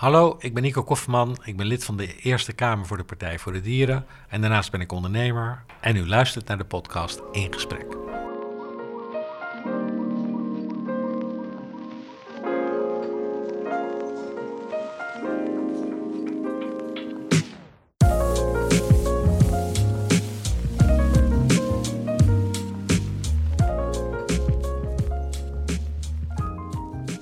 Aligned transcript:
Hallo, 0.00 0.36
ik 0.38 0.54
ben 0.54 0.62
Nico 0.62 0.82
Kofferman. 0.82 1.36
Ik 1.44 1.56
ben 1.56 1.66
lid 1.66 1.84
van 1.84 1.96
de 1.96 2.16
Eerste 2.16 2.52
Kamer 2.52 2.86
voor 2.86 2.96
de 2.96 3.04
Partij 3.04 3.38
voor 3.38 3.52
de 3.52 3.60
Dieren. 3.60 4.06
En 4.28 4.40
daarnaast 4.40 4.70
ben 4.70 4.80
ik 4.80 4.92
ondernemer. 4.92 5.64
En 5.80 5.96
u 5.96 6.06
luistert 6.06 6.46
naar 6.48 6.58
de 6.58 6.64
podcast 6.64 7.22
In 7.32 7.52
Gesprek. 7.52 7.86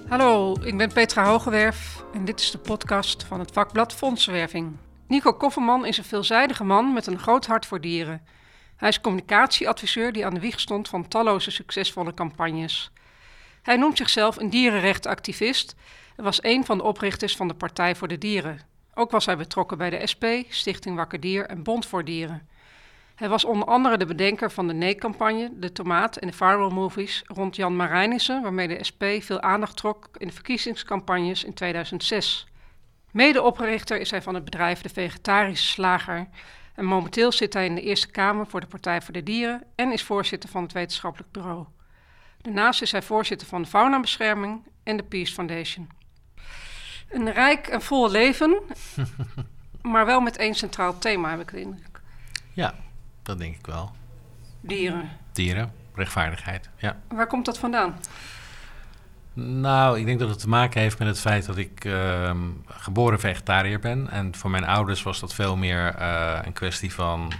Hallo, 0.08 0.56
ik 0.62 0.76
ben 0.76 0.92
Petra 0.92 1.24
Hogewerf 1.24 1.97
en 2.12 2.24
dit 2.24 2.40
is 2.40 2.50
de 2.50 2.58
podcast 2.58 3.24
van 3.24 3.38
het 3.38 3.52
vakblad 3.52 3.94
Fondsenwerving. 3.94 4.76
Nico 5.06 5.32
Kofferman 5.32 5.86
is 5.86 5.98
een 5.98 6.04
veelzijdige 6.04 6.64
man 6.64 6.92
met 6.92 7.06
een 7.06 7.18
groot 7.18 7.46
hart 7.46 7.66
voor 7.66 7.80
dieren. 7.80 8.26
Hij 8.76 8.88
is 8.88 9.00
communicatieadviseur 9.00 10.12
die 10.12 10.26
aan 10.26 10.34
de 10.34 10.40
wieg 10.40 10.60
stond 10.60 10.88
van 10.88 11.08
talloze 11.08 11.50
succesvolle 11.50 12.14
campagnes. 12.14 12.90
Hij 13.62 13.76
noemt 13.76 13.96
zichzelf 13.96 14.36
een 14.36 14.50
dierenrechtenactivist 14.50 15.74
en 16.16 16.24
was 16.24 16.42
een 16.42 16.64
van 16.64 16.78
de 16.78 16.84
oprichters 16.84 17.36
van 17.36 17.48
de 17.48 17.54
Partij 17.54 17.94
voor 17.94 18.08
de 18.08 18.18
Dieren. 18.18 18.60
Ook 18.94 19.10
was 19.10 19.26
hij 19.26 19.36
betrokken 19.36 19.78
bij 19.78 19.90
de 19.90 20.06
SP, 20.12 20.24
Stichting 20.48 20.96
Wakker 20.96 21.20
Dier 21.20 21.46
en 21.46 21.62
Bond 21.62 21.86
voor 21.86 22.04
Dieren. 22.04 22.48
Hij 23.18 23.28
was 23.28 23.44
onder 23.44 23.68
andere 23.68 23.96
de 23.96 24.06
bedenker 24.06 24.50
van 24.50 24.66
de 24.66 24.74
Nee-campagne, 24.74 25.50
de 25.54 25.72
Tomaat 25.72 26.16
en 26.16 26.26
de 26.26 26.32
viral 26.32 26.70
movies 26.70 27.22
rond 27.26 27.56
Jan 27.56 27.76
Marijnissen, 27.76 28.42
waarmee 28.42 28.68
de 28.68 28.84
SP 28.88 29.02
veel 29.20 29.40
aandacht 29.40 29.76
trok 29.76 30.08
in 30.16 30.26
de 30.26 30.32
verkiezingscampagnes 30.32 31.44
in 31.44 31.54
2006. 31.54 32.46
Medeoprichter 33.10 34.00
is 34.00 34.10
hij 34.10 34.22
van 34.22 34.34
het 34.34 34.44
bedrijf 34.44 34.80
De 34.80 34.88
Vegetarische 34.88 35.66
Slager 35.66 36.28
en 36.74 36.84
momenteel 36.84 37.32
zit 37.32 37.52
hij 37.52 37.66
in 37.66 37.74
de 37.74 37.80
Eerste 37.80 38.10
Kamer 38.10 38.46
voor 38.46 38.60
de 38.60 38.66
Partij 38.66 39.02
voor 39.02 39.14
de 39.14 39.22
Dieren 39.22 39.62
en 39.74 39.92
is 39.92 40.02
voorzitter 40.02 40.48
van 40.48 40.62
het 40.62 40.72
wetenschappelijk 40.72 41.32
bureau. 41.32 41.66
Daarnaast 42.40 42.82
is 42.82 42.92
hij 42.92 43.02
voorzitter 43.02 43.48
van 43.48 43.62
de 43.62 43.68
Faunabescherming 43.68 44.62
en 44.82 44.96
de 44.96 45.02
Peace 45.02 45.32
Foundation. 45.32 45.88
Een 47.08 47.32
rijk 47.32 47.66
en 47.66 47.82
vol 47.82 48.10
leven, 48.10 48.60
maar 49.82 50.06
wel 50.06 50.20
met 50.20 50.36
één 50.36 50.54
centraal 50.54 50.98
thema, 50.98 51.30
heb 51.30 51.40
ik 51.40 51.50
de 51.50 51.60
indruk. 51.60 52.00
Ja, 52.52 52.74
dat 53.28 53.38
denk 53.38 53.56
ik 53.56 53.66
wel. 53.66 53.92
Dieren. 54.60 55.08
Dieren, 55.32 55.72
rechtvaardigheid. 55.94 56.68
Ja. 56.76 56.96
Waar 57.08 57.26
komt 57.26 57.44
dat 57.44 57.58
vandaan? 57.58 57.96
Nou, 59.34 59.98
ik 59.98 60.06
denk 60.06 60.18
dat 60.18 60.28
het 60.28 60.38
te 60.38 60.48
maken 60.48 60.80
heeft 60.80 60.98
met 60.98 61.08
het 61.08 61.20
feit 61.20 61.46
dat 61.46 61.56
ik 61.56 61.84
uh, 61.84 62.34
geboren 62.66 63.20
vegetariër 63.20 63.78
ben. 63.78 64.10
En 64.10 64.34
voor 64.34 64.50
mijn 64.50 64.64
ouders 64.64 65.02
was 65.02 65.20
dat 65.20 65.34
veel 65.34 65.56
meer 65.56 65.98
uh, 65.98 66.38
een 66.44 66.52
kwestie 66.52 66.94
van 66.94 67.32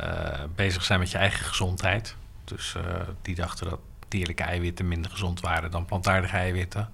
uh, 0.00 0.06
bezig 0.54 0.82
zijn 0.84 0.98
met 0.98 1.10
je 1.10 1.18
eigen 1.18 1.44
gezondheid. 1.44 2.16
Dus 2.44 2.74
eh, 2.74 2.82
die 3.22 3.34
dachten 3.34 3.68
dat 3.68 3.80
dierlijke 4.08 4.42
eiwitten 4.42 4.88
minder 4.88 5.10
gezond 5.10 5.40
waren 5.40 5.70
dan 5.70 5.84
plantaardige 5.84 6.36
eiwitten. 6.36 6.88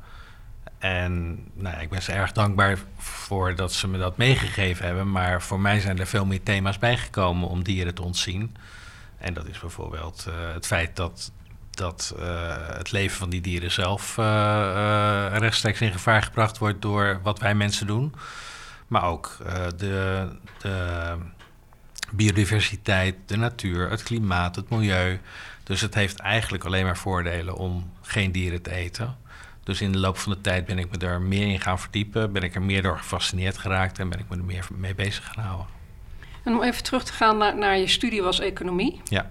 En 0.78 1.44
nou 1.54 1.74
ja, 1.74 1.80
ik 1.80 1.88
ben 1.88 2.02
ze 2.02 2.12
erg 2.12 2.32
dankbaar 2.32 2.78
voor 2.98 3.54
dat 3.54 3.72
ze 3.72 3.88
me 3.88 3.98
dat 3.98 4.16
meegegeven 4.16 4.86
hebben. 4.86 5.10
Maar 5.10 5.42
voor 5.42 5.60
mij 5.60 5.80
zijn 5.80 5.98
er 5.98 6.06
veel 6.06 6.24
meer 6.26 6.42
thema's 6.42 6.78
bijgekomen 6.78 7.48
om 7.48 7.64
dieren 7.64 7.94
te 7.94 8.02
ontzien. 8.02 8.56
En 9.18 9.34
dat 9.34 9.46
is 9.46 9.58
bijvoorbeeld 9.58 10.26
uh, 10.28 10.34
het 10.52 10.66
feit 10.66 10.96
dat, 10.96 11.32
dat 11.70 12.14
uh, 12.18 12.54
het 12.68 12.92
leven 12.92 13.16
van 13.16 13.30
die 13.30 13.40
dieren 13.40 13.70
zelf 13.72 14.16
uh, 14.18 15.26
rechtstreeks 15.30 15.80
in 15.80 15.92
gevaar 15.92 16.22
gebracht 16.22 16.58
wordt 16.58 16.82
door 16.82 17.20
wat 17.22 17.38
wij 17.38 17.54
mensen 17.54 17.86
doen. 17.86 18.14
Maar 18.86 19.04
ook 19.04 19.36
de, 19.76 20.28
de 20.58 21.16
biodiversiteit, 22.12 23.16
de 23.26 23.36
natuur, 23.36 23.90
het 23.90 24.02
klimaat, 24.02 24.56
het 24.56 24.70
milieu. 24.70 25.20
Dus 25.62 25.80
het 25.80 25.94
heeft 25.94 26.18
eigenlijk 26.18 26.64
alleen 26.64 26.84
maar 26.84 26.96
voordelen 26.96 27.56
om 27.56 27.92
geen 28.02 28.32
dieren 28.32 28.62
te 28.62 28.70
eten. 28.70 29.16
Dus 29.66 29.80
in 29.80 29.92
de 29.92 29.98
loop 29.98 30.16
van 30.16 30.32
de 30.32 30.40
tijd 30.40 30.64
ben 30.64 30.78
ik 30.78 30.90
me 30.90 31.06
er 31.06 31.20
meer 31.20 31.46
in 31.46 31.60
gaan 31.60 31.78
verdiepen, 31.78 32.32
ben 32.32 32.42
ik 32.42 32.54
er 32.54 32.62
meer 32.62 32.82
door 32.82 32.98
gefascineerd 32.98 33.58
geraakt 33.58 33.98
en 33.98 34.08
ben 34.08 34.18
ik 34.18 34.28
me 34.28 34.36
er 34.36 34.44
meer 34.44 34.66
mee 34.76 34.94
bezig 34.94 35.24
gaan 35.24 35.44
houden. 35.44 35.66
En 36.44 36.54
om 36.54 36.62
even 36.62 36.82
terug 36.82 37.04
te 37.04 37.12
gaan 37.12 37.36
naar, 37.36 37.56
naar 37.56 37.78
je 37.78 37.86
studie 37.86 38.22
was 38.22 38.40
economie. 38.40 39.00
Ja. 39.04 39.30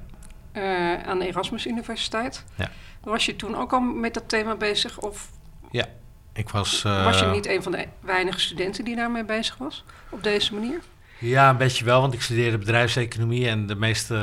Uh, 0.54 1.04
aan 1.04 1.20
de 1.20 1.28
Erasmus 1.28 1.68
Universiteit. 1.68 2.46
Ja. 2.56 2.72
Was 3.04 3.26
je 3.26 3.36
toen 3.36 3.56
ook 3.56 3.74
al 3.74 3.80
met 3.80 4.14
dat 4.14 4.30
thema 4.30 4.56
bezig? 4.56 5.00
Of 5.00 5.30
ja, 5.72 5.86
ik 6.34 6.50
was... 6.50 6.84
Uh, 6.86 7.04
was 7.04 7.20
je 7.20 7.26
niet 7.26 7.48
een 7.48 7.64
van 7.64 7.72
de 7.72 7.88
weinige 8.00 8.40
studenten 8.40 8.86
die 8.86 8.96
daarmee 8.96 9.26
bezig 9.26 9.58
was? 9.58 9.84
Op 10.10 10.24
deze 10.24 10.54
manier? 10.54 10.80
Ja, 11.20 11.50
een 11.50 11.58
beetje 11.58 11.86
wel, 11.86 12.02
want 12.02 12.14
ik 12.14 12.22
studeerde 12.22 12.58
bedrijfseconomie 12.58 13.50
en 13.50 13.68
de 13.68 13.76
meeste 13.76 14.16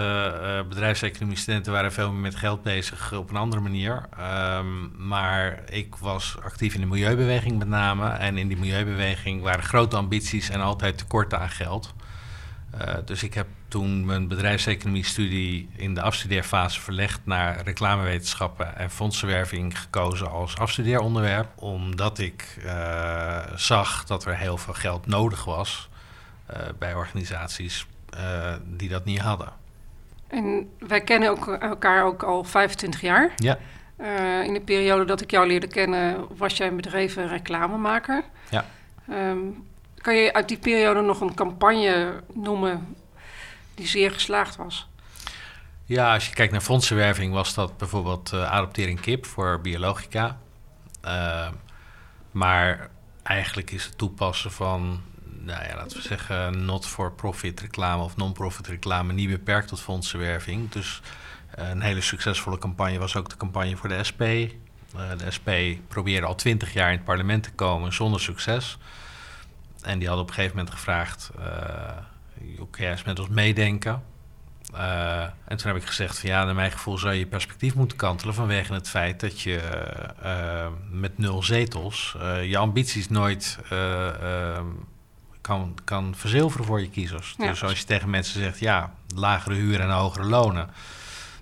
uh, 0.42 0.68
bedrijfseconomie-studenten 0.68 1.72
waren 1.72 1.92
veel 1.92 2.12
meer 2.12 2.20
met 2.20 2.34
geld 2.34 2.62
bezig 2.62 3.12
op 3.12 3.30
een 3.30 3.36
andere 3.36 3.62
manier. 3.62 4.08
Um, 4.56 4.92
maar 5.08 5.62
ik 5.70 5.94
was 5.96 6.36
actief 6.42 6.74
in 6.74 6.80
de 6.80 6.86
milieubeweging 6.86 7.58
met 7.58 7.68
name 7.68 8.08
en 8.08 8.38
in 8.38 8.48
die 8.48 8.56
milieubeweging 8.56 9.42
waren 9.42 9.64
grote 9.64 9.96
ambities 9.96 10.50
en 10.50 10.60
altijd 10.60 10.98
tekorten 10.98 11.40
aan 11.40 11.50
geld. 11.50 11.94
Uh, 12.80 12.94
dus 13.04 13.22
ik 13.22 13.34
heb 13.34 13.46
toen 13.68 14.04
mijn 14.04 14.28
bedrijfseconomie-studie 14.28 15.68
in 15.76 15.94
de 15.94 16.02
afstudeerfase 16.02 16.80
verlegd 16.80 17.20
naar 17.24 17.62
reclamewetenschappen 17.64 18.76
en 18.76 18.90
fondsenwerving 18.90 19.78
gekozen 19.80 20.30
als 20.30 20.56
afstudeeronderwerp, 20.56 21.52
omdat 21.56 22.18
ik 22.18 22.58
zag 23.56 24.04
dat 24.04 24.24
er 24.24 24.36
heel 24.36 24.58
veel 24.58 24.74
geld 24.74 25.06
nodig 25.06 25.44
was 25.44 25.90
bij 26.78 26.94
organisaties 26.94 27.86
uh, 28.16 28.54
die 28.64 28.88
dat 28.88 29.04
niet 29.04 29.20
hadden. 29.20 29.52
En 30.28 30.70
wij 30.78 31.00
kennen 31.00 31.30
ook, 31.30 31.48
elkaar 31.48 32.04
ook 32.04 32.22
al 32.22 32.44
25 32.44 33.00
jaar. 33.00 33.32
Ja. 33.36 33.58
Uh, 34.00 34.44
in 34.44 34.52
de 34.52 34.60
periode 34.60 35.04
dat 35.04 35.20
ik 35.20 35.30
jou 35.30 35.46
leerde 35.46 35.66
kennen, 35.66 36.26
was 36.36 36.56
jij 36.56 36.66
een 36.66 36.76
bedreven 36.76 37.28
reclamemaker. 37.28 38.24
Ja. 38.50 38.64
Um, 39.10 39.66
kan 39.96 40.16
je 40.16 40.32
uit 40.32 40.48
die 40.48 40.58
periode 40.58 41.00
nog 41.00 41.20
een 41.20 41.34
campagne 41.34 42.22
noemen 42.32 42.96
die 43.74 43.86
zeer 43.86 44.10
geslaagd 44.10 44.56
was? 44.56 44.88
Ja, 45.84 46.14
als 46.14 46.28
je 46.28 46.34
kijkt 46.34 46.52
naar 46.52 46.60
fondsenwerving, 46.60 47.32
was 47.32 47.54
dat 47.54 47.76
bijvoorbeeld 47.76 48.32
adoptering 48.32 49.00
kip 49.00 49.26
voor 49.26 49.60
biologica. 49.60 50.38
maar 52.30 52.90
eigenlijk 53.22 53.70
is 53.70 53.84
het 53.84 53.98
toepassen 53.98 54.52
van 54.52 55.00
nou 55.44 55.64
ja, 55.64 55.74
laten 55.76 55.96
we 55.96 56.02
zeggen, 56.02 56.64
not-for-profit 56.64 57.60
reclame 57.60 58.02
of 58.02 58.16
non-profit 58.16 58.66
reclame 58.66 59.12
niet 59.12 59.30
beperkt 59.30 59.68
tot 59.68 59.80
fondsenwerving. 59.80 60.70
Dus 60.70 61.00
uh, 61.58 61.68
een 61.68 61.80
hele 61.80 62.00
succesvolle 62.00 62.58
campagne 62.58 62.98
was 62.98 63.16
ook 63.16 63.28
de 63.28 63.36
campagne 63.36 63.76
voor 63.76 63.88
de 63.88 64.04
SP. 64.10 64.22
Uh, 64.22 64.48
de 65.16 65.30
SP 65.36 65.48
probeerde 65.88 66.26
al 66.26 66.34
twintig 66.34 66.72
jaar 66.72 66.90
in 66.90 66.96
het 66.96 67.04
parlement 67.04 67.42
te 67.42 67.52
komen 67.52 67.92
zonder 67.92 68.20
succes. 68.20 68.78
En 69.82 69.98
die 69.98 70.08
hadden 70.08 70.24
op 70.24 70.30
een 70.30 70.36
gegeven 70.36 70.56
moment 70.56 70.74
gevraagd: 70.74 71.30
uh, 71.38 71.44
kun 72.70 72.82
jij 72.82 72.90
eens 72.90 73.02
met 73.02 73.18
ons 73.18 73.28
meedenken? 73.28 74.02
En 75.44 75.56
toen 75.56 75.66
heb 75.72 75.76
ik 75.76 75.86
gezegd: 75.86 76.18
van 76.18 76.28
ja, 76.28 76.44
naar 76.44 76.54
mijn 76.54 76.72
gevoel 76.72 76.98
zou 76.98 77.14
je 77.14 77.26
perspectief 77.26 77.74
moeten 77.74 77.96
kantelen 77.96 78.34
vanwege 78.34 78.72
het 78.72 78.88
feit 78.88 79.20
dat 79.20 79.40
je 79.40 79.60
met 80.90 81.18
nul 81.18 81.42
zetels 81.42 82.16
je 82.42 82.56
ambities 82.56 83.08
nooit 83.08 83.58
kan, 85.42 85.78
kan 85.84 86.14
verzilveren 86.16 86.66
voor 86.66 86.80
je 86.80 86.90
kiezers. 86.90 87.34
Ja. 87.38 87.46
Dus 87.46 87.62
als 87.62 87.78
je 87.78 87.84
tegen 87.84 88.10
mensen 88.10 88.40
zegt, 88.40 88.58
ja, 88.58 88.94
lagere 89.14 89.54
huur 89.54 89.80
en 89.80 89.90
hogere 89.90 90.24
lonen, 90.24 90.70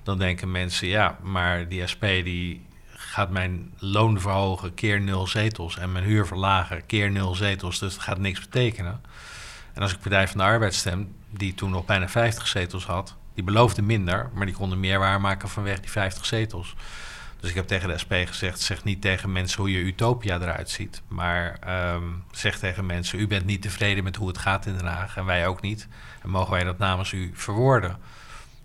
dan 0.02 0.18
denken 0.18 0.50
mensen, 0.50 0.88
ja, 0.88 1.16
maar 1.22 1.68
die 1.68 1.86
SP 1.92 2.04
die 2.24 2.66
gaat 2.92 3.30
mijn 3.30 3.72
loon 3.78 4.20
verhogen 4.20 4.74
keer 4.74 5.00
nul 5.00 5.26
zetels 5.26 5.78
en 5.78 5.92
mijn 5.92 6.04
huur 6.04 6.26
verlagen 6.26 6.86
keer 6.86 7.10
nul 7.10 7.34
zetels, 7.34 7.78
dus 7.78 7.94
dat 7.94 8.02
gaat 8.02 8.18
niks 8.18 8.40
betekenen. 8.40 9.00
En 9.72 9.82
als 9.82 9.92
ik 9.92 10.00
Partij 10.00 10.28
van 10.28 10.38
de 10.38 10.44
Arbeid 10.44 10.74
stem, 10.74 11.14
die 11.30 11.54
toen 11.54 11.70
nog 11.70 11.84
bijna 11.84 12.08
50 12.08 12.46
zetels 12.46 12.86
had, 12.86 13.16
die 13.34 13.44
beloofde 13.44 13.82
minder, 13.82 14.30
maar 14.34 14.46
die 14.46 14.54
konden 14.54 14.80
meer 14.80 14.98
waarmaken 14.98 15.48
vanwege 15.48 15.80
die 15.80 15.90
50 15.90 16.26
zetels. 16.26 16.74
Dus 17.40 17.50
ik 17.50 17.56
heb 17.56 17.66
tegen 17.66 17.88
de 17.88 17.98
SP 18.04 18.12
gezegd: 18.12 18.60
zeg 18.60 18.84
niet 18.84 19.00
tegen 19.00 19.32
mensen 19.32 19.60
hoe 19.60 19.70
je 19.70 19.78
utopia 19.78 20.40
eruit 20.40 20.70
ziet. 20.70 21.02
Maar 21.08 21.58
um, 21.94 22.24
zeg 22.30 22.58
tegen 22.58 22.86
mensen: 22.86 23.18
u 23.18 23.26
bent 23.26 23.46
niet 23.46 23.62
tevreden 23.62 24.04
met 24.04 24.16
hoe 24.16 24.28
het 24.28 24.38
gaat 24.38 24.66
in 24.66 24.76
Den 24.76 24.86
Haag 24.86 25.16
en 25.16 25.24
wij 25.24 25.46
ook 25.46 25.60
niet. 25.60 25.88
En 26.22 26.30
mogen 26.30 26.52
wij 26.52 26.64
dat 26.64 26.78
namens 26.78 27.12
u 27.12 27.30
verwoorden? 27.34 27.98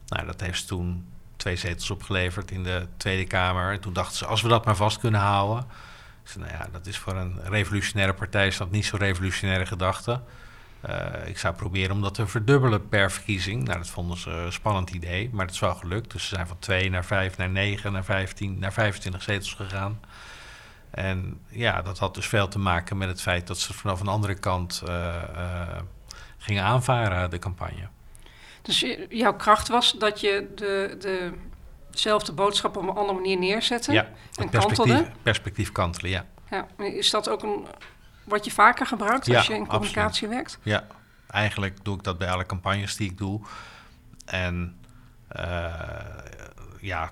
Nou, 0.08 0.26
dat 0.26 0.42
heeft 0.42 0.68
toen 0.68 1.06
twee 1.36 1.56
zetels 1.56 1.90
opgeleverd 1.90 2.52
in 2.52 2.64
de 2.64 2.88
Tweede 2.98 3.26
Kamer. 3.26 3.72
En 3.72 3.80
toen 3.80 3.94
dachten 3.94 4.18
ze: 4.18 4.26
als 4.26 4.42
we 4.42 4.48
dat 4.48 4.66
maar 4.66 4.76
vast 4.76 5.00
kunnen 5.00 5.22
houden. 5.22 5.66
Ik 6.26 6.36
nou 6.36 6.52
ja, 6.52 6.68
dat 6.72 6.86
is 6.86 6.98
voor 6.98 7.16
een 7.16 7.40
revolutionaire 7.44 8.14
partij 8.14 8.48
is 8.48 8.58
dat 8.58 8.72
niet 8.72 8.86
zo'n 8.86 9.00
revolutionaire 9.00 9.66
gedachte. 9.66 10.22
Uh, 10.90 11.28
ik 11.28 11.38
zou 11.38 11.56
proberen 11.56 11.96
om 11.96 12.02
dat 12.02 12.14
te 12.14 12.28
verdubbelen 12.28 12.90
per 12.90 13.12
verkiezing. 13.12 13.64
Nou, 13.64 13.78
dat 13.78 13.90
vonden 13.90 14.18
ze 14.18 14.30
een 14.30 14.54
spannend 14.54 14.90
idee, 14.90 15.30
maar 15.34 15.46
dat 15.46 15.56
is 15.56 15.62
wel 15.62 15.76
gelukt. 15.76 16.12
Dus 16.12 16.28
ze 16.28 16.36
zijn 16.36 16.48
van 16.48 16.60
2 16.60 16.90
naar 16.90 17.06
5 17.06 17.38
naar 17.38 17.50
9 17.50 17.92
naar 17.92 18.04
15 18.04 18.60
naar 18.60 18.74
25 18.74 19.22
zetels 19.22 19.54
gegaan. 19.54 20.00
En 20.90 21.40
ja, 21.48 21.82
dat 21.82 22.00
had 22.00 22.16
dus 22.16 22.28
veel 22.28 22.48
te 22.48 22.60
maken 22.60 22.98
met 22.98 23.08
het 23.08 23.22
feit 23.22 23.48
dat 23.48 23.60
ze 23.60 23.74
vanaf 23.74 24.00
een 24.00 24.08
andere 24.08 24.36
kant 24.36 24.84
uh, 24.88 25.16
gingen 26.38 26.64
aanvaren, 26.64 27.30
de 27.30 27.40
campagne. 27.40 27.88
Dus 28.62 28.86
jouw 29.10 29.36
kracht 29.36 29.68
was 29.68 29.92
dat 29.92 30.20
je 30.20 30.48
de, 30.56 30.96
de, 31.00 31.32
dezelfde 31.92 32.32
boodschap 32.32 32.78
op 32.78 32.84
een 32.84 32.90
andere 32.90 33.14
manier 33.14 33.38
neerzette 33.38 33.92
ja, 33.92 34.10
en 34.36 34.50
perspectief, 34.50 34.86
kantelde? 34.86 35.12
perspectief 35.22 35.72
kantelen, 35.72 36.12
ja. 36.12 36.26
ja. 36.50 36.68
Is 36.78 37.10
dat 37.10 37.30
ook 37.30 37.44
een, 37.44 37.66
wat 38.26 38.46
je 38.46 38.52
vaker 38.52 38.86
gebruikt 38.86 39.36
als 39.36 39.48
je 39.48 39.54
in 39.54 39.68
communicatie 39.68 40.28
werkt? 40.28 40.60
Ja, 40.64 40.88
eigenlijk 41.28 41.78
doe 41.84 41.98
ik 41.98 42.04
dat 42.04 42.18
bij 42.18 42.30
alle 42.30 42.46
campagnes 42.46 42.96
die 42.96 43.10
ik 43.10 43.18
doe. 43.18 43.42
En 44.26 44.78
uh, 45.36 45.74
ja, 46.80 47.12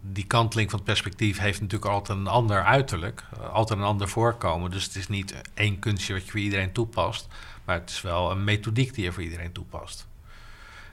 die 0.00 0.26
kanteling 0.26 0.70
van 0.70 0.78
het 0.78 0.88
perspectief 0.88 1.38
heeft 1.38 1.60
natuurlijk 1.60 1.90
altijd 1.90 2.18
een 2.18 2.26
ander 2.26 2.64
uiterlijk, 2.64 3.24
altijd 3.52 3.78
een 3.78 3.84
ander 3.84 4.08
voorkomen. 4.08 4.70
Dus 4.70 4.84
het 4.84 4.94
is 4.94 5.08
niet 5.08 5.34
één 5.54 5.78
kunstje 5.78 6.12
wat 6.12 6.24
je 6.24 6.30
voor 6.30 6.40
iedereen 6.40 6.72
toepast, 6.72 7.28
maar 7.64 7.78
het 7.78 7.90
is 7.90 8.00
wel 8.00 8.30
een 8.30 8.44
methodiek 8.44 8.94
die 8.94 9.04
je 9.04 9.12
voor 9.12 9.22
iedereen 9.22 9.52
toepast. 9.52 10.06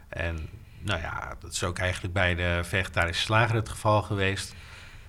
En 0.09 0.50
nou 0.79 1.01
ja, 1.01 1.35
dat 1.39 1.51
is 1.51 1.63
ook 1.63 1.77
eigenlijk 1.77 2.13
bij 2.13 2.35
de 2.35 2.59
vegetarische 2.63 3.23
slager 3.23 3.56
het 3.56 3.69
geval 3.69 4.01
geweest. 4.01 4.56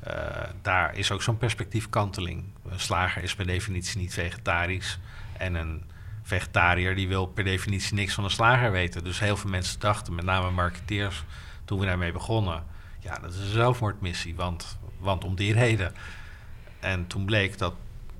Uh, 0.08 0.14
daar 0.62 0.96
is 0.96 1.10
ook 1.10 1.22
zo'n 1.22 1.38
perspectiefkanteling. 1.38 2.44
Een 2.68 2.80
slager 2.80 3.22
is 3.22 3.34
per 3.34 3.46
definitie 3.46 4.00
niet 4.00 4.14
vegetarisch. 4.14 4.98
En 5.38 5.54
een 5.54 5.84
vegetariër 6.22 6.94
die 6.94 7.08
wil 7.08 7.26
per 7.26 7.44
definitie 7.44 7.94
niks 7.94 8.14
van 8.14 8.24
een 8.24 8.30
slager 8.30 8.70
weten. 8.70 9.04
Dus 9.04 9.20
heel 9.20 9.36
veel 9.36 9.50
mensen 9.50 9.80
dachten, 9.80 10.14
met 10.14 10.24
name 10.24 10.50
marketeers, 10.50 11.24
toen 11.64 11.78
we 11.78 11.86
daarmee 11.86 12.12
begonnen, 12.12 12.64
ja, 13.00 13.18
dat 13.18 13.32
is 13.32 13.38
een 13.38 13.46
zelfmoordmissie, 13.46 14.34
want, 14.34 14.78
want 14.98 15.24
om 15.24 15.34
die 15.34 15.52
reden. 15.52 15.94
En 16.80 17.06
toen 17.06 17.24
bleek 17.24 17.58
dat, 17.58 17.74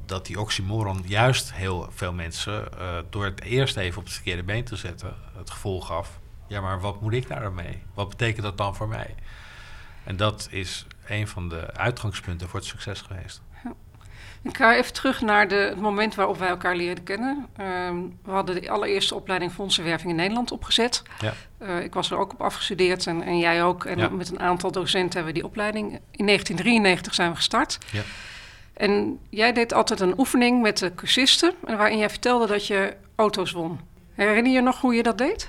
dat 0.06 0.26
die 0.26 0.40
oxymoron 0.40 1.02
juist 1.06 1.54
heel 1.54 1.88
veel 1.94 2.12
mensen, 2.12 2.68
uh, 2.78 2.98
door 3.10 3.24
het 3.24 3.42
eerst 3.42 3.76
even 3.76 3.98
op 3.98 4.04
het 4.04 4.12
verkeerde 4.12 4.42
been 4.42 4.64
te 4.64 4.76
zetten, 4.76 5.14
het 5.36 5.50
gevoel 5.50 5.80
gaf, 5.80 6.18
ja, 6.48 6.60
maar 6.60 6.80
wat 6.80 7.00
moet 7.00 7.12
ik 7.12 7.28
daar 7.28 7.40
dan 7.40 7.54
mee? 7.54 7.82
Wat 7.94 8.08
betekent 8.08 8.42
dat 8.42 8.58
dan 8.58 8.76
voor 8.76 8.88
mij? 8.88 9.14
En 10.10 10.16
dat 10.16 10.48
is 10.50 10.86
een 11.08 11.28
van 11.28 11.48
de 11.48 11.74
uitgangspunten 11.74 12.48
voor 12.48 12.58
het 12.58 12.68
succes 12.68 13.00
geweest. 13.00 13.40
Ik 14.42 14.56
ga 14.56 14.76
even 14.76 14.92
terug 14.92 15.20
naar 15.20 15.48
de, 15.48 15.54
het 15.54 15.80
moment 15.80 16.14
waarop 16.14 16.38
wij 16.38 16.48
elkaar 16.48 16.76
leerden 16.76 17.04
kennen. 17.04 17.46
Ehm, 17.56 17.96
we 18.22 18.30
hadden 18.30 18.60
de 18.60 18.70
allereerste 18.70 19.14
opleiding 19.14 19.52
fondsenwerving 19.52 20.10
in 20.10 20.16
Nederland 20.16 20.52
opgezet. 20.52 21.02
Ja. 21.20 21.32
Uh, 21.62 21.82
ik 21.82 21.94
was 21.94 22.10
er 22.10 22.16
ook 22.16 22.32
op 22.32 22.42
afgestudeerd 22.42 23.06
en, 23.06 23.22
en 23.22 23.38
jij 23.38 23.62
ook. 23.62 23.84
En 23.84 24.16
met 24.16 24.30
een 24.30 24.40
aantal 24.40 24.72
docenten 24.72 25.14
hebben 25.14 25.32
we 25.32 25.38
die 25.40 25.48
opleiding. 25.48 25.86
In 26.10 26.26
1993 26.26 27.14
zijn 27.14 27.30
we 27.30 27.36
gestart. 27.36 27.78
Ja. 27.90 28.02
En 28.72 29.18
jij 29.28 29.52
deed 29.52 29.72
altijd 29.72 30.00
een 30.00 30.18
oefening 30.18 30.62
met 30.62 30.78
de 30.78 30.94
cursisten... 30.94 31.54
waarin 31.60 31.98
jij 31.98 32.10
vertelde 32.10 32.46
dat 32.46 32.66
je 32.66 32.96
auto's 33.14 33.52
won. 33.52 33.80
Herinner 34.14 34.52
je 34.52 34.60
nog 34.60 34.80
hoe 34.80 34.94
je 34.94 35.02
dat 35.02 35.18
deed? 35.18 35.48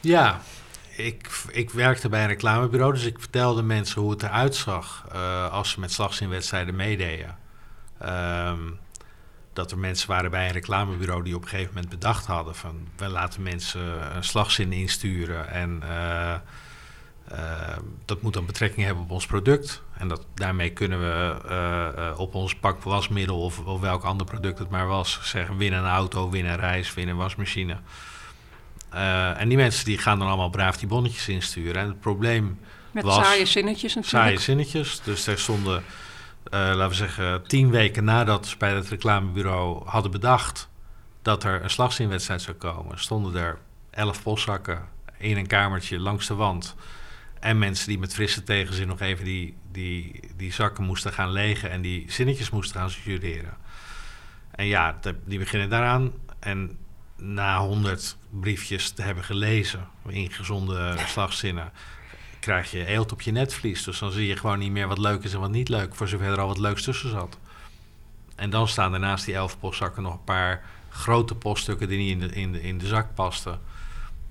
Ja, 0.00 0.40
ik, 0.98 1.30
ik 1.50 1.70
werkte 1.70 2.08
bij 2.08 2.22
een 2.22 2.28
reclamebureau, 2.28 2.92
dus 2.92 3.04
ik 3.04 3.18
vertelde 3.18 3.62
mensen 3.62 4.00
hoe 4.00 4.10
het 4.10 4.22
eruit 4.22 4.54
zag 4.54 5.06
uh, 5.14 5.52
als 5.52 5.70
ze 5.70 5.80
met 5.80 5.92
slagzinwedstrijden 5.92 6.76
meededen. 6.76 7.36
Um, 8.02 8.78
dat 9.52 9.70
er 9.70 9.78
mensen 9.78 10.08
waren 10.08 10.30
bij 10.30 10.46
een 10.46 10.52
reclamebureau 10.52 11.22
die 11.22 11.34
op 11.34 11.42
een 11.42 11.48
gegeven 11.48 11.74
moment 11.74 11.90
bedacht 11.90 12.26
hadden 12.26 12.54
van 12.54 12.88
we 12.96 13.08
laten 13.08 13.42
mensen 13.42 14.16
een 14.16 14.24
slagzin 14.24 14.72
insturen 14.72 15.48
en 15.48 15.82
uh, 15.84 16.34
uh, 17.32 17.76
dat 18.04 18.22
moet 18.22 18.32
dan 18.32 18.46
betrekking 18.46 18.86
hebben 18.86 19.04
op 19.04 19.10
ons 19.10 19.26
product. 19.26 19.82
En 19.96 20.08
dat, 20.08 20.26
daarmee 20.34 20.70
kunnen 20.70 21.00
we 21.00 22.14
op 22.16 22.34
ons 22.34 22.54
pak 22.54 22.82
wasmiddel 22.82 23.40
of, 23.40 23.58
of 23.58 23.80
welk 23.80 24.04
ander 24.04 24.26
product 24.26 24.58
het 24.58 24.70
maar 24.70 24.86
was 24.86 25.20
zeggen 25.22 25.56
win 25.56 25.72
een 25.72 25.86
auto, 25.86 26.30
win 26.30 26.46
een 26.46 26.56
reis, 26.56 26.94
win 26.94 27.08
een 27.08 27.16
wasmachine. 27.16 27.76
Uh, 28.94 29.40
en 29.40 29.48
die 29.48 29.56
mensen 29.56 29.84
die 29.84 29.98
gaan 29.98 30.18
dan 30.18 30.28
allemaal 30.28 30.50
braaf 30.50 30.76
die 30.76 30.88
bonnetjes 30.88 31.28
insturen. 31.28 31.82
En 31.82 31.88
het 31.88 32.00
probleem 32.00 32.58
Met 32.90 33.04
was... 33.04 33.26
saaie 33.26 33.46
zinnetjes 33.46 33.94
natuurlijk. 33.94 34.24
Saaie 34.24 34.38
zinnetjes. 34.38 35.00
Dus 35.00 35.26
er 35.26 35.38
stonden, 35.38 35.76
uh, 35.76 35.82
laten 36.50 36.88
we 36.88 36.94
zeggen, 36.94 37.46
tien 37.46 37.70
weken 37.70 38.04
nadat 38.04 38.46
ze 38.46 38.56
bij 38.56 38.74
het 38.74 38.88
reclamebureau 38.88 39.82
hadden 39.84 40.10
bedacht... 40.10 40.68
dat 41.22 41.44
er 41.44 41.62
een 41.62 41.70
slagzinwedstrijd 41.70 42.42
zou 42.42 42.56
komen... 42.56 42.98
stonden 42.98 43.42
er 43.42 43.58
elf 43.90 44.22
postzakken 44.22 44.88
in 45.18 45.36
een 45.36 45.46
kamertje 45.46 45.98
langs 45.98 46.26
de 46.26 46.34
wand... 46.34 46.76
En 47.40 47.58
mensen 47.58 47.88
die 47.88 47.98
met 47.98 48.14
frisse 48.14 48.42
tegenzin 48.42 48.86
nog 48.86 49.00
even 49.00 49.24
die, 49.24 49.56
die, 49.72 50.20
die 50.36 50.52
zakken 50.52 50.84
moesten 50.84 51.12
gaan 51.12 51.32
legen 51.32 51.70
en 51.70 51.80
die 51.80 52.12
zinnetjes 52.12 52.50
moesten 52.50 52.80
gaan 52.80 52.90
studeren. 52.90 53.56
En 54.50 54.66
ja, 54.66 54.98
die 55.24 55.38
beginnen 55.38 55.68
daaraan. 55.68 56.12
En 56.40 56.78
na 57.16 57.60
honderd 57.60 58.16
briefjes 58.30 58.90
te 58.90 59.02
hebben 59.02 59.24
gelezen, 59.24 59.88
ingezonde 60.06 60.94
slagzinnen, 61.06 61.72
krijg 62.40 62.70
je 62.70 62.86
eelt 62.86 63.12
op 63.12 63.20
je 63.20 63.32
netvlies. 63.32 63.84
Dus 63.84 63.98
dan 63.98 64.12
zie 64.12 64.26
je 64.26 64.36
gewoon 64.36 64.58
niet 64.58 64.72
meer 64.72 64.88
wat 64.88 64.98
leuk 64.98 65.22
is 65.22 65.32
en 65.32 65.40
wat 65.40 65.50
niet 65.50 65.68
leuk, 65.68 65.94
voor 65.94 66.08
zover 66.08 66.26
er 66.26 66.40
al 66.40 66.48
wat 66.48 66.58
leuks 66.58 66.82
tussen 66.82 67.10
zat. 67.10 67.38
En 68.36 68.50
dan 68.50 68.68
staan 68.68 68.92
er 68.92 69.00
naast 69.00 69.24
die 69.24 69.34
elf 69.34 69.58
postzakken 69.58 70.02
nog 70.02 70.12
een 70.12 70.24
paar 70.24 70.64
grote 70.88 71.34
poststukken 71.34 71.88
die 71.88 71.98
niet 71.98 72.10
in 72.10 72.28
de, 72.28 72.34
in 72.34 72.52
de, 72.52 72.62
in 72.62 72.78
de 72.78 72.86
zak 72.86 73.14
pasten. 73.14 73.60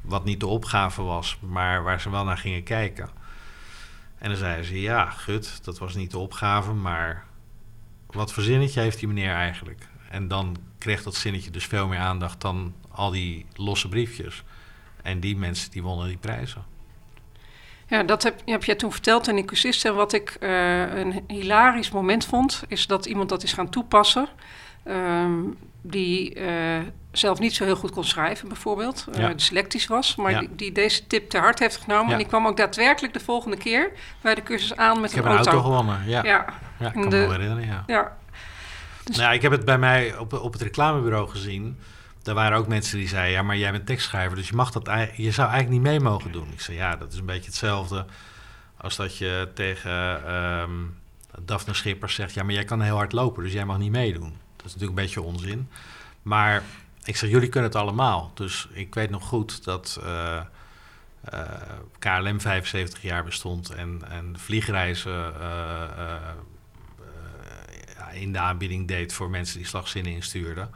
Wat 0.01 0.23
niet 0.23 0.39
de 0.39 0.47
opgave 0.47 1.01
was, 1.01 1.38
maar 1.39 1.83
waar 1.83 2.01
ze 2.01 2.09
wel 2.09 2.23
naar 2.23 2.38
gingen 2.38 2.63
kijken. 2.63 3.09
En 4.17 4.29
dan 4.29 4.38
zeiden 4.38 4.65
ze, 4.65 4.81
ja, 4.81 5.09
gut, 5.09 5.59
dat 5.63 5.77
was 5.77 5.95
niet 5.95 6.11
de 6.11 6.17
opgave, 6.17 6.73
maar 6.73 7.25
wat 8.07 8.33
voor 8.33 8.44
zinnetje 8.44 8.81
heeft 8.81 8.99
die 8.99 9.07
meneer 9.07 9.33
eigenlijk? 9.33 9.88
En 10.09 10.27
dan 10.27 10.57
kreeg 10.77 11.03
dat 11.03 11.15
zinnetje 11.15 11.51
dus 11.51 11.65
veel 11.65 11.88
meer 11.88 11.99
aandacht 11.99 12.41
dan 12.41 12.73
al 12.97 13.11
die 13.11 13.45
losse 13.53 13.89
briefjes. 13.89 14.44
En 15.03 15.19
die 15.19 15.38
mensen 15.38 15.71
die 15.71 15.83
wonnen 15.83 16.07
die 16.07 16.17
prijzen. 16.17 16.63
Ja, 17.88 18.03
dat 18.03 18.23
heb, 18.23 18.41
heb 18.45 18.63
jij 18.63 18.75
toen 18.75 18.91
verteld 18.91 19.27
in 19.27 19.35
die 19.35 19.45
cursist. 19.45 19.85
En 19.85 19.95
wat 19.95 20.13
ik 20.13 20.38
uh, 20.39 20.95
een 20.95 21.23
hilarisch 21.27 21.91
moment 21.91 22.25
vond, 22.25 22.63
is 22.67 22.88
dat 22.88 23.05
iemand 23.05 23.29
dat 23.29 23.44
is 23.44 23.53
gaan 23.53 23.69
toepassen. 23.69 24.27
Um, 24.88 25.57
die 25.81 26.35
uh, 26.35 26.47
zelf 27.11 27.39
niet 27.39 27.55
zo 27.55 27.63
heel 27.63 27.75
goed 27.75 27.91
kon 27.91 28.03
schrijven, 28.03 28.47
bijvoorbeeld. 28.47 29.05
Uh, 29.09 29.19
ja. 29.19 29.33
dyslectisch 29.33 29.88
was, 29.88 30.15
maar 30.15 30.31
ja. 30.31 30.39
die, 30.39 30.49
die, 30.55 30.71
deze 30.71 31.07
tip 31.07 31.29
te 31.29 31.38
hard 31.38 31.59
heeft 31.59 31.77
genomen. 31.77 32.05
Ja. 32.05 32.11
En 32.11 32.17
die 32.17 32.27
kwam 32.27 32.47
ook 32.47 32.57
daadwerkelijk 32.57 33.13
de 33.13 33.19
volgende 33.19 33.57
keer 33.57 33.91
bij 34.21 34.35
de 34.35 34.44
cursus 34.44 34.75
aan 34.75 35.01
met 35.01 35.11
ik 35.11 35.17
een 35.17 35.25
auto. 35.25 35.41
Ik 35.41 35.45
heb 35.45 35.55
een 35.55 35.61
auto 35.61 35.69
gewonnen, 35.69 36.09
ja. 36.09 36.23
Ja, 36.23 36.45
ja 36.79 36.88
ik 36.88 36.94
kan 36.94 37.09
de, 37.09 37.15
me 37.15 37.31
herinneren, 37.31 37.65
ja. 37.65 37.83
ja. 37.88 38.17
Dus 39.03 39.17
nou 39.17 39.33
ik 39.33 39.41
heb 39.41 39.51
het 39.51 39.65
bij 39.65 39.77
mij 39.77 40.17
op, 40.17 40.33
op 40.33 40.53
het 40.53 40.61
reclamebureau 40.61 41.29
gezien. 41.29 41.77
Daar 42.27 42.35
waren 42.35 42.57
ook 42.57 42.68
mensen 42.68 42.97
die 42.97 43.07
zeiden: 43.07 43.31
Ja, 43.31 43.42
maar 43.42 43.57
jij 43.57 43.71
bent 43.71 43.85
tekstschrijver, 43.85 44.37
dus 44.37 44.47
je, 44.47 44.56
mag 44.56 44.71
dat, 44.71 44.85
je 45.16 45.31
zou 45.31 45.49
eigenlijk 45.49 45.69
niet 45.69 45.92
mee 45.92 45.99
mogen 45.99 46.31
doen. 46.31 46.52
Ik 46.52 46.61
zei: 46.61 46.78
Ja, 46.78 46.95
dat 46.95 47.11
is 47.11 47.19
een 47.19 47.25
beetje 47.25 47.45
hetzelfde 47.45 48.06
als 48.78 48.95
dat 48.95 49.18
je 49.18 49.49
tegen 49.54 50.33
um, 50.33 50.97
Daphne 51.40 51.73
Schippers 51.73 52.16
zegt: 52.16 52.33
Ja, 52.33 52.44
maar 52.44 52.54
jij 52.54 52.66
kan 52.66 52.81
heel 52.81 52.95
hard 52.95 53.11
lopen, 53.11 53.44
dus 53.44 53.54
jij 53.54 53.66
mag 53.66 53.78
niet 53.78 53.92
meedoen. 53.92 54.37
Dat 54.56 54.66
is 54.66 54.73
natuurlijk 54.73 54.99
een 54.99 55.06
beetje 55.06 55.21
onzin. 55.21 55.69
Maar 56.21 56.63
ik 57.04 57.18
zeg: 57.18 57.30
Jullie 57.30 57.49
kunnen 57.49 57.69
het 57.69 57.80
allemaal. 57.80 58.31
Dus 58.33 58.68
ik 58.71 58.95
weet 58.95 59.09
nog 59.09 59.23
goed 59.23 59.63
dat. 59.63 59.99
Uh, 60.04 60.42
uh, 61.33 61.42
KLM 61.99 62.42
75 62.42 63.02
jaar 63.02 63.23
bestond 63.23 63.69
en, 63.69 64.02
en 64.09 64.35
vliegreizen 64.40 65.33
uh, 65.40 66.16
in 68.13 68.31
de 68.31 68.40
aanbieding 68.40 68.87
deed 68.87 69.13
voor 69.13 69.30
mensen 69.30 69.57
die 69.57 69.68
slagzinnen 69.68 70.11
instuurden. 70.11 70.69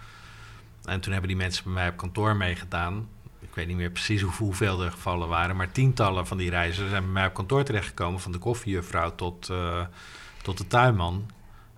En 0.86 1.00
toen 1.00 1.12
hebben 1.12 1.30
die 1.30 1.40
mensen 1.40 1.64
bij 1.64 1.74
mij 1.74 1.88
op 1.88 1.98
kantoor 1.98 2.36
meegedaan. 2.36 3.10
Ik 3.40 3.56
weet 3.56 3.68
niet 3.68 3.78
meer 3.78 3.92
precies 3.92 4.22
hoeveel 4.22 4.82
er 4.84 4.92
gevallen 4.92 5.28
waren, 5.28 5.56
maar 5.56 5.72
tientallen 5.72 6.28
van 6.28 6.38
die 6.38 6.50
reizigers 6.50 6.90
zijn 6.90 7.04
bij 7.04 7.12
mij 7.12 7.26
op 7.26 7.34
kantoor 7.34 7.64
terechtgekomen, 7.64 8.20
van 8.20 8.32
de 8.32 8.38
koffiejuffrouw 8.38 9.16
tot, 9.16 9.50
uh, 9.50 9.86
tot 10.42 10.58
de 10.58 10.68
tuinman. 10.68 11.32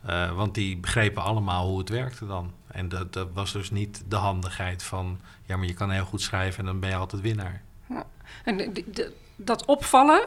Uh, 0.10 0.36
want 0.36 0.56
die 0.56 0.78
begrepen 0.78 1.24
allemaal 1.24 1.68
hoe 1.68 1.80
het 1.80 1.90
werkte 1.90 2.26
dan. 2.26 2.54
En 2.68 2.90
dat, 2.90 3.14
dat, 3.14 3.28
was 3.34 3.52
dus 3.52 3.72
niet 3.72 4.04
de 4.08 4.16
handigheid 4.16 4.84
van, 4.84 5.20
ja, 5.46 5.58
maar 5.58 5.68
je 5.68 5.74
kan 5.74 5.90
heel 5.90 6.06
goed 6.06 6.22
schrijven 6.22 6.60
en 6.60 6.66
dan 6.66 6.80
ben 6.80 6.90
je 6.90 6.96
altijd 6.96 7.22
winnaar. 7.22 7.62
Ja. 7.90 8.06
En 8.44 8.74
dat 9.36 9.66
opvallen, 9.66 10.22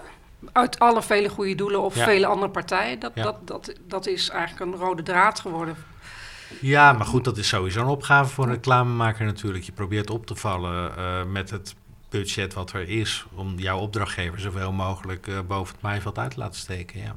uit 0.52 0.78
alle 0.78 1.02
vele 1.02 1.28
goede 1.28 1.54
doelen 1.54 1.82
of 1.82 1.94
ja. 1.94 2.04
vele 2.04 2.26
andere 2.26 2.50
partijen. 2.50 2.98
Dat, 2.98 3.12
ja. 3.14 3.22
dat, 3.22 3.46
dat, 3.46 3.72
dat 3.86 4.06
is 4.06 4.28
eigenlijk 4.28 4.72
een 4.72 4.80
rode 4.80 5.02
draad 5.02 5.40
geworden. 5.40 5.76
Ja, 6.60 6.92
maar 6.92 7.06
goed, 7.06 7.24
dat 7.24 7.36
is 7.36 7.48
sowieso 7.48 7.80
een 7.80 7.86
opgave 7.86 8.34
voor 8.34 8.44
een 8.44 8.50
reclamemaker 8.50 9.24
natuurlijk. 9.24 9.64
Je 9.64 9.72
probeert 9.72 10.10
op 10.10 10.26
te 10.26 10.34
vallen 10.34 10.92
uh, 10.98 11.24
met 11.24 11.50
het 11.50 11.74
budget 12.08 12.54
wat 12.54 12.72
er 12.72 12.88
is... 12.88 13.26
om 13.34 13.58
jouw 13.58 13.78
opdrachtgever 13.78 14.40
zoveel 14.40 14.72
mogelijk 14.72 15.26
uh, 15.26 15.38
boven 15.46 15.74
het 15.74 15.82
maaiveld 15.82 16.18
uit 16.18 16.30
te 16.30 16.38
laten 16.38 16.60
steken, 16.60 17.00
ja. 17.00 17.14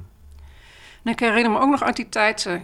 En 1.03 1.11
ik 1.11 1.19
herinner 1.19 1.51
me 1.51 1.59
ook 1.59 1.69
nog 1.69 1.83
uit 1.83 1.95
die 1.95 2.09
tijd... 2.09 2.45
Uh, 2.45 2.59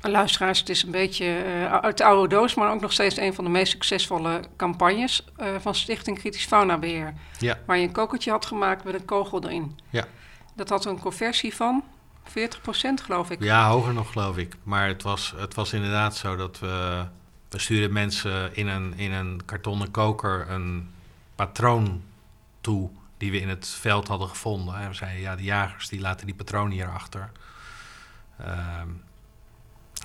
luisteraars, 0.00 0.58
het 0.58 0.68
is 0.68 0.82
een 0.82 0.90
beetje 0.90 1.44
uit 1.82 1.98
de 1.98 2.04
oude 2.04 2.28
doos... 2.28 2.54
maar 2.54 2.72
ook 2.72 2.80
nog 2.80 2.92
steeds 2.92 3.16
een 3.16 3.34
van 3.34 3.44
de 3.44 3.50
meest 3.50 3.72
succesvolle 3.72 4.40
campagnes... 4.56 5.24
van 5.58 5.74
Stichting 5.74 6.18
Kritisch 6.18 6.44
Faunabeheer. 6.44 7.14
Ja. 7.38 7.58
Waar 7.66 7.78
je 7.78 7.86
een 7.86 7.92
kokertje 7.92 8.30
had 8.30 8.46
gemaakt 8.46 8.84
met 8.84 8.94
een 8.94 9.04
kogel 9.04 9.44
erin. 9.44 9.78
Ja. 9.90 10.04
Dat 10.54 10.68
had 10.68 10.84
een 10.84 11.00
conversie 11.00 11.54
van 11.54 11.84
40 12.30 12.60
procent 12.60 13.00
geloof 13.00 13.30
ik. 13.30 13.42
Ja, 13.42 13.68
hoger 13.68 13.92
nog 13.92 14.12
geloof 14.12 14.36
ik. 14.36 14.56
Maar 14.62 14.88
het 14.88 15.02
was, 15.02 15.34
het 15.36 15.54
was 15.54 15.72
inderdaad 15.72 16.16
zo 16.16 16.36
dat 16.36 16.58
we... 16.58 17.04
We 17.48 17.58
stuurden 17.58 17.92
mensen 17.92 18.56
in 18.56 18.66
een, 18.66 18.94
in 18.98 19.12
een 19.12 19.42
kartonnen 19.44 19.90
koker 19.90 20.50
een 20.50 20.90
patroon 21.34 22.02
toe... 22.60 22.90
die 23.16 23.30
we 23.30 23.40
in 23.40 23.48
het 23.48 23.68
veld 23.68 24.08
hadden 24.08 24.28
gevonden. 24.28 24.74
En 24.74 24.88
we 24.88 24.94
zeiden, 24.94 25.20
ja, 25.20 25.36
de 25.36 25.42
jagers 25.42 25.88
die 25.88 26.00
laten 26.00 26.26
die 26.26 26.34
patronen 26.34 26.72
hierachter. 26.72 27.30
Ehm 28.38 28.88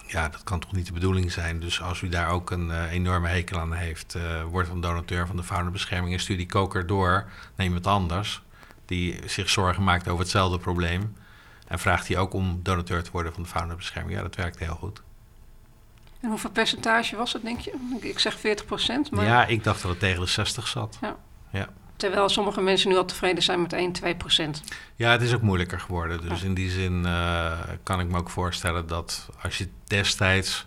ja, 0.08 0.30
dat 0.30 0.44
kan 0.44 0.60
toch 0.60 0.72
niet 0.72 0.86
de 0.86 0.94
bedoeling 0.94 1.32
zijn. 1.32 1.60
Dus 1.60 1.82
als 1.82 2.02
u 2.02 2.10
daar 2.10 2.30
ook 2.30 2.52
een 2.52 2.68
uh, 2.68 2.92
enorme 2.92 3.28
hekel 3.28 3.60
aan 3.60 3.74
heeft, 3.74 4.16
uh, 4.16 4.44
wordt 4.44 4.70
dan 4.70 4.82
donateur 4.82 5.28
van 5.28 5.36
de 5.36 5.44
faunabescherming 5.44 6.14
en 6.14 6.20
stuur 6.20 6.38
die 6.38 6.46
koker 6.46 6.88
door 6.88 7.26
naar 7.56 7.66
iemand 7.66 7.88
anders 7.88 8.42
die 8.86 9.20
zich 9.26 9.50
zorgen 9.50 9.84
maakt 9.84 10.08
over 10.08 10.20
hetzelfde 10.20 10.58
probleem. 10.58 11.16
En 11.76 11.82
vraagt 11.82 12.08
hij 12.08 12.18
ook 12.18 12.34
om 12.34 12.60
donateur 12.64 13.04
te 13.04 13.12
worden 13.12 13.34
van 13.34 13.44
de 13.44 13.50
faunabescherming. 13.50 14.16
Ja, 14.16 14.22
dat 14.22 14.36
werkt 14.36 14.60
heel 14.60 14.76
goed. 14.76 15.02
En 16.22 16.30
hoeveel 16.30 16.50
percentage 16.50 17.16
was 17.16 17.34
het, 17.34 17.42
denk 17.42 17.60
je? 17.60 17.98
Ik 18.00 18.20
zeg 18.20 18.40
40 18.40 18.66
procent. 18.66 19.12
Maar... 19.12 19.26
Ja, 19.26 19.46
ik 19.46 19.64
dacht 19.64 19.82
dat 19.82 19.92
het 19.92 20.00
tegen 20.00 20.22
de 20.22 20.28
60 20.28 20.68
zat. 20.68 20.98
Ja. 21.02 21.16
ja. 21.50 21.70
Terwijl 21.96 22.30
sommige 22.30 22.62
mensen 22.62 22.90
nu 22.90 22.98
al 22.98 23.06
tevreden 23.06 23.44
zijn 23.44 23.62
met 23.62 23.74
1, 23.74 23.92
2 23.92 24.16
procent. 24.16 24.62
Ja, 24.96 25.12
het 25.12 25.22
is 25.22 25.34
ook 25.34 25.42
moeilijker 25.42 25.80
geworden. 25.80 26.30
Dus 26.30 26.44
in 26.44 26.54
die 26.54 26.70
zin 26.70 27.04
uh, 27.06 27.60
kan 27.84 28.00
ik 28.00 28.08
me 28.08 28.18
ook 28.18 28.30
voorstellen 28.30 28.88
dat 28.88 29.30
als 29.42 29.58
je 29.58 29.70
destijds 29.84 30.66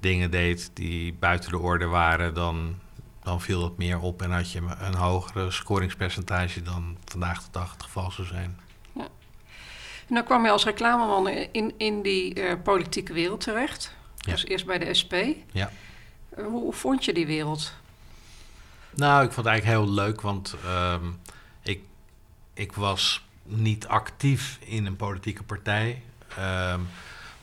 dingen 0.00 0.30
deed 0.30 0.70
die 0.74 1.14
buiten 1.14 1.50
de 1.50 1.58
orde 1.58 1.86
waren, 1.86 2.34
dan, 2.34 2.78
dan 3.22 3.40
viel 3.40 3.60
dat 3.60 3.78
meer 3.78 4.00
op 4.00 4.22
en 4.22 4.30
had 4.30 4.52
je 4.52 4.60
een 4.78 4.94
hogere 4.94 5.50
scoringspercentage 5.50 6.62
dan 6.62 6.96
vandaag 7.04 7.42
de 7.42 7.50
dag 7.50 7.72
het 7.72 7.82
geval 7.82 8.10
zou 8.10 8.26
zijn. 8.26 8.68
En 10.10 10.16
dan 10.16 10.24
kwam 10.24 10.44
je 10.44 10.50
als 10.50 10.64
reclameman 10.64 11.28
in, 11.28 11.74
in 11.76 12.02
die 12.02 12.38
uh, 12.40 12.52
politieke 12.62 13.12
wereld 13.12 13.40
terecht. 13.40 13.94
Ja. 14.16 14.32
Dus 14.32 14.44
eerst 14.44 14.66
bij 14.66 14.78
de 14.78 14.94
SP. 15.00 15.14
Ja. 15.52 15.70
Uh, 16.38 16.44
hoe, 16.44 16.62
hoe 16.62 16.72
vond 16.72 17.04
je 17.04 17.12
die 17.12 17.26
wereld? 17.26 17.74
Nou, 18.90 19.24
ik 19.24 19.32
vond 19.32 19.46
het 19.46 19.54
eigenlijk 19.54 19.84
heel 19.84 19.94
leuk, 19.94 20.20
want 20.20 20.56
um, 20.92 21.18
ik, 21.62 21.80
ik 22.54 22.72
was 22.72 23.24
niet 23.42 23.86
actief 23.86 24.58
in 24.60 24.86
een 24.86 24.96
politieke 24.96 25.42
partij. 25.42 26.02
Um, 26.72 26.88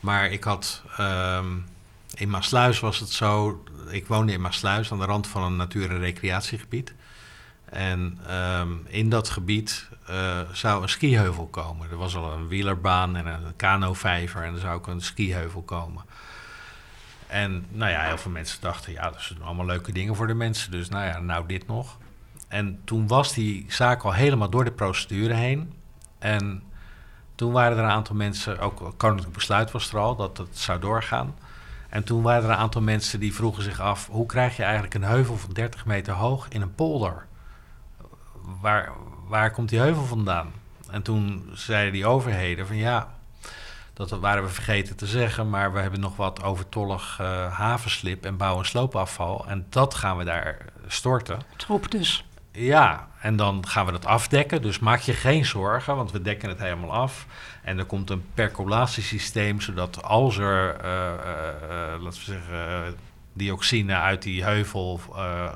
maar 0.00 0.30
ik 0.30 0.44
had. 0.44 0.82
Um, 1.00 1.66
in 2.14 2.30
Maasluis 2.30 2.80
was 2.80 2.98
het 2.98 3.10
zo. 3.10 3.64
Ik 3.90 4.06
woonde 4.06 4.32
in 4.32 4.40
Maasluis 4.40 4.92
aan 4.92 4.98
de 4.98 5.04
rand 5.04 5.26
van 5.26 5.42
een 5.42 5.56
natuur- 5.56 5.90
en 5.90 5.98
recreatiegebied. 5.98 6.94
En 7.64 8.18
in 8.86 9.08
dat 9.08 9.28
gebied 9.28 9.88
uh, 10.10 10.40
zou 10.52 10.82
een 10.82 10.88
skiheuvel 10.88 11.46
komen. 11.46 11.90
Er 11.90 11.96
was 11.96 12.16
al 12.16 12.32
een 12.32 12.48
wielerbaan 12.48 13.16
en 13.16 13.26
een 13.26 13.56
kanovijver 13.56 14.42
en 14.42 14.54
er 14.54 14.60
zou 14.60 14.74
ook 14.74 14.86
een 14.86 15.00
skiheuvel 15.00 15.62
komen. 15.62 16.04
En 17.26 17.66
nou 17.70 17.90
ja, 17.90 18.02
heel 18.02 18.18
veel 18.18 18.30
mensen 18.30 18.60
dachten, 18.60 18.92
ja, 18.92 19.10
dat 19.10 19.20
zijn 19.20 19.42
allemaal 19.42 19.66
leuke 19.66 19.92
dingen 19.92 20.16
voor 20.16 20.26
de 20.26 20.34
mensen. 20.34 20.70
Dus 20.70 20.88
nou 20.88 21.06
ja, 21.06 21.18
nou 21.18 21.46
dit 21.46 21.66
nog. 21.66 21.96
En 22.48 22.80
toen 22.84 23.06
was 23.06 23.34
die 23.34 23.64
zaak 23.68 24.02
al 24.02 24.12
helemaal 24.12 24.50
door 24.50 24.64
de 24.64 24.72
procedure 24.72 25.34
heen. 25.34 25.72
En 26.18 26.62
toen 27.34 27.52
waren 27.52 27.78
er 27.78 27.84
een 27.84 27.90
aantal 27.90 28.16
mensen, 28.16 28.58
ook 28.58 28.94
koninklijk 28.96 29.34
besluit 29.34 29.70
was 29.70 29.92
er 29.92 29.98
al, 29.98 30.16
dat 30.16 30.38
het 30.38 30.58
zou 30.58 30.80
doorgaan. 30.80 31.34
En 31.88 32.04
toen 32.04 32.22
waren 32.22 32.44
er 32.44 32.50
een 32.50 32.56
aantal 32.56 32.82
mensen 32.82 33.20
die 33.20 33.34
vroegen 33.34 33.62
zich 33.62 33.80
af, 33.80 34.06
hoe 34.06 34.26
krijg 34.26 34.56
je 34.56 34.62
eigenlijk 34.62 34.94
een 34.94 35.02
heuvel 35.02 35.36
van 35.36 35.52
30 35.52 35.86
meter 35.86 36.14
hoog 36.14 36.48
in 36.48 36.62
een 36.62 36.74
polder? 36.74 37.26
Waar, 38.60 38.92
waar 39.28 39.50
komt 39.50 39.68
die 39.68 39.78
heuvel 39.78 40.04
vandaan? 40.04 40.52
En 40.90 41.02
toen 41.02 41.50
zeiden 41.52 41.92
die 41.92 42.06
overheden 42.06 42.66
van 42.66 42.76
ja, 42.76 43.14
dat 43.92 44.10
waren 44.10 44.42
we 44.42 44.48
vergeten 44.48 44.96
te 44.96 45.06
zeggen, 45.06 45.50
maar 45.50 45.72
we 45.72 45.80
hebben 45.80 46.00
nog 46.00 46.16
wat 46.16 46.42
overtollig 46.42 47.18
uh, 47.20 47.52
havenslip 47.58 48.24
en 48.24 48.36
bouw- 48.36 48.58
en 48.58 48.64
sloopafval. 48.64 49.46
En 49.48 49.66
dat 49.68 49.94
gaan 49.94 50.16
we 50.16 50.24
daar 50.24 50.56
storten. 50.86 51.38
Troep 51.56 51.90
dus. 51.90 52.24
Ja, 52.52 53.08
en 53.20 53.36
dan 53.36 53.66
gaan 53.66 53.86
we 53.86 53.92
dat 53.92 54.06
afdekken. 54.06 54.62
Dus 54.62 54.78
maak 54.78 55.00
je 55.00 55.12
geen 55.12 55.44
zorgen, 55.44 55.96
want 55.96 56.12
we 56.12 56.22
dekken 56.22 56.48
het 56.48 56.58
helemaal 56.58 56.92
af. 56.92 57.26
En 57.62 57.78
er 57.78 57.84
komt 57.84 58.10
een 58.10 58.24
percolatiesysteem, 58.34 59.60
zodat 59.60 60.02
als 60.02 60.38
er, 60.38 60.76
uh, 60.84 60.90
uh, 60.90 62.02
laten 62.02 62.18
we 62.18 62.24
zeggen, 62.24 62.96
dioxine 63.38 63.94
uit 63.94 64.22
die 64.22 64.44
heuvel 64.44 65.00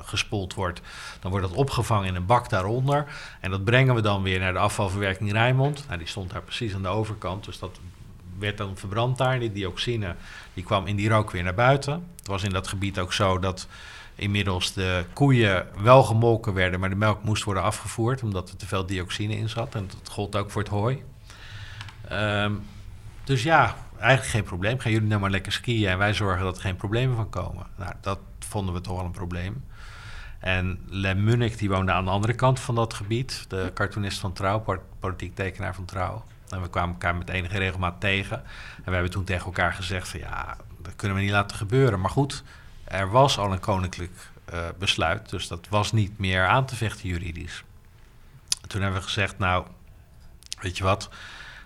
gespoeld 0.03 0.53
wordt, 0.53 0.81
dan 1.19 1.31
wordt 1.31 1.47
dat 1.47 1.57
opgevangen 1.57 2.07
in 2.07 2.15
een 2.15 2.25
bak 2.25 2.49
daaronder. 2.49 3.05
En 3.39 3.51
dat 3.51 3.63
brengen 3.63 3.95
we 3.95 4.01
dan 4.01 4.23
weer 4.23 4.39
naar 4.39 4.53
de 4.53 4.59
afvalverwerking 4.59 5.31
Rijnmond. 5.31 5.83
Nou, 5.87 5.97
die 5.97 6.07
stond 6.07 6.31
daar 6.31 6.41
precies 6.41 6.73
aan 6.73 6.81
de 6.81 6.87
overkant, 6.87 7.45
dus 7.45 7.59
dat 7.59 7.79
werd 8.39 8.57
dan 8.57 8.77
verbrand 8.77 9.17
daar. 9.17 9.39
Die 9.39 9.51
dioxine 9.51 10.15
die 10.53 10.63
kwam 10.63 10.87
in 10.87 10.95
die 10.95 11.09
rook 11.09 11.31
weer 11.31 11.43
naar 11.43 11.53
buiten. 11.53 12.07
Het 12.17 12.27
was 12.27 12.43
in 12.43 12.49
dat 12.49 12.67
gebied 12.67 12.99
ook 12.99 13.13
zo 13.13 13.39
dat 13.39 13.67
inmiddels 14.15 14.73
de 14.73 15.05
koeien 15.13 15.67
wel 15.81 16.03
gemolken 16.03 16.53
werden, 16.53 16.79
maar 16.79 16.89
de 16.89 16.95
melk 16.95 17.23
moest 17.23 17.43
worden 17.43 17.63
afgevoerd 17.63 18.23
omdat 18.23 18.49
er 18.49 18.55
te 18.55 18.67
veel 18.67 18.85
dioxine 18.85 19.35
in 19.35 19.49
zat. 19.49 19.75
En 19.75 19.87
dat 19.87 20.13
gold 20.13 20.35
ook 20.35 20.51
voor 20.51 20.61
het 20.61 20.71
hooi. 20.71 21.03
Um, 22.11 22.63
dus 23.23 23.43
ja, 23.43 23.75
eigenlijk 24.03 24.33
geen 24.33 24.43
probleem. 24.43 24.79
Gaan 24.79 24.91
jullie 24.91 25.07
nou 25.07 25.21
maar 25.21 25.29
lekker 25.29 25.51
skiën 25.51 25.89
en 25.89 25.97
wij 25.97 26.13
zorgen 26.13 26.43
dat 26.43 26.55
er 26.55 26.61
geen 26.61 26.75
problemen 26.75 27.15
van 27.15 27.29
komen. 27.29 27.65
Nou, 27.77 27.93
dat 28.01 28.19
vonden 28.39 28.73
we 28.73 28.81
toch 28.81 28.95
wel 28.95 29.05
een 29.05 29.11
probleem. 29.11 29.65
En 30.39 30.79
Lem 30.87 31.23
Munnik, 31.23 31.57
die 31.57 31.69
woonde 31.69 31.91
aan 31.91 32.05
de 32.05 32.11
andere 32.11 32.33
kant 32.33 32.59
van 32.59 32.75
dat 32.75 32.93
gebied. 32.93 33.45
De 33.47 33.71
cartoonist 33.73 34.19
van 34.19 34.33
Trouw, 34.33 34.81
politiek 34.99 35.35
tekenaar 35.35 35.75
van 35.75 35.85
Trouw. 35.85 36.25
En 36.49 36.61
we 36.61 36.69
kwamen 36.69 36.91
elkaar 36.91 37.15
met 37.15 37.29
enige 37.29 37.57
regelmaat 37.57 37.99
tegen. 37.99 38.37
En 38.75 38.83
we 38.85 38.91
hebben 38.91 39.11
toen 39.11 39.23
tegen 39.23 39.45
elkaar 39.45 39.73
gezegd 39.73 40.07
van 40.07 40.19
ja, 40.19 40.57
dat 40.81 40.95
kunnen 40.95 41.17
we 41.17 41.23
niet 41.23 41.31
laten 41.31 41.57
gebeuren. 41.57 42.01
Maar 42.01 42.09
goed, 42.09 42.43
er 42.83 43.09
was 43.09 43.37
al 43.37 43.51
een 43.51 43.59
koninklijk 43.59 44.31
uh, 44.53 44.59
besluit, 44.79 45.29
dus 45.29 45.47
dat 45.47 45.67
was 45.69 45.91
niet 45.91 46.19
meer 46.19 46.47
aan 46.47 46.65
te 46.65 46.75
vechten 46.75 47.09
juridisch. 47.09 47.63
Toen 48.67 48.81
hebben 48.81 48.99
we 48.99 49.05
gezegd, 49.05 49.37
nou, 49.37 49.65
weet 50.59 50.77
je 50.77 50.83
wat, 50.83 51.09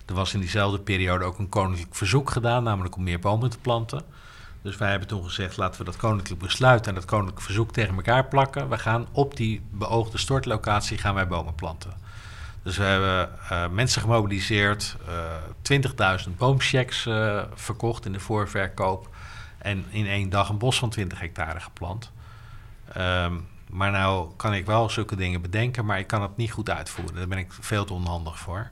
er 0.07 0.13
was 0.13 0.33
in 0.33 0.39
diezelfde 0.39 0.79
periode 0.79 1.25
ook 1.25 1.37
een 1.37 1.49
koninklijk 1.49 1.95
verzoek 1.95 2.29
gedaan, 2.29 2.63
namelijk 2.63 2.95
om 2.95 3.03
meer 3.03 3.19
bomen 3.19 3.49
te 3.49 3.57
planten. 3.57 4.01
Dus 4.61 4.77
wij 4.77 4.89
hebben 4.89 5.07
toen 5.07 5.23
gezegd, 5.23 5.57
laten 5.57 5.79
we 5.79 5.85
dat 5.85 5.97
koninklijk 5.97 6.41
besluit 6.41 6.87
en 6.87 6.93
dat 6.93 7.05
koninklijk 7.05 7.41
verzoek 7.41 7.71
tegen 7.71 7.95
elkaar 7.95 8.25
plakken. 8.25 8.69
We 8.69 8.77
gaan 8.77 9.07
op 9.11 9.37
die 9.37 9.61
beoogde 9.71 10.17
stortlocatie 10.17 10.97
gaan 10.97 11.13
wij 11.13 11.27
bomen 11.27 11.55
planten. 11.55 11.91
Dus 12.63 12.77
we 12.77 12.83
hebben 12.83 13.29
uh, 13.51 13.67
mensen 13.67 14.01
gemobiliseerd, 14.01 14.95
uh, 15.69 16.19
20.000 16.27 16.35
boomchecks 16.37 17.05
uh, 17.05 17.43
verkocht 17.53 18.05
in 18.05 18.11
de 18.11 18.19
voorverkoop. 18.19 19.09
En 19.57 19.85
in 19.89 20.07
één 20.07 20.29
dag 20.29 20.49
een 20.49 20.57
bos 20.57 20.79
van 20.79 20.89
20 20.89 21.19
hectare 21.19 21.59
geplant. 21.59 22.11
Um, 22.97 23.47
maar 23.69 23.91
nou 23.91 24.29
kan 24.35 24.53
ik 24.53 24.65
wel 24.65 24.89
zulke 24.89 25.15
dingen 25.15 25.41
bedenken, 25.41 25.85
maar 25.85 25.99
ik 25.99 26.07
kan 26.07 26.21
het 26.21 26.37
niet 26.37 26.51
goed 26.51 26.69
uitvoeren. 26.69 27.15
Daar 27.15 27.27
ben 27.27 27.37
ik 27.37 27.53
veel 27.59 27.85
te 27.85 27.93
onhandig 27.93 28.39
voor. 28.39 28.69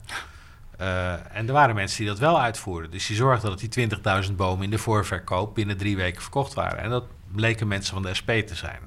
Uh, 0.80 1.36
en 1.36 1.46
er 1.46 1.52
waren 1.52 1.74
mensen 1.74 1.98
die 1.98 2.06
dat 2.06 2.18
wel 2.18 2.40
uitvoerden. 2.40 2.90
Dus 2.90 3.06
die 3.06 3.16
zorgden 3.16 3.50
dat 3.50 3.58
die 3.74 3.88
20.000 4.28 4.32
bomen 4.32 4.64
in 4.64 4.70
de 4.70 4.78
voorverkoop 4.78 5.54
binnen 5.54 5.76
drie 5.76 5.96
weken 5.96 6.22
verkocht 6.22 6.54
waren. 6.54 6.78
En 6.78 6.90
dat 6.90 7.04
bleken 7.32 7.68
mensen 7.68 7.94
van 7.94 8.02
de 8.02 8.14
SP 8.20 8.30
te 8.30 8.54
zijn. 8.54 8.80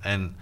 En 0.00 0.36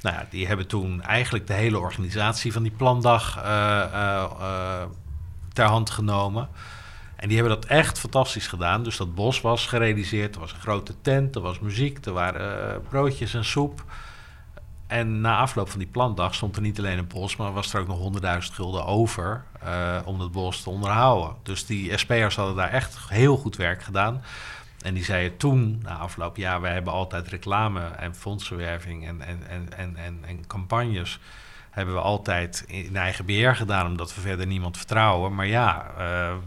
nou 0.00 0.16
ja, 0.16 0.26
die 0.30 0.46
hebben 0.46 0.66
toen 0.66 1.02
eigenlijk 1.02 1.46
de 1.46 1.52
hele 1.52 1.78
organisatie 1.78 2.52
van 2.52 2.62
die 2.62 2.72
plandag 2.72 3.44
uh, 3.44 3.44
uh, 3.92 4.82
ter 5.52 5.64
hand 5.64 5.90
genomen. 5.90 6.48
En 7.16 7.28
die 7.28 7.38
hebben 7.38 7.60
dat 7.60 7.70
echt 7.70 7.98
fantastisch 7.98 8.46
gedaan. 8.46 8.82
Dus 8.82 8.96
dat 8.96 9.14
bos 9.14 9.40
was 9.40 9.66
gerealiseerd. 9.66 10.34
Er 10.34 10.40
was 10.40 10.52
een 10.52 10.60
grote 10.60 10.94
tent, 11.00 11.34
er 11.34 11.40
was 11.40 11.60
muziek, 11.60 12.06
er 12.06 12.12
waren 12.12 12.82
broodjes 12.82 13.34
en 13.34 13.44
soep. 13.44 13.84
En 14.86 15.20
na 15.20 15.36
afloop 15.36 15.70
van 15.70 15.78
die 15.78 15.88
plantdag 15.88 16.34
stond 16.34 16.56
er 16.56 16.62
niet 16.62 16.78
alleen 16.78 16.98
een 16.98 17.06
bos, 17.06 17.36
maar 17.36 17.52
was 17.52 17.74
er 17.74 17.80
ook 17.80 17.86
nog 17.86 18.12
100.000 18.48 18.54
gulden 18.54 18.84
over 18.86 19.44
uh, 19.64 19.98
om 20.04 20.20
het 20.20 20.32
bos 20.32 20.62
te 20.62 20.70
onderhouden. 20.70 21.36
Dus 21.42 21.66
die 21.66 21.98
SP'ers 21.98 22.36
hadden 22.36 22.56
daar 22.56 22.70
echt 22.70 22.98
heel 23.08 23.36
goed 23.36 23.56
werk 23.56 23.82
gedaan. 23.82 24.22
En 24.84 24.94
die 24.94 25.04
zeiden 25.04 25.36
toen, 25.36 25.80
na 25.82 25.96
afloop, 25.96 26.36
ja, 26.36 26.60
wij 26.60 26.72
hebben 26.72 26.92
altijd 26.92 27.28
reclame 27.28 27.80
en 27.80 28.14
fondsenwerving 28.14 29.06
en, 29.06 29.20
en, 29.20 29.48
en, 29.48 29.96
en, 29.96 30.18
en, 30.26 30.46
campagnes 30.46 31.20
hebben 31.70 31.94
we 31.94 32.00
altijd 32.00 32.64
in 32.66 32.96
eigen 32.96 33.26
beheer 33.26 33.56
gedaan, 33.56 33.86
omdat 33.86 34.14
we 34.14 34.20
verder 34.20 34.46
niemand 34.46 34.76
vertrouwen. 34.76 35.34
Maar 35.34 35.46
ja, 35.46 35.86
uh, 35.90 35.96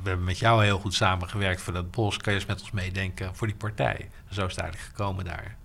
we 0.03 0.10
hebben 0.10 0.25
met 0.25 0.39
jou 0.39 0.63
heel 0.63 0.79
goed 0.79 0.94
samengewerkt 0.94 1.62
voor 1.62 1.74
dat 1.74 1.91
bos. 1.91 2.17
Kan 2.17 2.34
je 2.34 2.39
eens 2.39 2.48
met 2.48 2.62
ons 2.62 2.72
meedenken 2.72 3.36
voor 3.36 3.48
die 3.48 3.56
partij? 3.56 4.10
Zo 4.29 4.46
is 4.46 4.51
het 4.51 4.62
eigenlijk 4.62 4.96
gekomen 4.96 5.25
daar. 5.25 5.56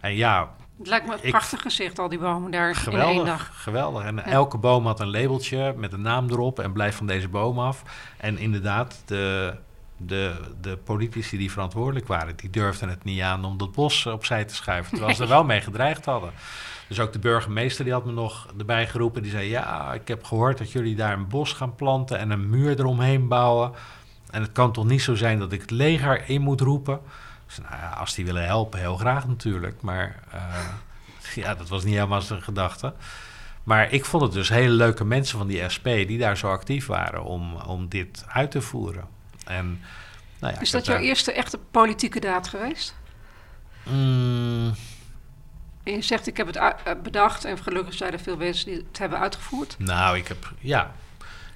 En 0.00 0.14
ja... 0.14 0.50
Het 0.80 0.88
lijkt 0.88 1.06
me 1.06 1.18
een 1.22 1.30
prachtig 1.30 1.62
gezicht, 1.62 1.98
al 1.98 2.08
die 2.08 2.18
bomen 2.18 2.50
daar 2.50 2.74
geweldig, 2.74 3.10
in 3.10 3.16
één 3.16 3.24
dag. 3.24 3.62
Geweldig. 3.62 4.04
En 4.04 4.16
ja. 4.16 4.24
elke 4.24 4.58
boom 4.58 4.86
had 4.86 5.00
een 5.00 5.10
labeltje 5.10 5.74
met 5.76 5.92
een 5.92 6.02
naam 6.02 6.30
erop 6.30 6.58
en 6.58 6.72
blijf 6.72 6.96
van 6.96 7.06
deze 7.06 7.28
boom 7.28 7.58
af. 7.58 7.82
En 8.16 8.38
inderdaad, 8.38 9.02
de 9.06 9.54
de, 10.06 10.34
de 10.60 10.76
politici 10.76 11.38
die 11.38 11.50
verantwoordelijk 11.50 12.06
waren, 12.06 12.36
die 12.36 12.50
durfden 12.50 12.88
het 12.88 13.04
niet 13.04 13.20
aan 13.20 13.44
om 13.44 13.58
dat 13.58 13.72
bos 13.72 14.06
opzij 14.06 14.44
te 14.44 14.54
schuiven. 14.54 14.90
Terwijl 14.90 15.14
ze 15.14 15.22
er 15.22 15.28
wel 15.28 15.44
mee 15.44 15.60
gedreigd 15.60 16.04
hadden. 16.04 16.32
Dus 16.88 17.00
ook 17.00 17.12
de 17.12 17.18
burgemeester 17.18 17.84
die 17.84 17.92
had 17.92 18.04
me 18.04 18.12
nog 18.12 18.48
erbij 18.58 18.86
geroepen. 18.86 19.22
Die 19.22 19.30
zei, 19.30 19.48
ja, 19.48 19.92
ik 19.92 20.08
heb 20.08 20.24
gehoord 20.24 20.58
dat 20.58 20.72
jullie 20.72 20.96
daar 20.96 21.12
een 21.12 21.28
bos 21.28 21.52
gaan 21.52 21.74
planten 21.74 22.18
en 22.18 22.30
een 22.30 22.50
muur 22.50 22.78
eromheen 22.78 23.28
bouwen. 23.28 23.72
En 24.30 24.42
het 24.42 24.52
kan 24.52 24.72
toch 24.72 24.84
niet 24.84 25.02
zo 25.02 25.14
zijn 25.14 25.38
dat 25.38 25.52
ik 25.52 25.60
het 25.60 25.70
leger 25.70 26.28
in 26.28 26.40
moet 26.40 26.60
roepen? 26.60 27.00
Dus, 27.56 27.58
nou 27.58 27.94
als 27.94 28.14
die 28.14 28.24
willen 28.24 28.44
helpen, 28.44 28.80
heel 28.80 28.96
graag 28.96 29.26
natuurlijk. 29.26 29.82
Maar 29.82 30.22
uh, 30.34 30.68
ja, 31.44 31.54
dat 31.54 31.68
was 31.68 31.84
niet 31.84 31.94
helemaal 31.94 32.22
zijn 32.22 32.42
gedachte. 32.42 32.94
Maar 33.64 33.92
ik 33.92 34.04
vond 34.04 34.22
het 34.22 34.32
dus 34.32 34.48
hele 34.48 34.74
leuke 34.74 35.04
mensen 35.04 35.38
van 35.38 35.46
die 35.46 35.68
SP 35.74 35.84
die 35.84 36.18
daar 36.18 36.36
zo 36.36 36.50
actief 36.50 36.86
waren 36.86 37.24
om, 37.24 37.54
om 37.54 37.88
dit 37.88 38.24
uit 38.28 38.50
te 38.50 38.60
voeren. 38.60 39.08
En, 39.44 39.80
nou 40.38 40.54
ja, 40.54 40.60
Is 40.60 40.70
dat 40.70 40.86
jouw 40.86 40.98
eerste 40.98 41.32
echte 41.32 41.58
politieke 41.70 42.20
daad 42.20 42.48
geweest? 42.48 42.94
Mm. 43.82 44.74
En 45.82 45.92
je 45.92 46.02
zegt, 46.02 46.26
ik 46.26 46.36
heb 46.36 46.46
het 46.46 46.56
eh, 46.56 46.72
bedacht 47.02 47.44
en 47.44 47.58
gelukkig 47.58 47.94
zijn 47.94 48.12
er 48.12 48.20
veel 48.20 48.36
mensen 48.36 48.66
die 48.66 48.76
het 48.88 48.98
hebben 48.98 49.18
uitgevoerd. 49.18 49.74
Nou, 49.78 50.18
ik 50.18 50.28
heb, 50.28 50.52
ja, 50.58 50.94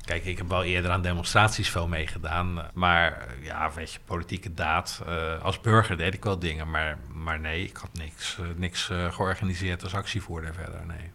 Kijk, 0.05 0.25
ik 0.25 0.39
heb 0.39 0.49
wel 0.49 0.65
eerder 0.65 0.91
aan 0.91 1.03
demonstraties 1.03 1.71
veel 1.71 1.89
meegedaan. 1.89 2.67
Maar 2.73 3.13
eh, 3.13 3.45
ja, 3.45 3.73
weet 3.75 3.93
je, 3.93 3.99
politieke 4.05 4.55
daad. 4.55 5.03
Uh, 5.09 5.43
als 5.43 5.61
burger 5.61 5.97
deed 5.97 6.15
ik 6.15 6.25
wel 6.25 6.39
dingen. 6.39 6.71
Maar, 6.71 6.99
maar 7.13 7.41
nee, 7.41 7.65
ik 7.65 7.77
had 7.77 7.91
niks, 7.93 8.39
uh, 8.41 8.47
niks 8.57 8.89
uh, 8.91 9.13
georganiseerd 9.13 9.83
als 9.83 9.95
actievoerder 9.95 10.55
verder. 10.55 10.87
Nee. 10.87 11.11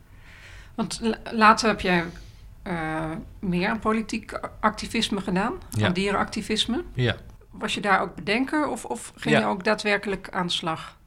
Want 0.76 1.02
later 1.32 1.68
heb 1.68 1.82
jij 1.82 2.04
meer 3.40 3.70
aan 3.70 3.80
politiek 3.80 4.40
activisme 4.60 5.22
gedaan. 5.22 5.54
Ja. 5.70 5.86
Aan 5.86 5.94
dierenactivisme. 5.94 6.84
Ja. 6.94 7.16
Was 7.52 7.74
je 7.74 7.82
daar 7.82 8.02
ook 8.02 8.16
bedenker 8.16 8.68
of, 8.68 8.86
of 8.86 9.12
ging 9.16 9.38
je 9.38 9.46
ook 9.46 9.64
daadwerkelijk 9.64 10.30
aan 10.32 10.48
de 10.48 10.54
slag? 10.54 10.98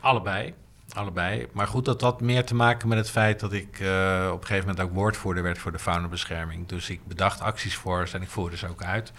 Allebei. 0.00 0.54
Allebei. 0.92 1.46
Maar 1.52 1.66
goed, 1.66 1.84
dat 1.84 2.00
had 2.00 2.20
meer 2.20 2.44
te 2.44 2.54
maken 2.54 2.88
met 2.88 2.98
het 2.98 3.10
feit 3.10 3.40
dat 3.40 3.52
ik 3.52 3.80
uh, 3.80 4.28
op 4.32 4.40
een 4.40 4.46
gegeven 4.46 4.68
moment 4.68 4.80
ook 4.86 4.94
woordvoerder 4.94 5.42
werd 5.42 5.58
voor 5.58 5.72
de 5.72 5.78
faunabescherming. 5.78 6.68
Dus 6.68 6.90
ik 6.90 7.06
bedacht 7.06 7.40
acties 7.40 7.76
voor 7.76 8.08
en 8.12 8.22
ik 8.22 8.28
voerde 8.28 8.56
ze 8.56 8.68
ook 8.68 8.82
uit. 8.82 9.12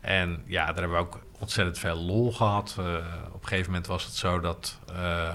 En 0.00 0.42
ja, 0.46 0.66
daar 0.66 0.74
hebben 0.74 0.90
we 0.90 0.96
ook 1.04 1.20
ontzettend 1.38 1.78
veel 1.78 1.96
lol 1.96 2.32
gehad. 2.32 2.76
Uh, 2.78 2.86
op 3.32 3.42
een 3.42 3.48
gegeven 3.48 3.70
moment 3.70 3.86
was 3.86 4.04
het 4.04 4.14
zo 4.14 4.40
dat 4.40 4.78
uh, 4.92 5.34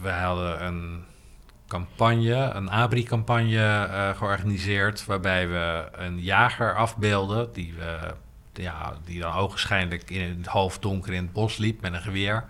we 0.00 0.10
hadden 0.10 0.64
een 0.64 1.04
campagne, 1.68 2.34
een 2.34 2.70
ABRI-campagne 2.70 4.14
georganiseerd, 4.16 5.04
waarbij 5.04 5.48
we 5.48 5.88
een 5.92 6.20
jager 6.20 6.76
afbeelden 6.76 7.52
die 7.52 7.74
we 7.74 8.14
ja, 8.52 8.94
die 9.04 9.20
dan 9.20 9.34
ogenschijnlijk 9.34 10.10
in 10.10 10.36
het 10.38 10.46
half 10.46 10.78
donker 10.78 11.12
in 11.12 11.22
het 11.22 11.32
bos 11.32 11.56
liep 11.56 11.80
met 11.80 11.92
een 11.92 12.02
geweer. 12.02 12.44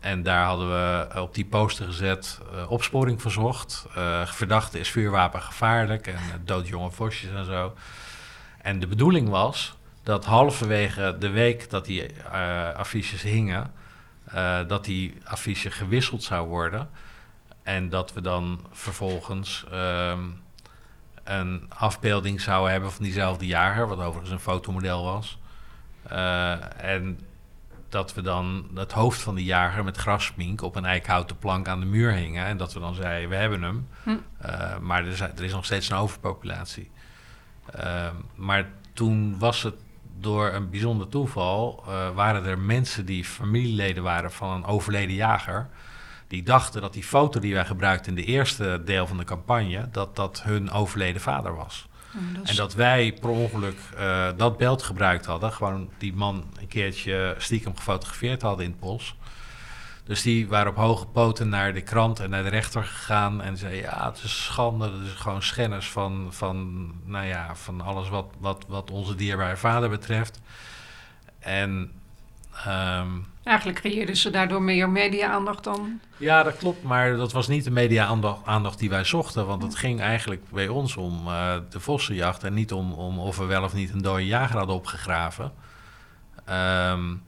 En 0.00 0.22
daar 0.22 0.44
hadden 0.44 0.68
we 0.68 1.20
op 1.20 1.34
die 1.34 1.44
poster 1.44 1.86
gezet 1.86 2.40
uh, 2.52 2.70
opsporing 2.70 3.22
verzocht. 3.22 3.86
Uh, 3.96 4.26
verdachte 4.26 4.78
is 4.78 4.90
vuurwapen 4.90 5.42
gevaarlijk 5.42 6.06
en 6.06 6.14
uh, 6.14 6.34
doodjonge 6.44 6.90
vosjes 6.90 7.30
en 7.30 7.44
zo. 7.44 7.74
En 8.62 8.80
de 8.80 8.86
bedoeling 8.86 9.28
was 9.28 9.76
dat 10.02 10.24
halverwege 10.24 11.16
de 11.18 11.30
week 11.30 11.70
dat 11.70 11.84
die 11.84 12.22
affiches 12.76 13.22
hingen, 13.22 13.72
dat 14.66 14.84
die 14.84 15.14
affiche 15.24 15.70
gewisseld 15.70 16.22
zou 16.22 16.48
worden. 16.48 16.90
En 17.62 17.88
dat 17.88 18.12
we 18.12 18.20
dan 18.20 18.66
vervolgens 18.72 19.64
ehm, 19.70 20.20
een 21.28 21.66
afbeelding 21.68 22.40
zou 22.40 22.70
hebben 22.70 22.92
van 22.92 23.04
diezelfde 23.04 23.46
jager, 23.46 23.88
wat 23.88 23.98
overigens 23.98 24.30
een 24.30 24.40
fotomodel 24.40 25.04
was. 25.04 25.38
Uh, 26.12 26.84
en 26.84 27.20
dat 27.88 28.14
we 28.14 28.22
dan 28.22 28.68
het 28.74 28.92
hoofd 28.92 29.20
van 29.20 29.34
die 29.34 29.44
jager 29.44 29.84
met 29.84 29.96
grasmink 29.96 30.62
op 30.62 30.76
een 30.76 30.84
eikhouten 30.84 31.38
plank 31.38 31.68
aan 31.68 31.80
de 31.80 31.86
muur 31.86 32.12
hingen. 32.12 32.46
En 32.46 32.56
dat 32.56 32.72
we 32.72 32.80
dan 32.80 32.94
zeiden, 32.94 33.28
we 33.28 33.36
hebben 33.36 33.62
hem. 33.62 33.88
Hm. 34.02 34.10
Uh, 34.10 34.78
maar 34.78 35.04
er 35.04 35.10
is, 35.10 35.20
er 35.20 35.42
is, 35.44 35.52
nog 35.52 35.64
steeds 35.64 35.90
een 35.90 35.96
overpopulatie. 35.96 36.90
Uh, 37.84 38.06
maar 38.34 38.68
toen 38.92 39.38
was 39.38 39.62
het 39.62 39.74
door 40.20 40.52
een 40.52 40.70
bijzonder 40.70 41.08
toeval... 41.08 41.84
waren 42.14 42.44
er 42.44 42.58
mensen 42.58 43.06
die 43.06 43.24
familieleden 43.24 44.02
waren 44.02 44.32
van 44.32 44.50
een 44.50 44.64
overleden 44.64 45.14
jager 45.14 45.68
die 46.28 46.42
dachten 46.42 46.80
dat 46.80 46.92
die 46.92 47.04
foto 47.04 47.40
die 47.40 47.54
wij 47.54 47.64
gebruikten 47.64 48.16
in 48.16 48.24
de 48.24 48.32
eerste 48.32 48.82
deel 48.84 49.06
van 49.06 49.16
de 49.16 49.24
campagne, 49.24 49.88
dat 49.92 50.16
dat 50.16 50.42
hun 50.42 50.70
overleden 50.70 51.20
vader 51.20 51.56
was. 51.56 51.88
Oh, 52.16 52.48
en 52.48 52.56
dat 52.56 52.74
wij 52.74 53.12
per 53.20 53.28
ongeluk 53.28 53.78
uh, 53.98 54.28
dat 54.36 54.56
beeld 54.56 54.82
gebruikt 54.82 55.26
hadden. 55.26 55.52
Gewoon 55.52 55.90
die 55.98 56.14
man 56.14 56.44
een 56.60 56.66
keertje 56.66 57.34
stiekem 57.38 57.76
gefotografeerd 57.76 58.42
hadden 58.42 58.64
in 58.64 58.70
het 58.70 58.80
bos. 58.80 59.16
Dus 60.04 60.22
die 60.22 60.48
waren 60.48 60.70
op 60.70 60.76
hoge 60.76 61.06
poten 61.06 61.48
naar 61.48 61.72
de 61.72 61.80
krant 61.80 62.20
en 62.20 62.30
naar 62.30 62.42
de 62.42 62.48
rechter 62.48 62.84
gegaan. 62.84 63.42
En 63.42 63.56
zeiden, 63.56 63.80
ja, 63.80 64.06
het 64.08 64.22
is 64.22 64.44
schande. 64.44 64.90
Dat 64.90 65.00
is 65.00 65.12
gewoon 65.12 65.42
schennis 65.42 65.90
van, 65.90 66.26
van, 66.30 66.86
nou 67.04 67.26
ja, 67.26 67.54
van 67.54 67.80
alles 67.80 68.08
wat, 68.08 68.26
wat, 68.38 68.64
wat 68.68 68.90
onze 68.90 69.14
dierbare 69.14 69.56
vader 69.56 69.88
betreft. 69.88 70.40
En 71.38 71.92
Um, 72.66 73.26
Eigenlijk 73.42 73.78
creëerden 73.78 74.16
ze 74.16 74.30
daardoor 74.30 74.62
meer 74.62 74.90
media-aandacht 74.90 75.64
dan. 75.64 76.00
Ja, 76.16 76.42
dat 76.42 76.56
klopt, 76.56 76.82
maar 76.82 77.16
dat 77.16 77.32
was 77.32 77.48
niet 77.48 77.64
de 77.64 77.70
media-aandacht 77.70 78.78
die 78.78 78.90
wij 78.90 79.04
zochten. 79.04 79.46
Want 79.46 79.62
het 79.62 79.74
ging 79.74 80.00
eigenlijk 80.00 80.50
bij 80.50 80.68
ons 80.68 80.96
om 80.96 81.26
uh, 81.26 81.54
de 81.70 81.80
vossenjacht 81.80 82.44
en 82.44 82.54
niet 82.54 82.72
om, 82.72 82.92
om 82.92 83.18
of 83.18 83.36
we 83.36 83.44
wel 83.44 83.62
of 83.62 83.74
niet 83.74 83.92
een 83.92 84.02
dode 84.02 84.26
jager 84.26 84.56
hadden 84.56 84.76
opgegraven. 84.76 85.52
Um, 86.50 87.22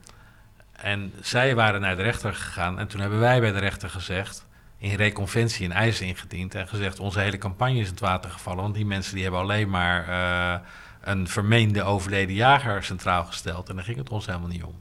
en 0.73 1.13
zij 1.21 1.55
waren 1.55 1.81
naar 1.81 1.97
de 1.97 2.03
rechter 2.03 2.35
gegaan 2.35 2.79
en 2.79 2.89
toen 2.89 3.01
hebben 3.01 3.21
wij 3.21 3.41
bij 3.41 3.53
de 3.53 3.59
rechter 3.59 3.91
gezegd, 3.91 4.47
in 4.79 4.95
reconventie 4.95 5.65
een 5.65 5.73
eis 5.73 6.01
ingediend 6.01 6.55
en 6.55 6.69
gezegd: 6.69 6.99
onze 7.01 7.21
hele 7.21 7.39
campagne 7.39 7.79
is 7.79 7.85
in 7.85 7.91
het 7.91 8.01
water 8.01 8.31
gevallen. 8.31 8.63
Want 8.63 8.75
die 8.75 8.87
mensen 8.87 9.15
die 9.15 9.23
hebben 9.23 9.41
alleen 9.41 9.71
maar 9.71 10.09
uh, 10.09 10.67
een 11.01 11.29
vermeende 11.29 11.83
overleden 11.83 12.35
jager 12.35 12.85
centraal 12.85 13.25
gesteld. 13.25 13.69
En 13.69 13.75
daar 13.75 13.85
ging 13.85 13.97
het 13.97 14.11
ons 14.11 14.27
helemaal 14.27 14.49
niet 14.49 14.65
om. 14.65 14.75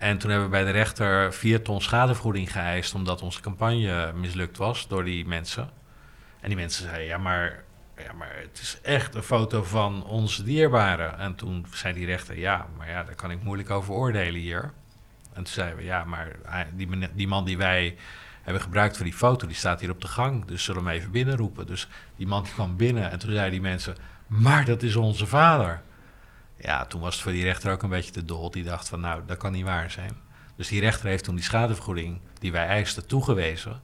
En 0.00 0.18
toen 0.18 0.30
hebben 0.30 0.48
we 0.48 0.56
bij 0.56 0.64
de 0.64 0.70
rechter 0.70 1.32
vier 1.32 1.62
ton 1.62 1.80
schadevergoeding 1.80 2.52
geëist, 2.52 2.94
omdat 2.94 3.22
onze 3.22 3.40
campagne 3.40 4.12
mislukt 4.12 4.56
was 4.56 4.88
door 4.88 5.04
die 5.04 5.26
mensen. 5.26 5.70
En 6.40 6.48
die 6.48 6.56
mensen 6.56 6.84
zeiden, 6.84 7.06
ja 7.06 7.18
maar, 7.18 7.64
ja, 7.96 8.12
maar 8.12 8.36
het 8.36 8.58
is 8.60 8.78
echt 8.82 9.14
een 9.14 9.22
foto 9.22 9.62
van 9.62 10.04
onze 10.04 10.42
dierbaren. 10.42 11.18
En 11.18 11.34
toen 11.34 11.66
zei 11.72 11.94
die 11.94 12.06
rechter, 12.06 12.38
ja, 12.38 12.66
maar 12.76 12.88
ja, 12.88 13.02
daar 13.02 13.14
kan 13.14 13.30
ik 13.30 13.42
moeilijk 13.42 13.70
over 13.70 13.94
oordelen 13.94 14.40
hier. 14.40 14.62
En 15.28 15.42
toen 15.42 15.46
zeiden 15.46 15.76
we, 15.76 15.84
ja, 15.84 16.04
maar 16.04 16.36
die, 16.74 17.08
die 17.14 17.28
man 17.28 17.44
die 17.44 17.58
wij 17.58 17.96
hebben 18.42 18.62
gebruikt 18.62 18.96
voor 18.96 19.04
die 19.04 19.14
foto, 19.14 19.46
die 19.46 19.56
staat 19.56 19.80
hier 19.80 19.90
op 19.90 20.00
de 20.00 20.08
gang. 20.08 20.44
Dus 20.44 20.64
zullen 20.64 20.82
we 20.82 20.88
hem 20.88 20.98
even 20.98 21.10
binnenroepen. 21.10 21.66
Dus 21.66 21.88
die 22.16 22.26
man 22.26 22.42
kwam 22.42 22.76
binnen 22.76 23.10
en 23.10 23.18
toen 23.18 23.30
zeiden 23.30 23.52
die 23.52 23.60
mensen, 23.60 23.96
maar 24.26 24.64
dat 24.64 24.82
is 24.82 24.96
onze 24.96 25.26
vader. 25.26 25.82
Ja, 26.60 26.84
toen 26.84 27.00
was 27.00 27.14
het 27.14 27.22
voor 27.22 27.32
die 27.32 27.44
rechter 27.44 27.72
ook 27.72 27.82
een 27.82 27.88
beetje 27.88 28.10
te 28.10 28.24
dol. 28.24 28.50
Die 28.50 28.64
dacht 28.64 28.88
van, 28.88 29.00
nou, 29.00 29.22
dat 29.26 29.36
kan 29.36 29.52
niet 29.52 29.64
waar 29.64 29.90
zijn. 29.90 30.12
Dus 30.56 30.68
die 30.68 30.80
rechter 30.80 31.08
heeft 31.08 31.24
toen 31.24 31.34
die 31.34 31.44
schadevergoeding 31.44 32.20
die 32.38 32.52
wij 32.52 32.66
eisten 32.66 33.06
toegewezen. 33.06 33.80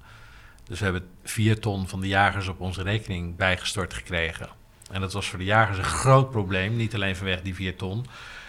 Dus 0.65 0.79
we 0.79 0.85
hebben 0.85 1.09
vier 1.23 1.61
ton 1.61 1.89
van 1.89 2.01
de 2.01 2.09
jagers 2.09 2.49
op 2.49 2.61
onze 2.61 2.83
rekening 2.83 3.37
bijgestort 3.37 3.95
gekregen. 3.95 4.49
En 4.91 5.01
dat 5.01 5.12
was 5.12 5.29
voor 5.29 5.39
de 5.39 5.45
jagers 5.45 5.79
een 5.79 5.85
groot 5.85 6.31
probleem. 6.31 6.77
Niet 6.77 6.95
alleen 6.95 7.17
vanwege 7.17 7.43
die 7.43 7.55
vier 7.55 7.77
ton, 7.77 8.07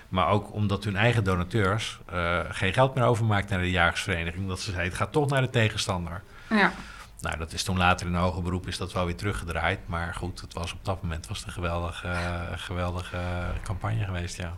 maar 0.10 0.28
ook 0.28 0.54
omdat 0.54 0.84
hun 0.84 0.96
eigen 0.96 1.24
donateurs 1.24 2.00
uh, 2.14 2.40
geen 2.50 2.74
geld 2.74 2.96
meer 2.96 3.04
overmaakten 3.04 3.56
naar 3.56 3.66
de 3.66 3.72
jagersvereniging. 3.72 4.48
Dat 4.48 4.60
ze 4.60 4.72
zeiden, 4.72 4.90
het 4.92 5.02
gaat 5.02 5.12
toch 5.12 5.30
naar 5.30 5.42
de 5.42 5.50
tegenstander. 5.50 6.22
Ja. 6.50 6.72
Nou, 7.22 7.38
dat 7.38 7.54
is 7.54 7.64
toen 7.64 7.78
later 7.78 8.08
in 8.08 8.14
een 8.14 8.22
hoger 8.22 8.42
beroep 8.42 8.68
is 8.68 8.78
dat 8.78 8.94
wel 8.94 9.06
weer 9.06 9.16
teruggedraaid. 9.16 9.80
Maar 9.86 10.14
goed, 10.14 10.42
het 10.42 10.54
was 10.54 10.74
op 10.74 10.86
dat 10.86 11.02
moment 11.02 11.28
was 11.28 11.38
het 11.38 11.48
een 11.48 11.54
geweldige, 11.54 12.16
geweldige 12.56 13.20
campagne 13.64 14.06
geweest, 14.06 14.38
ja. 14.38 14.58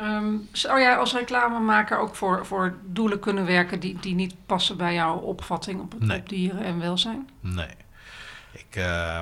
Um, 0.00 0.48
zou 0.52 0.80
jij 0.80 0.96
als 0.96 1.12
reclamemaker 1.12 1.98
ook 1.98 2.14
voor, 2.14 2.46
voor 2.46 2.76
doelen 2.84 3.20
kunnen 3.20 3.46
werken 3.46 3.80
die, 3.80 3.98
die 4.00 4.14
niet 4.14 4.34
passen 4.46 4.76
bij 4.76 4.94
jouw 4.94 5.16
opvatting 5.16 5.80
op, 5.80 5.92
het, 5.92 6.20
op 6.20 6.28
dieren 6.28 6.64
en 6.64 6.78
welzijn? 6.78 7.28
Nee. 7.40 7.74
Ik, 8.50 8.76
uh, 8.76 9.20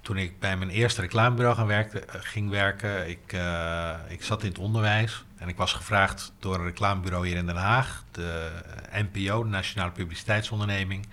toen 0.00 0.16
ik 0.16 0.40
bij 0.40 0.56
mijn 0.56 0.70
eerste 0.70 1.00
reclamebureau 1.00 1.56
gaan 1.56 1.66
werken, 1.66 2.02
ging 2.08 2.50
werken, 2.50 3.08
ik, 3.08 3.32
uh, 3.32 3.94
ik 4.08 4.22
zat 4.22 4.42
in 4.42 4.48
het 4.48 4.58
onderwijs 4.58 5.24
en 5.36 5.48
ik 5.48 5.56
was 5.56 5.72
gevraagd 5.72 6.32
door 6.38 6.54
een 6.54 6.64
reclamebureau 6.64 7.26
hier 7.26 7.36
in 7.36 7.46
Den 7.46 7.56
Haag, 7.56 8.04
de 8.10 8.50
NPO, 8.92 9.42
de 9.42 9.48
Nationale 9.48 9.90
Publiciteitsonderneming 9.90 11.06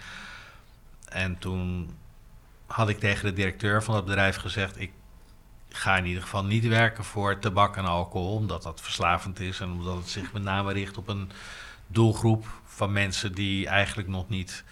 en 1.11 1.37
toen 1.37 1.95
had 2.65 2.89
ik 2.89 2.99
tegen 2.99 3.25
de 3.25 3.33
directeur 3.33 3.83
van 3.83 3.93
dat 3.93 4.05
bedrijf 4.05 4.35
gezegd: 4.35 4.79
Ik 4.79 4.91
ga 5.69 5.97
in 5.97 6.05
ieder 6.05 6.21
geval 6.21 6.45
niet 6.45 6.67
werken 6.67 7.03
voor 7.03 7.39
tabak 7.39 7.77
en 7.77 7.85
alcohol, 7.85 8.35
omdat 8.35 8.63
dat 8.63 8.81
verslavend 8.81 9.39
is 9.39 9.59
en 9.59 9.71
omdat 9.71 9.95
het 9.95 10.09
zich 10.09 10.33
met 10.33 10.43
name 10.43 10.73
richt 10.73 10.97
op 10.97 11.07
een 11.07 11.31
doelgroep 11.87 12.45
van 12.65 12.91
mensen 12.91 13.33
die 13.33 13.67
eigenlijk 13.67 14.07
nog 14.07 14.29
niet 14.29 14.63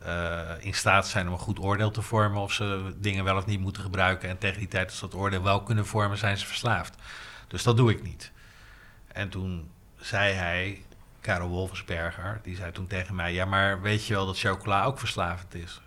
eh, 0.00 0.50
in 0.58 0.74
staat 0.74 1.08
zijn 1.08 1.26
om 1.26 1.32
een 1.32 1.38
goed 1.38 1.58
oordeel 1.58 1.90
te 1.90 2.02
vormen 2.02 2.40
of 2.40 2.52
ze 2.52 2.94
dingen 2.96 3.24
wel 3.24 3.36
of 3.36 3.46
niet 3.46 3.60
moeten 3.60 3.82
gebruiken. 3.82 4.28
En 4.28 4.38
tegen 4.38 4.58
die 4.58 4.68
tijd 4.68 4.90
als 4.90 5.00
dat 5.00 5.14
oordeel 5.14 5.42
wel 5.42 5.62
kunnen 5.62 5.86
vormen, 5.86 6.18
zijn 6.18 6.38
ze 6.38 6.46
verslaafd. 6.46 6.94
Dus 7.48 7.62
dat 7.62 7.76
doe 7.76 7.90
ik 7.90 8.02
niet. 8.02 8.32
En 9.06 9.28
toen 9.28 9.70
zei 9.96 10.32
hij, 10.32 10.82
Karel 11.22 11.48
Wolfensberger, 11.48 12.40
die 12.42 12.56
zei 12.56 12.72
toen 12.72 12.86
tegen 12.86 13.14
mij: 13.14 13.32
Ja, 13.32 13.44
maar 13.44 13.80
weet 13.80 14.06
je 14.06 14.14
wel 14.14 14.26
dat 14.26 14.38
chocola 14.38 14.84
ook 14.84 14.98
verslavend 14.98 15.54
is? 15.54 15.80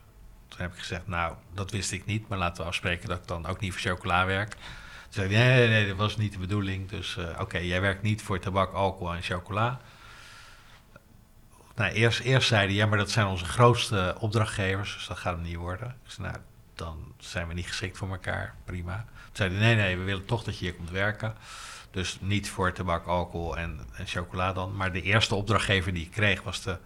Toen 0.48 0.60
heb 0.60 0.74
ik 0.74 0.80
gezegd: 0.80 1.08
Nou, 1.08 1.36
dat 1.54 1.72
wist 1.72 1.92
ik 1.92 2.06
niet, 2.06 2.28
maar 2.28 2.38
laten 2.38 2.64
we 2.64 2.70
afspreken 2.70 3.10
dat 3.10 3.18
ik 3.18 3.28
dan 3.28 3.46
ook 3.46 3.60
niet 3.60 3.72
voor 3.72 3.82
chocola 3.82 4.26
werk. 4.26 4.50
Toen 4.50 4.60
zei 5.10 5.36
hij: 5.36 5.46
Nee, 5.48 5.58
nee, 5.58 5.68
nee, 5.68 5.88
dat 5.88 5.98
was 5.98 6.18
niet 6.18 6.32
de 6.34 6.40
bedoeling. 6.40 6.90
Dus 6.90 7.16
uh, 7.20 7.40
oké, 7.40 7.58
jij 7.58 7.82
werkt 7.82 8.02
niet 8.02 8.22
voor 8.22 8.40
tabak, 8.40 8.74
alcohol 8.74 9.14
en 9.14 9.22
chocola. 9.22 9.80
Nou, 11.76 11.92
eerst, 11.92 12.20
eerst 12.20 12.48
zei 12.48 12.66
hij: 12.66 12.76
Ja, 12.76 12.86
maar 12.86 12.98
dat 12.98 13.12
zijn 13.12 13.28
onze 13.28 13.46
grootste 13.46 14.16
opdrachtgevers, 14.20 14.94
dus 14.94 15.08
dat 15.08 15.18
gaat 15.18 15.34
hem 15.34 15.44
niet 15.44 15.56
worden. 15.56 15.96
Zei: 16.06 16.28
Nou, 16.28 16.40
dan 16.76 17.14
zijn 17.18 17.48
we 17.48 17.54
niet 17.54 17.68
geschikt 17.68 17.98
voor 17.98 18.10
elkaar, 18.10 18.56
prima. 18.66 19.06
Toen 19.06 19.36
zei 19.36 19.50
hij: 19.50 19.60
Nee, 19.60 19.76
nee, 19.76 19.98
we 19.98 20.04
willen 20.04 20.26
toch 20.26 20.44
dat 20.44 20.60
je 20.60 20.66
hier 20.66 20.76
komt 20.76 20.92
werken. 20.92 21.36
Dus 21.96 22.18
niet 22.22 22.50
voor 22.50 22.72
tabak, 22.72 23.06
alcohol 23.06 23.58
en, 23.58 23.80
en 23.94 24.08
chocola 24.08 24.54
dan. 24.54 24.76
Maar 24.76 24.92
de 24.92 25.02
eerste 25.02 25.36
opdrachtgever 25.36 25.94
die 25.94 26.06
ik 26.06 26.12
kreeg 26.12 26.44
was 26.44 26.62
de 26.62 26.78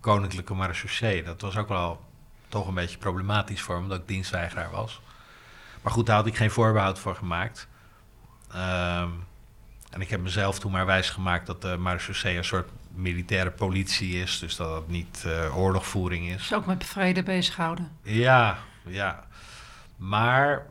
Koninklijke 0.00 0.54
Marechaussee. 0.54 1.22
Dat 1.22 1.40
was 1.40 1.56
ook 1.56 1.68
wel 1.68 2.04
toch 2.48 2.66
een 2.66 2.74
beetje 2.74 2.98
problematisch 2.98 3.60
voor 3.60 3.76
me, 3.76 3.82
omdat 3.82 3.98
ik 3.98 4.08
dienstweigeraar 4.08 4.70
was. 4.70 5.00
Maar 5.82 5.92
goed, 5.92 6.06
daar 6.06 6.16
had 6.16 6.26
ik 6.26 6.36
geen 6.36 6.50
voorbehoud 6.50 6.98
voor 6.98 7.14
gemaakt. 7.14 7.68
Um, 8.54 9.24
en 9.90 10.00
ik 10.00 10.08
heb 10.08 10.20
mezelf 10.20 10.58
toen 10.58 10.72
maar 10.72 10.86
wijsgemaakt 10.86 11.46
dat 11.46 11.62
de 11.62 11.76
marechaussee 11.76 12.36
een 12.36 12.44
soort 12.44 12.68
militaire 12.94 13.50
politie 13.50 14.22
is. 14.22 14.38
Dus 14.38 14.56
dat 14.56 14.74
het 14.74 14.88
niet 14.88 15.24
uh, 15.26 15.56
oorlogvoering 15.56 16.28
is. 16.28 16.36
Dus 16.36 16.54
ook 16.54 16.66
met 16.66 16.84
vrede 16.84 17.22
bezighouden. 17.22 17.90
Ja, 18.02 18.58
ja. 18.84 19.24
Maar 19.96 20.66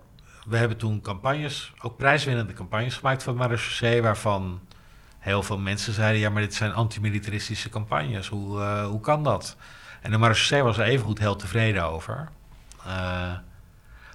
we 0.46 0.58
hebben 0.58 0.78
toen 0.78 1.02
campagnes, 1.02 1.74
ook 1.82 1.98
prijswinnende 1.98 2.54
campagnes 2.54 2.96
gemaakt 2.96 3.24
van 3.24 3.36
Marechaussee, 3.36 4.02
waarvan 4.02 4.60
heel 5.20 5.44
veel 5.44 5.58
mensen 5.58 5.94
zeiden: 5.94 6.20
ja, 6.20 6.30
maar 6.30 6.42
dit 6.42 6.54
zijn 6.54 6.74
antimilitaristische 6.74 7.70
campagnes. 7.70 8.28
Hoe, 8.28 8.60
uh, 8.60 8.88
hoe 8.88 9.00
kan 9.00 9.24
dat? 9.24 9.58
En 10.02 10.12
de 10.12 10.18
Marechaussee 10.18 10.64
was 10.64 10.78
er 10.78 10.86
evengoed 10.86 11.20
heel 11.20 11.36
tevreden 11.36 11.84
over. 11.84 12.30
Uh, 12.88 13.32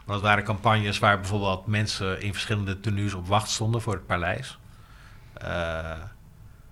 want 0.05 0.21
het 0.21 0.31
waren 0.31 0.45
campagnes 0.45 0.99
waar 0.99 1.19
bijvoorbeeld 1.21 1.67
mensen 1.67 2.23
in 2.23 2.33
verschillende 2.33 2.81
tenues 2.81 3.15
op 3.15 3.27
wacht 3.27 3.49
stonden 3.49 3.81
voor 3.81 3.93
het 3.93 4.07
paleis. 4.07 4.59
Uh, 5.43 5.91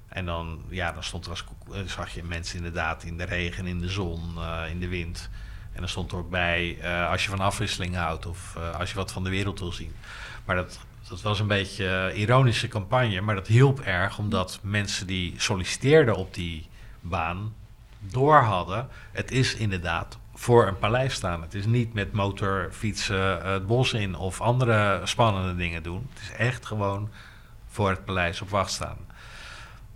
en 0.08 0.24
dan, 0.26 0.62
ja, 0.68 0.92
dan 0.92 1.02
stond 1.02 1.24
er 1.24 1.30
als, 1.30 1.44
zag 1.86 2.14
je 2.14 2.24
mensen 2.24 2.56
inderdaad 2.56 3.02
in 3.02 3.16
de 3.16 3.24
regen, 3.24 3.66
in 3.66 3.78
de 3.78 3.88
zon, 3.88 4.20
in 4.70 4.80
de 4.80 4.88
wind. 4.88 5.30
En 5.78 5.84
dan 5.84 5.92
stond 5.92 6.12
er 6.12 6.18
ook 6.18 6.30
bij, 6.30 6.78
uh, 6.82 7.10
als 7.10 7.24
je 7.24 7.30
van 7.30 7.40
afwisseling 7.40 7.94
houdt 7.96 8.26
of 8.26 8.54
uh, 8.58 8.78
als 8.78 8.90
je 8.90 8.96
wat 8.96 9.12
van 9.12 9.24
de 9.24 9.30
wereld 9.30 9.58
wil 9.58 9.72
zien. 9.72 9.94
Maar 10.44 10.56
dat, 10.56 10.78
dat 11.08 11.22
was 11.22 11.40
een 11.40 11.46
beetje 11.46 11.84
een 11.86 12.16
ironische 12.16 12.68
campagne, 12.68 13.20
maar 13.20 13.34
dat 13.34 13.46
hielp 13.46 13.80
erg 13.80 14.18
omdat 14.18 14.58
mensen 14.62 15.06
die 15.06 15.34
solliciteerden 15.36 16.16
op 16.16 16.34
die 16.34 16.68
baan 17.00 17.54
door 17.98 18.36
hadden. 18.36 18.88
Het 19.12 19.30
is 19.30 19.54
inderdaad 19.54 20.18
voor 20.34 20.66
een 20.66 20.78
paleis 20.78 21.14
staan. 21.14 21.42
Het 21.42 21.54
is 21.54 21.66
niet 21.66 21.92
met 21.92 22.12
motorfietsen 22.12 23.46
het 23.52 23.66
bos 23.66 23.92
in 23.92 24.16
of 24.16 24.40
andere 24.40 25.00
spannende 25.04 25.56
dingen 25.56 25.82
doen. 25.82 26.08
Het 26.14 26.22
is 26.22 26.36
echt 26.36 26.66
gewoon 26.66 27.10
voor 27.68 27.90
het 27.90 28.04
paleis 28.04 28.40
op 28.40 28.50
wacht 28.50 28.70
staan 28.70 29.07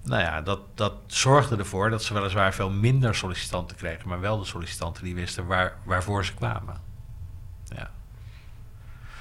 nou 0.02 0.22
ja, 0.22 0.42
dat, 0.42 0.60
dat 0.74 0.94
zorgde 1.06 1.56
ervoor 1.56 1.90
dat 1.90 2.02
ze 2.02 2.14
weliswaar 2.14 2.54
veel 2.54 2.70
minder 2.70 3.14
sollicitanten 3.14 3.76
kregen, 3.76 4.08
maar 4.08 4.20
wel 4.20 4.38
de 4.38 4.44
sollicitanten 4.44 5.04
die 5.04 5.14
wisten 5.14 5.46
waar, 5.46 5.76
waarvoor 5.84 6.24
ze 6.24 6.34
kwamen. 6.34 6.80
Ja. 7.64 7.90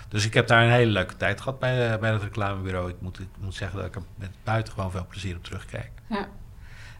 Dus 0.07 0.25
ik 0.25 0.33
heb 0.33 0.47
daar 0.47 0.63
een 0.63 0.71
hele 0.71 0.91
leuke 0.91 1.17
tijd 1.17 1.41
gehad 1.41 1.59
bij, 1.59 1.99
bij 1.99 2.11
het 2.11 2.23
reclamebureau. 2.23 2.89
Ik 2.89 3.01
moet, 3.01 3.19
ik 3.19 3.27
moet 3.39 3.55
zeggen 3.55 3.77
dat 3.77 3.87
ik 3.87 3.95
er 3.95 4.01
met 4.15 4.31
buitengewoon 4.43 4.91
veel 4.91 5.05
plezier 5.09 5.35
op 5.35 5.43
terugkijk. 5.43 5.91
Ja. 6.09 6.27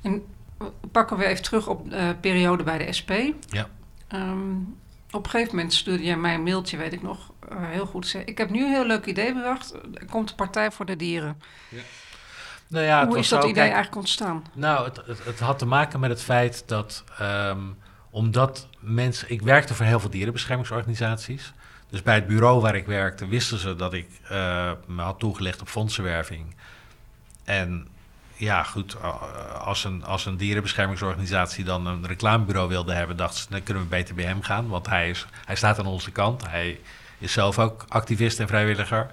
En 0.01 0.23
pakken 0.91 1.17
we 1.17 1.25
even 1.25 1.43
terug 1.43 1.67
op 1.67 1.89
de 1.89 2.15
periode 2.21 2.63
bij 2.63 2.77
de 2.77 2.93
SP. 2.99 3.11
Ja. 3.49 3.67
Um, 4.13 4.79
op 5.11 5.23
een 5.23 5.29
gegeven 5.29 5.55
moment 5.55 5.73
stuurde 5.73 6.03
jij 6.03 6.17
mij 6.17 6.33
een 6.33 6.43
mailtje, 6.43 6.77
weet 6.77 6.93
ik 6.93 7.01
nog, 7.01 7.31
uh, 7.51 7.57
heel 7.69 7.85
goed. 7.85 8.15
Ik 8.25 8.37
heb 8.37 8.49
nu 8.49 8.63
een 8.63 8.71
heel 8.71 8.85
leuk 8.85 9.05
idee 9.05 9.33
bedacht. 9.33 9.73
Er 9.93 10.05
komt 10.09 10.29
de 10.29 10.35
Partij 10.35 10.71
voor 10.71 10.85
de 10.85 10.95
Dieren. 10.95 11.41
Ja. 11.69 11.81
Nou 12.71 12.86
ja, 12.86 13.07
Hoe 13.07 13.17
is 13.17 13.29
dat 13.29 13.43
idee 13.43 13.63
eigenlijk 13.63 13.95
ontstaan? 13.95 14.43
Nou, 14.53 14.86
het, 14.86 15.01
het, 15.05 15.25
het, 15.25 15.39
had 15.39 15.60
te 15.60 15.65
maken 15.65 15.99
met 15.99 16.10
het 16.10 16.21
feit 16.21 16.63
dat 16.65 17.03
um, 17.21 17.77
omdat 18.10 18.67
mensen. 18.79 19.31
Ik 19.31 19.41
werkte 19.41 19.73
voor 19.73 19.86
heel 19.86 19.99
veel 19.99 20.10
dierenbeschermingsorganisaties. 20.10 21.53
Dus 21.89 22.01
bij 22.01 22.15
het 22.15 22.27
bureau 22.27 22.62
waar 22.62 22.75
ik 22.75 22.86
werkte, 22.86 23.27
wisten 23.27 23.57
ze 23.57 23.75
dat 23.75 23.93
ik 23.93 24.07
uh, 24.31 24.71
me 24.86 25.01
had 25.01 25.19
toegelegd 25.19 25.62
op 25.62 25.67
fondsenwerving. 25.67 26.55
En 27.43 27.88
ja, 28.36 28.63
goed, 28.63 28.97
als 29.60 29.84
een, 29.84 30.05
als 30.05 30.25
een 30.25 30.38
dierenbeschermingsorganisatie 30.38 31.63
dan 31.63 31.88
een 31.88 32.07
reclamebureau 32.07 32.69
wilde 32.69 32.93
hebben, 32.93 33.17
dachten 33.17 33.39
ze, 33.39 33.49
dan 33.49 33.63
kunnen 33.63 33.84
we 33.84 33.89
beter 33.89 34.15
bij 34.15 34.25
hem 34.25 34.41
gaan. 34.41 34.67
Want 34.67 34.88
hij, 34.88 35.10
is, 35.10 35.25
hij 35.45 35.55
staat 35.55 35.79
aan 35.79 35.86
onze 35.86 36.12
kant. 36.12 36.47
Hij 36.47 36.79
is 37.17 37.31
zelf 37.31 37.60
ook 37.60 37.86
activist 37.88 38.39
en 38.39 38.47
vrijwilliger. 38.47 39.10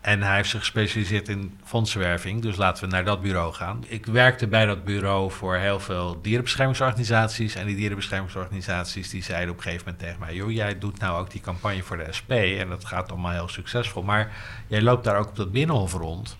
En 0.00 0.22
hij 0.22 0.36
heeft 0.36 0.48
zich 0.48 0.60
gespecialiseerd 0.60 1.28
in 1.28 1.58
fondsenwerving, 1.64 2.42
dus 2.42 2.56
laten 2.56 2.84
we 2.84 2.90
naar 2.90 3.04
dat 3.04 3.20
bureau 3.20 3.52
gaan. 3.52 3.84
Ik 3.86 4.06
werkte 4.06 4.46
bij 4.46 4.66
dat 4.66 4.84
bureau 4.84 5.30
voor 5.30 5.56
heel 5.56 5.80
veel 5.80 6.18
dierenbeschermingsorganisaties. 6.22 7.54
En 7.54 7.66
die 7.66 7.76
dierenbeschermingsorganisaties 7.76 9.10
die 9.10 9.22
zeiden 9.22 9.50
op 9.50 9.56
een 9.56 9.62
gegeven 9.62 9.84
moment 9.84 10.02
tegen 10.02 10.20
mij... 10.20 10.34
joh, 10.34 10.50
jij 10.50 10.78
doet 10.78 10.98
nou 10.98 11.20
ook 11.20 11.30
die 11.30 11.40
campagne 11.40 11.82
voor 11.82 11.96
de 11.96 12.12
SP 12.18 12.30
en 12.30 12.68
dat 12.68 12.84
gaat 12.84 13.10
allemaal 13.10 13.32
heel 13.32 13.48
succesvol. 13.48 14.02
Maar 14.02 14.32
jij 14.66 14.82
loopt 14.82 15.04
daar 15.04 15.18
ook 15.18 15.28
op 15.28 15.36
dat 15.36 15.52
binnenhof 15.52 15.92
rond. 15.92 16.36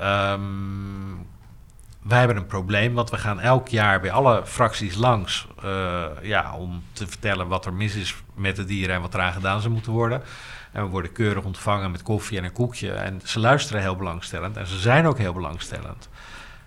Um, 0.00 1.26
wij 2.02 2.18
hebben 2.18 2.36
een 2.36 2.46
probleem, 2.46 2.94
want 2.94 3.10
we 3.10 3.16
gaan 3.16 3.40
elk 3.40 3.68
jaar 3.68 4.00
bij 4.00 4.10
alle 4.10 4.46
fracties 4.46 4.94
langs... 4.94 5.46
Uh, 5.64 6.06
ja, 6.22 6.54
om 6.56 6.82
te 6.92 7.06
vertellen 7.06 7.48
wat 7.48 7.66
er 7.66 7.72
mis 7.72 7.94
is 7.94 8.14
met 8.34 8.56
de 8.56 8.64
dieren 8.64 8.94
en 8.94 9.00
wat 9.00 9.14
eraan 9.14 9.32
gedaan 9.32 9.60
zou 9.60 9.72
moeten 9.72 9.92
worden... 9.92 10.22
En 10.72 10.82
we 10.82 10.88
worden 10.88 11.12
keurig 11.12 11.44
ontvangen 11.44 11.90
met 11.90 12.02
koffie 12.02 12.38
en 12.38 12.44
een 12.44 12.52
koekje. 12.52 12.92
En 12.92 13.20
ze 13.24 13.40
luisteren 13.40 13.82
heel 13.82 13.96
belangstellend 13.96 14.56
en 14.56 14.66
ze 14.66 14.78
zijn 14.78 15.06
ook 15.06 15.18
heel 15.18 15.32
belangstellend. 15.32 16.08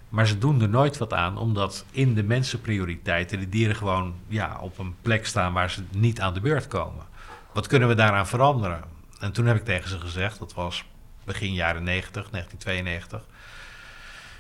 Maar 0.10 0.28
ze 0.28 0.38
doen 0.38 0.62
er 0.62 0.70
nooit 0.70 0.98
wat 0.98 1.14
aan, 1.14 1.38
omdat 1.38 1.86
in 1.92 2.14
de 2.14 2.24
mensenprioriteiten 2.24 3.40
de 3.40 3.50
dieren 3.50 3.76
gewoon 3.76 4.16
ja, 4.28 4.58
op 4.62 4.78
een 4.78 4.96
plek 5.02 5.26
staan 5.26 5.54
waar 5.54 5.70
ze 5.70 5.84
niet 5.92 6.22
aan 6.22 6.34
de 6.34 6.42
beurt 6.42 6.68
komen. 6.68 7.06
Wat 7.54 7.68
kunnen 7.68 7.88
we 7.88 7.96
daaraan 7.96 8.28
veranderen? 8.28 8.84
En 9.20 9.32
toen 9.32 9.46
heb 9.46 9.56
ik 9.56 9.66
tegen 9.66 9.90
ze 9.90 10.00
gezegd, 10.00 10.40
dat 10.40 10.54
was 10.54 10.86
begin 11.24 11.54
jaren 11.54 11.84
90, 11.84 12.30
1992. 12.30 13.26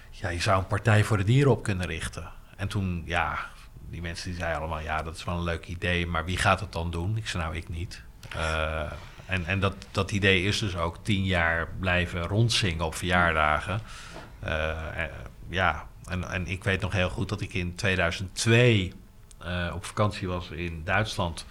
Ja, 0.10 0.30
je 0.30 0.41
zou 0.41 0.60
een 0.60 0.67
partij 0.67 1.04
voor 1.04 1.17
de 1.17 1.23
dieren 1.23 1.52
op 1.52 1.63
kunnen 1.63 1.88
richten. 1.88 2.30
En 2.56 2.67
toen, 2.67 3.04
ja, 3.06 3.39
die 3.89 4.02
mensen 4.02 4.30
die 4.30 4.39
zeiden 4.39 4.60
allemaal, 4.60 4.80
ja, 4.80 5.04
dat 5.04 5.15
is 5.15 5.23
wel 5.23 5.38
een 5.38 5.43
leuk 5.43 5.67
idee, 5.67 6.08
maar 6.08 6.26
wie 6.26 6.38
gaat 6.38 6.60
het 6.60 6.71
dan 6.71 6.91
doen? 6.91 7.17
Ik 7.17 7.28
zei, 7.28 7.43
nou, 7.43 7.56
ik 7.56 7.69
niet. 7.69 8.02
Uh, 8.36 8.91
en, 9.34 9.46
en 9.46 9.60
dat, 9.60 9.76
dat 9.91 10.12
idee 10.12 10.43
is 10.43 10.60
dus 10.60 10.76
ook 10.76 10.98
tien 11.02 11.24
jaar 11.24 11.67
blijven 11.80 12.22
rondzingen 12.22 12.86
op 12.86 12.96
verjaardagen. 12.96 13.82
Uh, 14.46 14.72
ja, 15.50 15.88
en, 16.06 16.30
en 16.30 16.48
ik 16.48 16.63
weet 16.63 16.82
nog 16.82 16.91
heel 16.91 17.10
goed 17.10 17.30
dat 17.30 17.41
ik 17.41 17.54
in 17.54 17.76
2002 17.76 18.93
uh, 19.46 19.72
op 19.76 19.86
vakantie 19.86 20.28
was 20.28 20.50
in 20.50 20.82
Duitsland. 20.84 21.46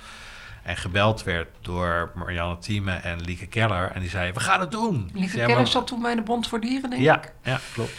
En 0.62 0.76
gebeld 0.76 1.22
werd 1.22 1.48
door 1.60 2.10
Marianne 2.14 2.58
Thieme 2.58 2.92
en 2.92 3.20
Lieke 3.20 3.46
Keller. 3.46 3.90
En 3.90 4.00
die 4.00 4.10
zei, 4.10 4.32
we 4.32 4.40
gaan 4.40 4.60
het 4.60 4.70
doen. 4.70 5.10
Lieke 5.12 5.30
zei, 5.30 5.46
Keller 5.46 5.66
zat 5.66 5.86
toen 5.86 6.02
bij 6.02 6.14
de 6.14 6.22
Bond 6.22 6.48
voor 6.48 6.60
Dieren, 6.60 6.90
denk 6.90 7.02
ja, 7.02 7.22
ik. 7.22 7.32
Ja, 7.42 7.60
klopt. 7.74 7.94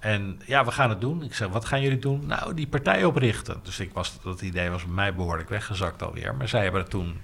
En 0.00 0.40
ja, 0.46 0.64
we 0.64 0.70
gaan 0.70 0.90
het 0.90 1.00
doen. 1.00 1.22
Ik 1.22 1.34
zei, 1.34 1.50
wat 1.50 1.64
gaan 1.64 1.80
jullie 1.82 1.98
doen? 1.98 2.26
Nou, 2.26 2.54
die 2.54 2.66
partij 2.66 3.04
oprichten. 3.04 3.60
Dus 3.62 3.80
ik 3.80 3.92
was, 3.92 4.20
dat 4.22 4.42
idee 4.42 4.70
was 4.70 4.84
bij 4.84 4.94
mij 4.94 5.14
behoorlijk 5.14 5.48
weggezakt 5.48 6.02
alweer. 6.02 6.34
Maar 6.34 6.48
zij 6.48 6.62
hebben 6.62 6.80
het 6.80 6.90
toen 6.90 7.20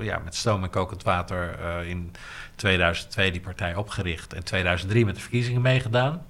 ja, 0.00 0.18
met 0.18 0.34
stoom 0.34 0.62
en 0.62 0.70
kokend 0.70 1.02
water 1.02 1.58
uh, 1.60 1.88
in 1.88 2.12
2002 2.54 3.30
die 3.30 3.40
partij 3.40 3.74
opgericht. 3.74 4.32
En 4.32 4.44
2003 4.44 5.04
met 5.04 5.14
de 5.14 5.20
verkiezingen 5.20 5.62
meegedaan. 5.62 6.26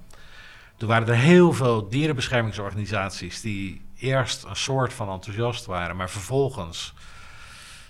Toen 0.77 0.87
waren 0.89 1.07
er 1.07 1.15
heel 1.15 1.53
veel 1.53 1.89
dierenbeschermingsorganisaties 1.89 3.41
die 3.41 3.81
eerst 3.99 4.43
een 4.43 4.55
soort 4.55 4.93
van 4.93 5.09
enthousiast 5.09 5.65
waren, 5.65 5.95
maar 5.95 6.09
vervolgens 6.09 6.93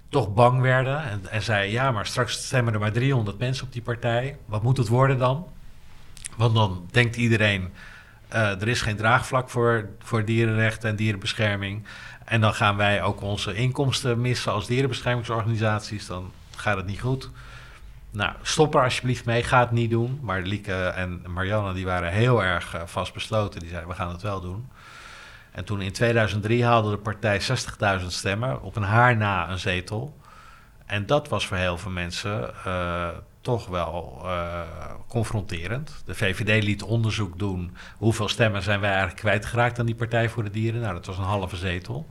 toch 0.10 0.34
bang 0.34 0.62
werden. 0.62 1.04
En, 1.04 1.22
en 1.30 1.42
zeiden, 1.42 1.72
ja, 1.72 1.92
maar 1.92 2.06
straks 2.06 2.34
stemmen 2.34 2.74
er 2.74 2.80
maar 2.80 2.92
300 2.92 3.38
mensen 3.38 3.66
op 3.66 3.74
die 3.74 3.82
partij. 3.82 4.38
Wat 4.46 4.64
moet 4.64 4.78
het 4.78 4.88
worden 4.88 5.18
dan? 5.18 5.48
Want 6.36 6.56
dan 6.56 6.88
denkt 6.92 7.16
iedereen, 7.16 7.74
uh, 8.34 8.62
er 8.62 8.68
is 8.68 8.82
geen 8.82 8.96
draagvlak 8.96 9.50
voor, 9.50 9.90
voor 10.00 10.26
dierenrechten 10.26 10.90
en 10.90 10.96
dierenbescherming. 10.96 11.86
En 12.28 12.42
dan 12.42 12.54
gaan 12.54 12.76
wij 12.78 13.02
ook 13.02 13.22
onze 13.22 13.54
inkomsten 13.54 14.22
missen 14.22 14.52
als 14.52 14.68
dierenbeschermingsorganisaties. 14.68 16.08
Dan 16.08 16.32
gaat 16.56 16.78
het 16.78 16.86
niet 16.86 17.00
goed. 17.00 17.30
Nou, 18.12 18.34
stop 18.42 18.76
er 18.76 18.84
alsjeblieft 18.84 19.26
mee. 19.26 19.44
Ga 19.44 19.60
het 19.60 19.72
niet 19.72 19.90
doen. 19.90 20.20
Maar 20.22 20.42
Lieke 20.42 20.86
en 20.86 21.22
Marianne 21.28 21.74
die 21.74 21.86
waren 21.86 22.12
heel 22.12 22.44
erg 22.44 22.76
uh, 22.76 22.82
vastbesloten. 22.86 23.60
Die 23.60 23.70
zeiden, 23.70 23.90
we 23.90 23.96
gaan 23.96 24.12
het 24.12 24.22
wel 24.22 24.42
doen. 24.42 24.70
En 25.52 25.66
toen 25.66 25.82
in 25.82 25.92
2003 25.92 26.66
haalde 26.66 26.90
de 26.90 26.98
partij 26.98 27.42
60.000 28.02 28.06
stemmen, 28.08 28.62
op 28.62 28.76
een 28.76 28.84
haar 28.84 29.18
na 29.18 29.50
een 29.50 29.60
zetel. 29.60 30.18
En 30.86 31.06
dat 31.06 31.28
was 31.28 31.48
voor 31.48 31.58
heel 31.58 31.78
veel 31.78 31.92
mensen 31.92 32.54
uh, 32.68 33.08
toch 33.48 33.68
wel 33.68 34.22
uh, 34.24 34.62
confronterend. 35.08 36.02
De 36.06 36.16
VVD 36.16 36.64
liet 36.64 36.84
onderzoek 36.84 37.40
doen 37.40 37.76
hoeveel 37.98 38.28
stemmen 38.28 38.62
zijn 38.62 38.80
wij 38.80 38.90
eigenlijk 38.90 39.20
kwijtgeraakt 39.20 39.80
aan 39.80 39.86
die 39.86 39.96
Partij 39.96 40.30
voor 40.30 40.44
de 40.44 40.50
Dieren. 40.50 40.82
Nou, 40.82 40.94
dat 40.94 41.06
was 41.06 41.18
een 41.18 41.24
halve 41.24 41.56
zetel. 41.56 42.08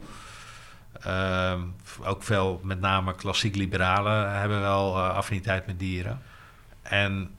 Uh, 1.06 1.54
ook 2.04 2.22
veel, 2.22 2.60
met 2.62 2.80
name 2.80 3.14
klassiek 3.14 3.54
liberalen, 3.56 4.38
hebben 4.38 4.60
wel 4.60 4.96
uh, 4.96 5.08
affiniteit 5.08 5.66
met 5.66 5.78
dieren. 5.78 6.22
En 6.82 7.30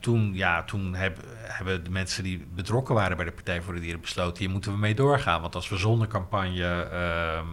toen, 0.00 0.34
ja, 0.34 0.62
toen 0.62 0.94
heb, 0.94 1.18
hebben 1.36 1.84
de 1.84 1.90
mensen 1.90 2.22
die 2.22 2.46
betrokken 2.54 2.94
waren 2.94 3.16
bij 3.16 3.26
de 3.26 3.32
Partij 3.32 3.62
voor 3.62 3.74
de 3.74 3.80
Dieren 3.80 4.00
besloten: 4.00 4.38
hier 4.38 4.50
moeten 4.50 4.72
we 4.72 4.78
mee 4.78 4.94
doorgaan. 4.94 5.40
Want 5.40 5.54
als 5.54 5.68
we 5.68 5.76
zonder 5.76 6.08
campagne 6.08 6.88
uh, 6.92 7.48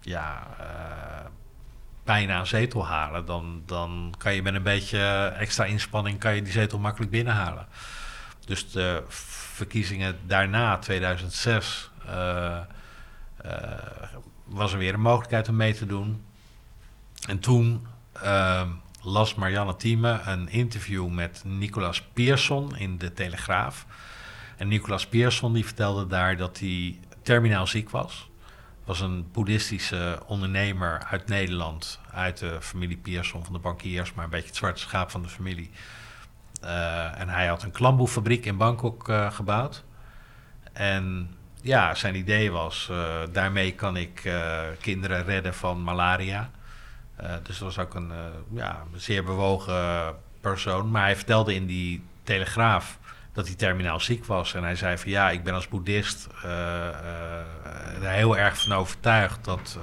ja, 0.00 0.46
uh, 0.60 1.30
bijna 2.04 2.38
een 2.38 2.46
zetel 2.46 2.86
halen, 2.86 3.24
dan, 3.24 3.62
dan 3.66 4.14
kan 4.18 4.34
je 4.34 4.42
met 4.42 4.54
een 4.54 4.62
beetje 4.62 5.32
extra 5.38 5.64
inspanning 5.64 6.18
kan 6.18 6.34
je 6.34 6.42
die 6.42 6.52
zetel 6.52 6.78
makkelijk 6.78 7.10
binnenhalen. 7.10 7.66
Dus 8.44 8.70
de 8.70 9.02
verkiezingen 9.08 10.18
daarna, 10.26 10.78
2006, 10.78 11.90
uh, 12.06 12.58
was 14.44 14.72
er 14.72 14.78
weer 14.78 14.94
een 14.94 15.00
mogelijkheid 15.00 15.48
om 15.48 15.56
mee 15.56 15.74
te 15.74 15.86
doen. 15.86 16.24
En 17.28 17.38
toen 17.38 17.86
ehm, 18.12 18.68
las 19.02 19.34
Marianne 19.34 19.76
Thieme 19.76 20.20
een 20.24 20.48
interview 20.48 21.08
met 21.08 21.42
Nicolas 21.44 22.02
Pierson 22.02 22.76
in 22.76 22.98
de 22.98 23.12
Telegraaf. 23.12 23.86
En 24.56 24.68
Nicolas 24.68 25.06
Pierson 25.06 25.52
die 25.52 25.64
vertelde 25.64 26.06
daar 26.06 26.36
dat 26.36 26.58
hij 26.58 26.98
terminaal 27.22 27.66
ziek 27.66 27.90
was. 27.90 28.30
Was 28.84 29.00
een 29.00 29.30
boeddhistische 29.32 30.18
ondernemer 30.26 31.06
uit 31.10 31.28
Nederland, 31.28 32.00
uit 32.12 32.38
de 32.38 32.56
familie 32.60 32.96
Pierson 32.96 33.44
van 33.44 33.52
de 33.52 33.58
bankiers, 33.58 34.12
maar 34.12 34.24
een 34.24 34.30
beetje 34.30 34.46
het 34.46 34.56
zwarte 34.56 34.80
schaap 34.80 35.10
van 35.10 35.22
de 35.22 35.28
familie. 35.28 35.70
Uh, 36.64 37.20
en 37.20 37.28
hij 37.28 37.46
had 37.46 37.62
een 37.62 37.70
klamboefabriek 37.70 38.44
in 38.44 38.56
Bangkok 38.56 39.08
uh, 39.08 39.32
gebouwd. 39.32 39.84
En 40.72 41.34
ja, 41.60 41.94
zijn 41.94 42.14
idee 42.14 42.50
was, 42.50 42.88
uh, 42.90 43.20
daarmee 43.32 43.74
kan 43.74 43.96
ik 43.96 44.32
kinderen 44.80 45.24
redden 45.24 45.54
van 45.54 45.82
malaria. 45.82 46.50
Dus 47.16 47.58
dat 47.58 47.74
was 47.74 47.78
ook 47.78 47.94
een 47.94 48.12
ja, 48.52 48.82
zeer 48.94 49.24
bewogen 49.24 50.14
persoon. 50.40 50.90
Maar 50.90 51.02
hij 51.02 51.16
vertelde 51.16 51.54
in 51.54 51.66
die 51.66 52.02
telegraaf 52.22 52.98
dat 53.32 53.46
hij 53.46 53.56
terminaal 53.56 54.00
ziek 54.00 54.24
was. 54.24 54.54
En 54.54 54.62
hij 54.62 54.76
zei 54.76 54.98
van 54.98 55.10
ja, 55.10 55.30
ik 55.30 55.44
ben 55.44 55.54
als 55.54 55.68
boeddhist 55.68 56.28
uh, 56.44 56.86
er 58.02 58.10
heel 58.10 58.36
erg 58.38 58.62
van 58.62 58.72
overtuigd 58.72 59.44
dat 59.44 59.78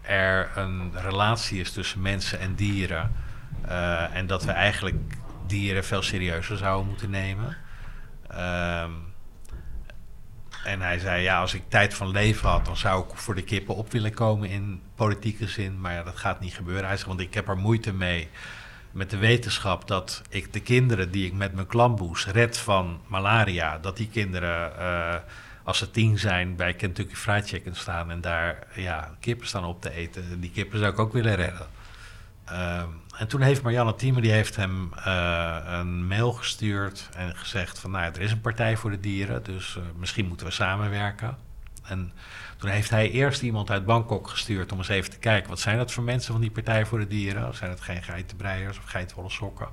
er 0.00 0.50
een 0.54 0.92
relatie 0.94 1.60
is 1.60 1.72
tussen 1.72 2.00
mensen 2.00 2.38
en 2.38 2.54
dieren. 2.54 3.12
en 4.12 4.26
dat 4.26 4.44
we 4.44 4.52
eigenlijk 4.52 4.96
dieren 5.46 5.84
veel 5.84 6.02
serieuzer 6.02 6.56
zouden 6.56 6.88
moeten 6.88 7.10
nemen. 7.10 7.56
Ehm, 8.28 8.90
en 10.64 10.80
hij 10.80 10.98
zei, 10.98 11.22
ja, 11.22 11.40
als 11.40 11.54
ik 11.54 11.62
tijd 11.68 11.94
van 11.94 12.10
leven 12.10 12.48
had, 12.48 12.64
dan 12.64 12.76
zou 12.76 13.04
ik 13.04 13.16
voor 13.16 13.34
de 13.34 13.42
kippen 13.42 13.74
op 13.74 13.92
willen 13.92 14.14
komen 14.14 14.48
in 14.48 14.82
politieke 14.94 15.48
zin. 15.48 15.80
Maar 15.80 15.92
ja, 15.92 16.02
dat 16.02 16.16
gaat 16.16 16.40
niet 16.40 16.54
gebeuren. 16.54 16.86
Hij 16.86 16.96
zei, 16.96 17.08
want 17.08 17.20
ik 17.20 17.34
heb 17.34 17.48
er 17.48 17.56
moeite 17.56 17.92
mee 17.92 18.28
met 18.92 19.10
de 19.10 19.16
wetenschap 19.16 19.88
dat 19.88 20.22
ik 20.28 20.52
de 20.52 20.60
kinderen 20.60 21.10
die 21.10 21.26
ik 21.26 21.32
met 21.32 21.54
mijn 21.54 21.66
klamboes 21.66 22.26
red 22.26 22.58
van 22.58 23.00
malaria, 23.06 23.78
dat 23.78 23.96
die 23.96 24.08
kinderen, 24.08 24.72
uh, 24.78 25.14
als 25.62 25.78
ze 25.78 25.90
tien 25.90 26.18
zijn, 26.18 26.56
bij 26.56 26.74
Kentucky 26.74 27.14
Fried 27.14 27.48
Chicken 27.48 27.76
staan 27.76 28.10
en 28.10 28.20
daar 28.20 28.66
ja, 28.74 29.10
kippen 29.20 29.46
staan 29.46 29.64
op 29.64 29.80
te 29.80 29.90
eten. 29.90 30.40
Die 30.40 30.50
kippen 30.50 30.78
zou 30.78 30.92
ik 30.92 30.98
ook 30.98 31.12
willen 31.12 31.34
redden. 31.34 31.66
Uh, 32.50 32.82
en 33.16 33.28
toen 33.28 33.40
heeft 33.40 33.62
Marianne 33.62 33.94
Thieme 33.94 34.20
die 34.20 34.30
heeft 34.30 34.56
hem 34.56 34.92
uh, 35.06 35.56
een 35.64 36.06
mail 36.06 36.32
gestuurd 36.32 37.08
en 37.16 37.36
gezegd 37.36 37.78
van 37.78 37.90
nou, 37.90 38.12
er 38.12 38.20
is 38.20 38.32
een 38.32 38.40
partij 38.40 38.76
voor 38.76 38.90
de 38.90 39.00
dieren, 39.00 39.42
dus 39.42 39.76
uh, 39.78 39.82
misschien 39.96 40.26
moeten 40.26 40.46
we 40.46 40.52
samenwerken. 40.52 41.36
En 41.82 42.12
toen 42.56 42.70
heeft 42.70 42.90
hij 42.90 43.10
eerst 43.10 43.42
iemand 43.42 43.70
uit 43.70 43.84
Bangkok 43.84 44.28
gestuurd 44.28 44.72
om 44.72 44.78
eens 44.78 44.88
even 44.88 45.10
te 45.10 45.18
kijken 45.18 45.48
wat 45.48 45.60
zijn 45.60 45.76
dat 45.76 45.92
voor 45.92 46.04
mensen 46.04 46.32
van 46.32 46.40
die 46.40 46.50
partij 46.50 46.86
voor 46.86 46.98
de 46.98 47.06
dieren? 47.06 47.54
Zijn 47.54 47.70
het 47.70 47.80
geen 47.80 48.02
geitenbreiers 48.02 48.78
of 48.78 48.84
geitenwolle 48.84 49.30
sokken? 49.30 49.68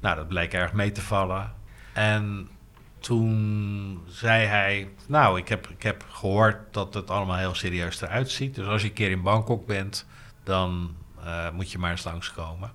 Nou, 0.00 0.16
dat 0.16 0.28
bleek 0.28 0.52
erg 0.52 0.72
mee 0.72 0.92
te 0.92 1.02
vallen. 1.02 1.52
En 1.92 2.48
toen 2.98 4.02
zei 4.08 4.46
hij, 4.46 4.90
nou, 5.06 5.38
ik 5.38 5.48
heb, 5.48 5.68
ik 5.68 5.82
heb 5.82 6.04
gehoord 6.10 6.74
dat 6.74 6.94
het 6.94 7.10
allemaal 7.10 7.36
heel 7.36 7.54
serieus 7.54 8.00
eruit 8.00 8.30
ziet. 8.30 8.54
Dus 8.54 8.66
als 8.66 8.82
je 8.82 8.88
een 8.88 8.94
keer 8.94 9.10
in 9.10 9.22
Bangkok 9.22 9.66
bent, 9.66 10.06
dan 10.44 10.96
uh, 11.24 11.50
moet 11.50 11.72
je 11.72 11.78
maar 11.78 11.90
eens 11.90 12.04
langskomen. 12.04 12.72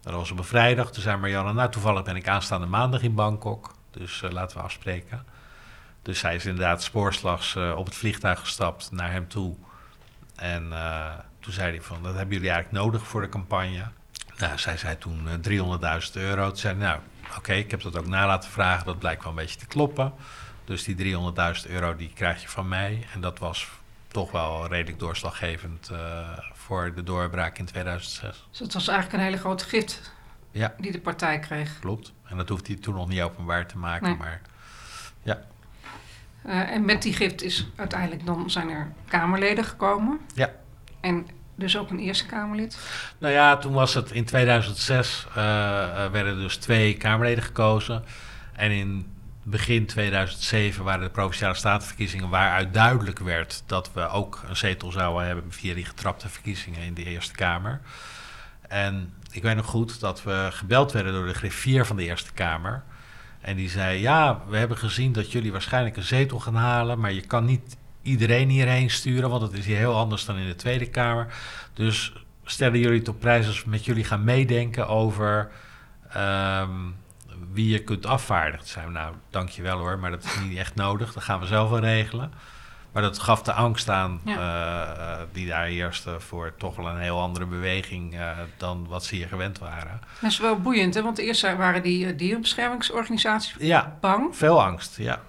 Dat 0.00 0.12
was 0.12 0.30
op 0.30 0.38
een 0.38 0.44
vrijdag. 0.44 0.92
Toen 0.92 1.02
zei 1.02 1.16
Marianne, 1.16 1.52
nou 1.52 1.70
toevallig 1.70 2.02
ben 2.02 2.16
ik 2.16 2.28
aanstaande 2.28 2.66
maandag 2.66 3.02
in 3.02 3.14
Bangkok. 3.14 3.74
Dus 3.90 4.22
uh, 4.22 4.30
laten 4.30 4.56
we 4.56 4.62
afspreken. 4.62 5.24
Dus 6.02 6.22
hij 6.22 6.34
is 6.34 6.46
inderdaad 6.46 6.82
spoorslags 6.82 7.54
uh, 7.54 7.74
op 7.76 7.84
het 7.84 7.94
vliegtuig 7.94 8.40
gestapt 8.40 8.90
naar 8.90 9.12
hem 9.12 9.28
toe. 9.28 9.54
En 10.36 10.72
toen 11.40 11.52
zei 11.52 11.70
hij 11.70 11.82
van, 11.82 12.02
dat 12.02 12.14
hebben 12.14 12.34
jullie 12.34 12.50
eigenlijk 12.50 12.84
nodig 12.84 13.06
voor 13.06 13.20
de 13.20 13.28
campagne. 13.28 13.84
Nou, 14.38 14.58
zij 14.58 14.76
zei 14.76 14.98
toen 14.98 15.28
300.000 15.48 16.12
euro. 16.12 16.48
Toen 16.48 16.56
zei 16.56 16.78
hij, 16.78 16.86
nou 16.86 17.00
oké, 17.28 17.36
okay, 17.38 17.58
ik 17.58 17.70
heb 17.70 17.82
dat 17.82 17.96
ook 17.96 18.06
na 18.06 18.26
laten 18.26 18.50
vragen. 18.50 18.86
Dat 18.86 18.98
blijkt 18.98 19.22
wel 19.22 19.32
een 19.32 19.38
beetje 19.38 19.58
te 19.58 19.66
kloppen. 19.66 20.12
Dus 20.64 20.84
die 20.84 21.16
300.000 21.64 21.70
euro 21.70 21.96
die 21.96 22.12
krijg 22.14 22.42
je 22.42 22.48
van 22.48 22.68
mij. 22.68 23.06
En 23.14 23.20
dat 23.20 23.38
was 23.38 23.68
toch 24.08 24.30
wel 24.30 24.66
redelijk 24.66 24.98
doorslaggevend 24.98 25.90
uh, 25.92 26.28
voor 26.52 26.94
de 26.94 27.02
doorbraak 27.02 27.58
in 27.58 27.64
2006. 27.64 28.46
Dus 28.50 28.58
het 28.58 28.72
was 28.72 28.88
eigenlijk 28.88 29.18
een 29.18 29.24
hele 29.24 29.40
grote 29.40 29.64
gift 29.64 30.12
ja. 30.50 30.74
die 30.78 30.92
de 30.92 31.00
partij 31.00 31.38
kreeg. 31.38 31.78
Klopt. 31.78 32.12
En 32.24 32.36
dat 32.36 32.48
hoeft 32.48 32.66
hij 32.66 32.76
toen 32.76 32.94
nog 32.94 33.08
niet 33.08 33.20
openbaar 33.20 33.66
te 33.66 33.78
maken, 33.78 34.08
nee. 34.08 34.16
maar. 34.16 34.40
Uh, 36.46 36.70
en 36.70 36.84
met 36.84 37.02
die 37.02 37.12
gift 37.12 37.42
is 37.42 37.66
uiteindelijk 37.76 38.26
dan 38.26 38.50
zijn 38.50 38.70
er 38.70 38.92
Kamerleden 39.08 39.64
gekomen. 39.64 40.20
Ja. 40.34 40.50
En 41.00 41.26
dus 41.54 41.76
ook 41.76 41.90
een 41.90 41.98
Eerste 41.98 42.26
Kamerlid? 42.26 42.78
Nou 43.18 43.32
ja, 43.32 43.56
toen 43.56 43.72
was 43.72 43.94
het 43.94 44.10
in 44.10 44.24
2006 44.24 45.26
uh, 45.28 45.34
werden 46.10 46.36
dus 46.36 46.56
twee 46.56 46.96
Kamerleden 46.96 47.44
gekozen. 47.44 48.04
En 48.52 48.70
in 48.70 49.06
begin 49.42 49.86
2007 49.86 50.84
waren 50.84 51.04
de 51.04 51.10
provinciale 51.10 51.54
statenverkiezingen 51.54 52.28
waaruit 52.28 52.74
duidelijk 52.74 53.18
werd 53.18 53.62
dat 53.66 53.92
we 53.92 54.08
ook 54.08 54.42
een 54.48 54.56
zetel 54.56 54.92
zouden 54.92 55.26
hebben 55.26 55.52
via 55.52 55.74
die 55.74 55.84
getrapte 55.84 56.28
verkiezingen 56.28 56.82
in 56.82 56.94
de 56.94 57.04
Eerste 57.04 57.34
Kamer. 57.34 57.80
En 58.68 59.14
ik 59.30 59.42
weet 59.42 59.56
nog 59.56 59.66
goed 59.66 60.00
dat 60.00 60.22
we 60.22 60.48
gebeld 60.50 60.92
werden 60.92 61.12
door 61.12 61.26
de 61.26 61.34
griffier 61.34 61.86
van 61.86 61.96
de 61.96 62.04
Eerste 62.04 62.32
Kamer. 62.32 62.82
En 63.42 63.56
die 63.56 63.68
zei: 63.68 64.00
Ja, 64.00 64.42
we 64.48 64.56
hebben 64.56 64.76
gezien 64.76 65.12
dat 65.12 65.32
jullie 65.32 65.52
waarschijnlijk 65.52 65.96
een 65.96 66.02
zetel 66.02 66.40
gaan 66.40 66.54
halen, 66.54 67.00
maar 67.00 67.12
je 67.12 67.26
kan 67.26 67.44
niet 67.44 67.76
iedereen 68.02 68.48
hierheen 68.48 68.90
sturen, 68.90 69.30
want 69.30 69.42
het 69.42 69.52
is 69.52 69.66
hier 69.66 69.76
heel 69.76 69.96
anders 69.96 70.24
dan 70.24 70.36
in 70.36 70.46
de 70.46 70.54
Tweede 70.54 70.88
Kamer. 70.88 71.34
Dus 71.74 72.12
stellen 72.44 72.78
jullie 72.78 73.08
op 73.08 73.20
prijs 73.20 73.46
als 73.46 73.64
we 73.64 73.70
met 73.70 73.84
jullie 73.84 74.04
gaan 74.04 74.24
meedenken 74.24 74.88
over. 74.88 75.50
Um, 76.16 76.94
wie 77.52 77.68
je 77.68 77.78
kunt 77.78 78.06
afvaardigen. 78.06 78.66
Toen 78.66 78.84
we, 78.84 78.90
nou, 78.90 79.14
dankjewel 79.30 79.78
hoor, 79.78 79.98
maar 79.98 80.10
dat 80.10 80.24
is 80.24 80.40
niet 80.40 80.58
echt 80.58 80.74
nodig. 80.74 81.12
Dat 81.12 81.22
gaan 81.22 81.40
we 81.40 81.46
zelf 81.46 81.70
wel 81.70 81.78
regelen. 81.78 82.32
Maar 82.92 83.02
dat 83.02 83.18
gaf 83.18 83.42
de 83.42 83.52
angst 83.52 83.88
aan 83.88 84.20
ja. 84.24 85.18
uh, 85.18 85.22
die 85.32 85.46
daar 85.46 85.64
heerste 85.64 86.20
voor 86.20 86.52
toch 86.58 86.76
wel 86.76 86.88
een 86.88 87.00
heel 87.00 87.20
andere 87.20 87.46
beweging 87.46 88.14
uh, 88.14 88.30
dan 88.56 88.86
wat 88.88 89.04
ze 89.04 89.14
hier 89.14 89.28
gewend 89.28 89.58
waren. 89.58 90.00
Dat 90.20 90.30
is 90.30 90.38
wel 90.38 90.60
boeiend, 90.60 90.94
hè? 90.94 91.02
want 91.02 91.18
eerst 91.18 91.42
waren 91.56 91.82
die 91.82 92.06
uh, 92.06 92.18
dierenbeschermingsorganisaties 92.18 93.54
ja, 93.58 93.96
bang. 94.00 94.36
veel 94.36 94.62
angst, 94.62 94.96
ja. 94.96 95.20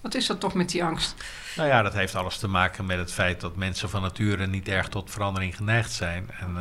Wat 0.00 0.14
is 0.14 0.26
dat 0.26 0.40
toch 0.40 0.54
met 0.54 0.70
die 0.70 0.84
angst? 0.84 1.14
Nou 1.56 1.68
ja, 1.68 1.82
dat 1.82 1.92
heeft 1.92 2.14
alles 2.14 2.38
te 2.38 2.48
maken 2.48 2.86
met 2.86 2.98
het 2.98 3.12
feit 3.12 3.40
dat 3.40 3.56
mensen 3.56 3.90
van 3.90 4.02
nature 4.02 4.46
niet 4.46 4.68
erg 4.68 4.88
tot 4.88 5.10
verandering 5.10 5.56
geneigd 5.56 5.92
zijn. 5.92 6.30
En 6.40 6.56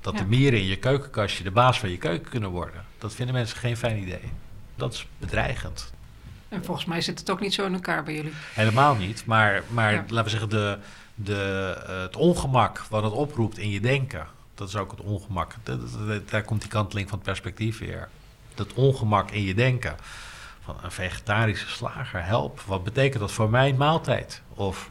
dat 0.00 0.12
ja. 0.12 0.18
de 0.18 0.26
mieren 0.26 0.58
in 0.58 0.66
je 0.66 0.76
keukenkastje 0.76 1.44
de 1.44 1.50
baas 1.50 1.80
van 1.80 1.90
je 1.90 1.98
keuken 1.98 2.30
kunnen 2.30 2.50
worden. 2.50 2.84
Dat 2.98 3.14
vinden 3.14 3.34
mensen 3.34 3.58
geen 3.58 3.76
fijn 3.76 3.98
idee. 3.98 4.32
Dat 4.74 4.92
is 4.92 5.06
bedreigend. 5.18 5.91
En 6.52 6.64
volgens 6.64 6.86
mij 6.86 7.00
zit 7.00 7.18
het 7.18 7.30
ook 7.30 7.40
niet 7.40 7.54
zo 7.54 7.66
in 7.66 7.74
elkaar 7.74 8.02
bij 8.02 8.14
jullie. 8.14 8.32
Helemaal 8.54 8.94
niet. 8.94 9.26
Maar, 9.26 9.62
maar 9.68 9.92
ja. 9.92 10.04
laten 10.08 10.24
we 10.24 10.30
zeggen, 10.30 10.48
de, 10.48 10.78
de, 11.14 11.76
uh, 11.88 12.02
het 12.02 12.16
ongemak 12.16 12.78
wat 12.78 13.02
het 13.02 13.12
oproept 13.12 13.58
in 13.58 13.70
je 13.70 13.80
denken. 13.80 14.26
Dat 14.54 14.68
is 14.68 14.76
ook 14.76 14.90
het 14.90 15.00
ongemak. 15.00 15.54
Daar 16.30 16.42
komt 16.42 16.60
die 16.60 16.70
kanteling 16.70 17.08
van 17.08 17.18
het 17.18 17.26
perspectief 17.26 17.78
weer. 17.78 18.08
Dat 18.54 18.72
ongemak 18.74 19.30
in 19.30 19.42
je 19.42 19.54
denken. 19.54 19.96
Van 20.64 20.76
een 20.82 20.90
vegetarische 20.90 21.68
slager, 21.68 22.24
help. 22.24 22.60
Wat 22.60 22.84
betekent 22.84 23.20
dat 23.20 23.32
voor 23.32 23.50
mijn 23.50 23.76
maaltijd? 23.76 24.42
Of 24.54 24.90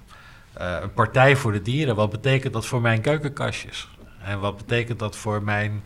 uh, 0.57 0.77
een 0.81 0.93
partij 0.93 1.35
voor 1.35 1.51
de 1.51 1.61
dieren. 1.61 1.95
Wat 1.95 2.09
betekent 2.09 2.53
dat 2.53 2.65
voor 2.65 2.81
mijn 2.81 3.01
keukenkastjes? 3.01 3.89
En 4.23 4.39
wat 4.39 4.57
betekent 4.57 4.99
dat 4.99 5.15
voor 5.15 5.43
mijn 5.43 5.83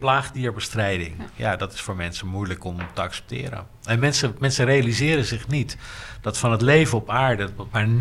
plaagdierbestrijding. 0.00 1.14
Ja. 1.34 1.56
dat 1.56 1.72
is 1.72 1.80
voor 1.80 1.96
mensen 1.96 2.26
moeilijk 2.26 2.64
om 2.64 2.76
te 2.92 3.00
accepteren. 3.00 3.66
En 3.84 3.98
mensen, 3.98 4.36
mensen 4.38 4.64
realiseren 4.64 5.24
zich 5.24 5.48
niet 5.48 5.76
dat 6.20 6.38
van 6.38 6.50
het 6.50 6.62
leven 6.62 6.98
op 6.98 7.10
aarde 7.10 7.48
maar 7.70 7.86
0,01% 7.86 7.92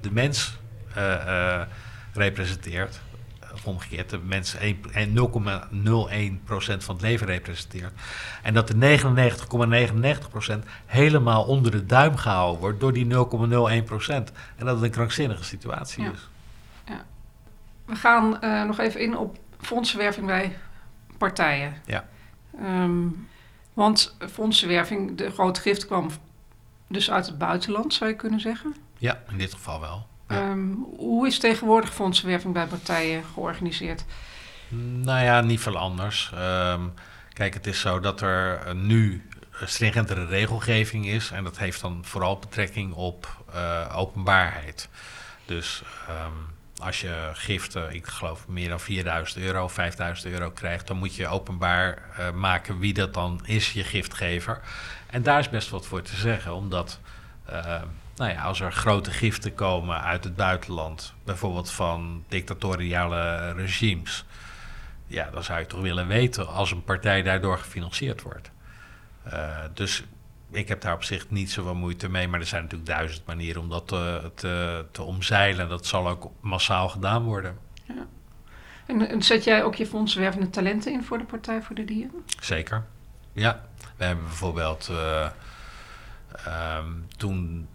de 0.00 0.10
mens 0.10 0.58
uh, 0.96 1.62
representeert. 2.12 3.00
Of 3.52 3.66
omgekeerd, 3.66 4.10
de 4.10 4.18
mens 4.18 4.56
0,01% 4.56 4.60
van 6.78 6.94
het 6.94 7.00
leven 7.00 7.26
representeert. 7.26 7.92
En 8.42 8.54
dat 8.54 8.68
de 8.68 8.98
99,99% 10.58 10.68
helemaal 10.86 11.44
onder 11.44 11.70
de 11.70 11.86
duim 11.86 12.16
gehouden 12.16 12.60
wordt 12.60 12.80
door 12.80 12.92
die 12.92 13.06
0,01%. 13.06 13.10
En 14.56 14.66
dat 14.66 14.74
het 14.74 14.82
een 14.82 14.90
krankzinnige 14.90 15.44
situatie 15.44 16.04
is. 16.04 16.28
Ja. 16.84 17.04
We 17.84 17.94
gaan 17.94 18.38
uh, 18.40 18.64
nog 18.64 18.78
even 18.78 19.00
in 19.00 19.16
op 19.16 19.38
fondsenwerving 19.60 20.26
bij 20.26 20.56
partijen. 21.18 21.74
Ja. 21.86 22.08
Um, 22.62 23.28
want 23.72 24.16
fondsenwerving, 24.30 25.16
de 25.16 25.30
grote 25.30 25.60
gift 25.60 25.86
kwam 25.86 26.10
dus 26.86 27.10
uit 27.10 27.26
het 27.26 27.38
buitenland, 27.38 27.94
zou 27.94 28.10
je 28.10 28.16
kunnen 28.16 28.40
zeggen? 28.40 28.76
Ja, 28.98 29.22
in 29.28 29.38
dit 29.38 29.52
geval 29.52 29.80
wel. 29.80 30.06
Um, 30.26 30.86
hoe 30.96 31.26
is 31.26 31.38
tegenwoordig 31.38 31.94
fondsenwerving 31.94 32.54
bij 32.54 32.66
partijen 32.66 33.24
georganiseerd? 33.34 34.04
Nou 35.02 35.24
ja, 35.24 35.40
niet 35.40 35.60
veel 35.60 35.76
anders. 35.76 36.32
Um, 36.34 36.92
kijk, 37.32 37.54
het 37.54 37.66
is 37.66 37.80
zo 37.80 38.00
dat 38.00 38.20
er 38.20 38.74
nu 38.74 39.28
stringentere 39.64 40.26
regelgeving 40.26 41.06
is. 41.06 41.30
En 41.30 41.44
dat 41.44 41.58
heeft 41.58 41.80
dan 41.80 42.04
vooral 42.04 42.38
betrekking 42.38 42.92
op 42.92 43.36
uh, 43.54 43.94
openbaarheid. 43.96 44.88
Dus 45.44 45.82
um, 46.10 46.56
als 46.80 47.00
je 47.00 47.30
giften, 47.32 47.94
ik 47.94 48.06
geloof 48.06 48.48
meer 48.48 48.68
dan 48.68 48.80
4000 48.80 49.44
euro, 49.44 49.68
5000 49.68 50.32
euro 50.32 50.50
krijgt, 50.50 50.86
dan 50.86 50.96
moet 50.96 51.14
je 51.14 51.28
openbaar 51.28 51.98
uh, 52.18 52.30
maken 52.30 52.78
wie 52.78 52.94
dat 52.94 53.14
dan 53.14 53.40
is, 53.44 53.72
je 53.72 53.84
giftgever. 53.84 54.60
En 55.06 55.22
daar 55.22 55.38
is 55.38 55.48
best 55.48 55.70
wat 55.70 55.86
voor 55.86 56.02
te 56.02 56.16
zeggen, 56.16 56.54
omdat 56.54 57.00
uh, 57.50 57.82
nou 58.16 58.32
ja, 58.32 58.42
als 58.42 58.60
er 58.60 58.72
grote 58.72 59.10
giften 59.10 59.54
komen 59.54 60.02
uit 60.02 60.24
het 60.24 60.36
buitenland, 60.36 61.14
bijvoorbeeld 61.24 61.70
van 61.70 62.24
dictatoriale 62.28 63.52
regimes, 63.52 64.24
ja, 65.06 65.30
dan 65.30 65.44
zou 65.44 65.58
je 65.58 65.66
toch 65.66 65.80
willen 65.80 66.06
weten 66.06 66.48
als 66.48 66.70
een 66.70 66.84
partij 66.84 67.22
daardoor 67.22 67.58
gefinancierd 67.58 68.22
wordt. 68.22 68.50
Dus 69.74 70.04
ik 70.50 70.68
heb 70.68 70.80
daar 70.80 70.94
op 70.94 71.04
zich 71.04 71.30
niet 71.30 71.50
zoveel 71.50 71.74
moeite 71.74 72.08
mee, 72.08 72.28
maar 72.28 72.40
er 72.40 72.46
zijn 72.46 72.62
natuurlijk 72.62 72.90
duizend 72.90 73.26
manieren 73.26 73.62
om 73.62 73.68
dat 73.68 73.88
te, 73.88 74.30
te, 74.34 74.84
te 74.90 75.02
omzeilen. 75.02 75.68
Dat 75.68 75.86
zal 75.86 76.08
ook 76.08 76.30
massaal 76.40 76.88
gedaan 76.88 77.22
worden. 77.24 77.58
Ja. 77.84 78.06
En, 78.86 79.08
en, 79.08 79.22
zet 79.22 79.44
jij 79.44 79.64
ook 79.64 79.74
je 79.74 79.86
fondswervende 79.86 80.50
talenten 80.50 80.92
in 80.92 81.04
voor 81.04 81.18
de 81.18 81.24
Partij 81.24 81.62
voor 81.62 81.76
de 81.76 81.84
Dieren? 81.84 82.24
Zeker, 82.40 82.84
ja. 83.32 83.66
We 83.96 84.04
hebben 84.04 84.24
bijvoorbeeld 84.24 84.88
uh, 84.90 85.28
um, 86.78 87.06
toen 87.16 87.68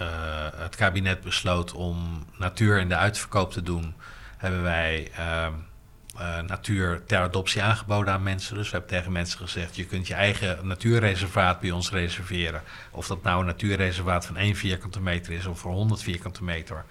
uh, 0.00 0.08
het 0.54 0.76
kabinet 0.76 1.20
besloot 1.20 1.72
om 1.72 2.26
natuur 2.38 2.78
in 2.78 2.88
de 2.88 2.96
uitverkoop 2.96 3.52
te 3.52 3.62
doen, 3.62 3.94
hebben 4.36 4.62
wij... 4.62 5.10
Um, 5.44 5.70
uh, 6.16 6.40
natuur 6.40 7.02
ter 7.06 7.18
adoptie 7.18 7.62
aangeboden 7.62 8.14
aan 8.14 8.22
mensen. 8.22 8.54
Dus 8.54 8.70
we 8.70 8.76
hebben 8.76 8.96
tegen 8.96 9.12
mensen 9.12 9.38
gezegd: 9.38 9.76
je 9.76 9.86
kunt 9.86 10.06
je 10.06 10.14
eigen 10.14 10.66
natuurreservaat 10.66 11.60
bij 11.60 11.70
ons 11.70 11.90
reserveren. 11.90 12.62
Of 12.90 13.06
dat 13.06 13.22
nou 13.22 13.40
een 13.40 13.46
natuurreservaat 13.46 14.26
van 14.26 14.36
1 14.36 14.56
vierkante 14.56 15.00
meter 15.00 15.32
is 15.32 15.46
of 15.46 15.58
voor 15.58 15.72
100 15.72 16.02
vierkante 16.02 16.44
meter. 16.44 16.84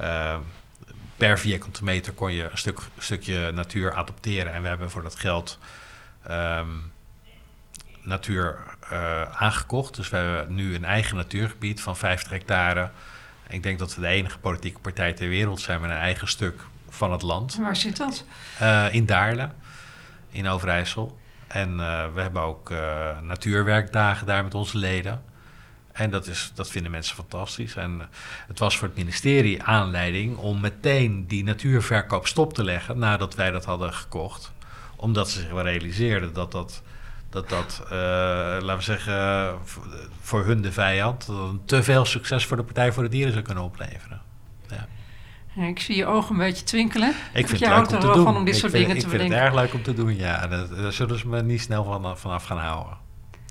Uh, 0.00 0.36
per 1.16 1.38
vierkante 1.38 1.84
meter 1.84 2.12
kon 2.12 2.32
je 2.32 2.50
een 2.50 2.58
stuk, 2.58 2.80
stukje 2.98 3.52
natuur 3.52 3.94
adopteren. 3.94 4.52
En 4.52 4.62
we 4.62 4.68
hebben 4.68 4.90
voor 4.90 5.02
dat 5.02 5.14
geld 5.14 5.58
um, 6.30 6.92
natuur 8.02 8.58
uh, 8.92 9.22
aangekocht. 9.22 9.96
Dus 9.96 10.08
we 10.08 10.16
hebben 10.16 10.54
nu 10.54 10.74
een 10.74 10.84
eigen 10.84 11.16
natuurgebied 11.16 11.80
van 11.80 11.96
50 11.96 12.30
hectare. 12.30 12.90
Ik 13.48 13.62
denk 13.62 13.78
dat 13.78 13.94
we 13.94 14.00
de 14.00 14.06
enige 14.06 14.38
politieke 14.38 14.80
partij 14.80 15.12
ter 15.12 15.28
wereld 15.28 15.60
zijn 15.60 15.80
met 15.80 15.90
een 15.90 15.96
eigen 15.96 16.28
stuk 16.28 16.62
van 16.92 17.12
het 17.12 17.22
land. 17.22 17.56
Waar 17.56 17.76
zit 17.76 17.96
dat? 17.96 18.24
Uh, 18.62 18.94
in 18.94 19.06
Daarle, 19.06 19.50
in 20.30 20.48
Overijssel. 20.48 21.18
En 21.46 21.70
uh, 21.70 22.04
we 22.14 22.20
hebben 22.20 22.42
ook 22.42 22.70
uh, 22.70 23.20
natuurwerkdagen 23.20 24.26
daar 24.26 24.44
met 24.44 24.54
onze 24.54 24.78
leden. 24.78 25.22
En 25.92 26.10
dat, 26.10 26.26
is, 26.26 26.52
dat 26.54 26.70
vinden 26.70 26.90
mensen 26.90 27.16
fantastisch. 27.16 27.76
En 27.76 28.08
het 28.46 28.58
was 28.58 28.78
voor 28.78 28.88
het 28.88 28.96
ministerie 28.96 29.62
aanleiding 29.62 30.36
om 30.36 30.60
meteen 30.60 31.26
die 31.26 31.44
natuurverkoop 31.44 32.26
stop 32.26 32.54
te 32.54 32.64
leggen 32.64 32.98
nadat 32.98 33.34
wij 33.34 33.50
dat 33.50 33.64
hadden 33.64 33.94
gekocht. 33.94 34.52
Omdat 34.96 35.30
ze 35.30 35.40
zich 35.40 35.50
wel 35.50 35.62
realiseerden 35.62 36.32
dat 36.32 36.52
dat, 36.52 36.82
dat, 37.30 37.48
dat 37.48 37.82
laten 37.90 38.76
we 38.76 38.82
zeggen, 38.82 39.54
voor 40.20 40.44
hun 40.44 40.62
de 40.62 40.72
vijand, 40.72 41.26
dat 41.26 41.36
een 41.36 41.64
te 41.64 41.82
veel 41.82 42.04
succes 42.04 42.46
voor 42.46 42.56
de 42.56 42.62
Partij 42.62 42.92
voor 42.92 43.02
de 43.02 43.08
Dieren 43.08 43.32
zou 43.32 43.44
kunnen 43.44 43.64
opleveren. 43.64 44.21
Ik 45.54 45.80
zie 45.80 45.96
je 45.96 46.06
ogen 46.06 46.32
een 46.32 46.38
beetje 46.38 46.64
twinkelen. 46.64 47.08
Ik 47.32 47.48
vind 47.48 47.58
je 47.58 47.64
het 47.64 47.74
houdt 47.74 47.90
leuk 47.90 47.90
er 47.90 47.94
om 47.94 48.00
te 48.00 48.06
wel 48.06 48.16
doen. 48.16 48.24
van 48.24 48.36
om 48.36 48.44
dit 48.44 48.54
ik 48.54 48.60
soort 48.60 48.72
vind, 48.72 48.82
dingen 48.82 48.96
ik 48.96 49.02
te 49.02 49.08
vind 49.08 49.22
bedenken. 49.22 49.46
het 49.46 49.54
erg 49.54 49.64
leuk 49.64 49.74
om 49.74 49.82
te 49.82 49.94
doen, 49.94 50.16
ja. 50.16 50.46
Daar, 50.46 50.92
zullen 50.92 51.18
ze 51.18 51.28
me 51.28 51.42
niet 51.42 51.60
snel 51.60 51.84
van, 51.84 52.18
vanaf 52.18 52.44
gaan 52.44 52.58
houden. 52.58 52.96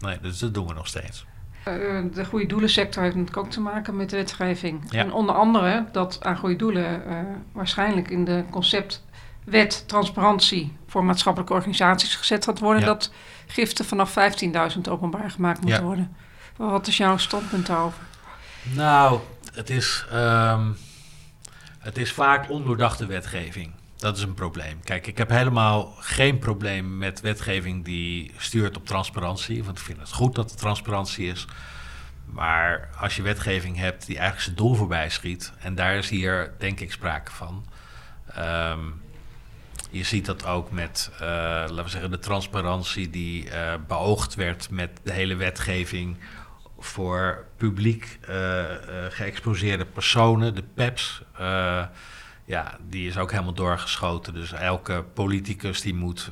Nee, 0.02 0.18
dus 0.22 0.40
dat 0.40 0.54
doen 0.54 0.68
we 0.68 0.74
nog 0.74 0.88
steeds. 0.88 1.26
Uh, 1.68 2.04
de 2.14 2.26
goede 2.26 2.46
doelensector 2.46 3.04
heeft 3.04 3.16
natuurlijk 3.16 3.46
ook 3.46 3.52
te 3.52 3.60
maken 3.60 3.96
met 3.96 4.10
de 4.10 4.16
wetgeving. 4.16 4.84
Ja. 4.90 5.00
En 5.00 5.14
onder 5.14 5.36
andere 5.36 5.86
dat 5.92 6.18
aan 6.24 6.38
goede 6.38 6.56
doelen 6.56 7.02
uh, 7.08 7.16
waarschijnlijk 7.52 8.10
in 8.10 8.26
de 8.26 8.44
conceptwet 8.50 9.84
transparantie 9.88 10.76
voor 10.88 11.04
maatschappelijke 11.04 11.54
organisaties 11.54 12.16
gezet 12.16 12.46
gaat 12.46 12.60
worden. 12.60 12.82
Ja. 12.82 12.88
Dat 12.88 13.12
giften 13.48 13.86
vanaf 13.86 14.16
15.000 14.76 14.82
openbaar 14.90 15.32
gemaakt 15.32 15.62
moeten 15.62 15.80
ja. 15.80 15.86
worden. 15.86 16.16
Wat 16.56 16.88
is 16.88 16.98
jouw 16.98 17.18
standpunt 17.18 17.66
daarover? 17.66 18.04
Nou, 18.76 19.20
het 19.54 19.70
is... 19.70 20.06
Um, 20.14 20.78
het 21.82 21.98
is 21.98 22.12
vaak 22.12 22.50
ondoordachte 22.50 23.06
wetgeving. 23.06 23.72
Dat 23.98 24.18
is 24.18 24.24
een 24.24 24.34
probleem. 24.34 24.80
Kijk, 24.84 25.08
ik 25.08 25.18
heb 25.18 25.30
helemaal 25.30 25.94
geen 26.00 26.40
probleem 26.40 26.98
met 26.98 27.22
wetgeving 27.22 27.86
die 27.86 28.32
stuurt 28.38 28.78
op 28.78 28.86
transparantie. 28.86 29.64
Want 29.64 29.78
ik 29.78 29.84
vind 29.84 30.00
het 30.00 30.14
goed 30.14 30.36
dat 30.36 30.52
er 30.52 30.58
transparantie 30.58 31.28
is. 31.28 31.48
Maar 32.26 32.90
als 33.00 33.16
je 33.16 33.22
wetgeving 33.22 33.78
hebt 33.78 34.06
die 34.06 34.16
eigenlijk 34.16 34.46
zijn 34.46 34.56
doel 34.56 34.76
voorbij 34.76 35.10
schiet. 35.10 35.54
En 35.60 35.76
daar 35.76 35.96
is 35.96 36.10
hier 36.10 36.54
denk 36.58 36.80
ik 36.80 36.92
sprake 36.92 37.32
van. 37.32 37.66
Um, 38.38 39.02
je 39.90 40.04
ziet 40.04 40.26
dat 40.26 40.46
ook 40.46 40.72
met, 40.72 41.10
uh, 41.14 41.20
laten 41.20 41.84
we 41.84 41.90
zeggen, 41.90 42.12
de 42.12 42.20
transparantie 42.20 43.10
die 43.10 43.46
uh, 43.46 43.74
beoogd 43.88 44.36
werd 44.36 44.70
met 44.70 44.90
de 45.04 45.14
hele 45.14 45.36
wetgeving 45.36 46.18
voor 46.86 47.46
publiek 47.58 48.20
uh, 48.30 48.36
uh, 48.36 48.66
geëxposeerde 49.10 49.86
personen, 49.86 50.56
de 50.56 50.64
PEPs. 50.74 51.22
Uh, 51.42 51.84
ja, 52.46 52.78
die 52.90 53.08
is 53.08 53.18
ook 53.18 53.32
helemaal 53.32 53.54
doorgeschoten. 53.54 54.34
Dus 54.34 54.52
elke 54.52 55.04
politicus 55.14 55.82
die 55.82 55.94
moet 55.94 56.30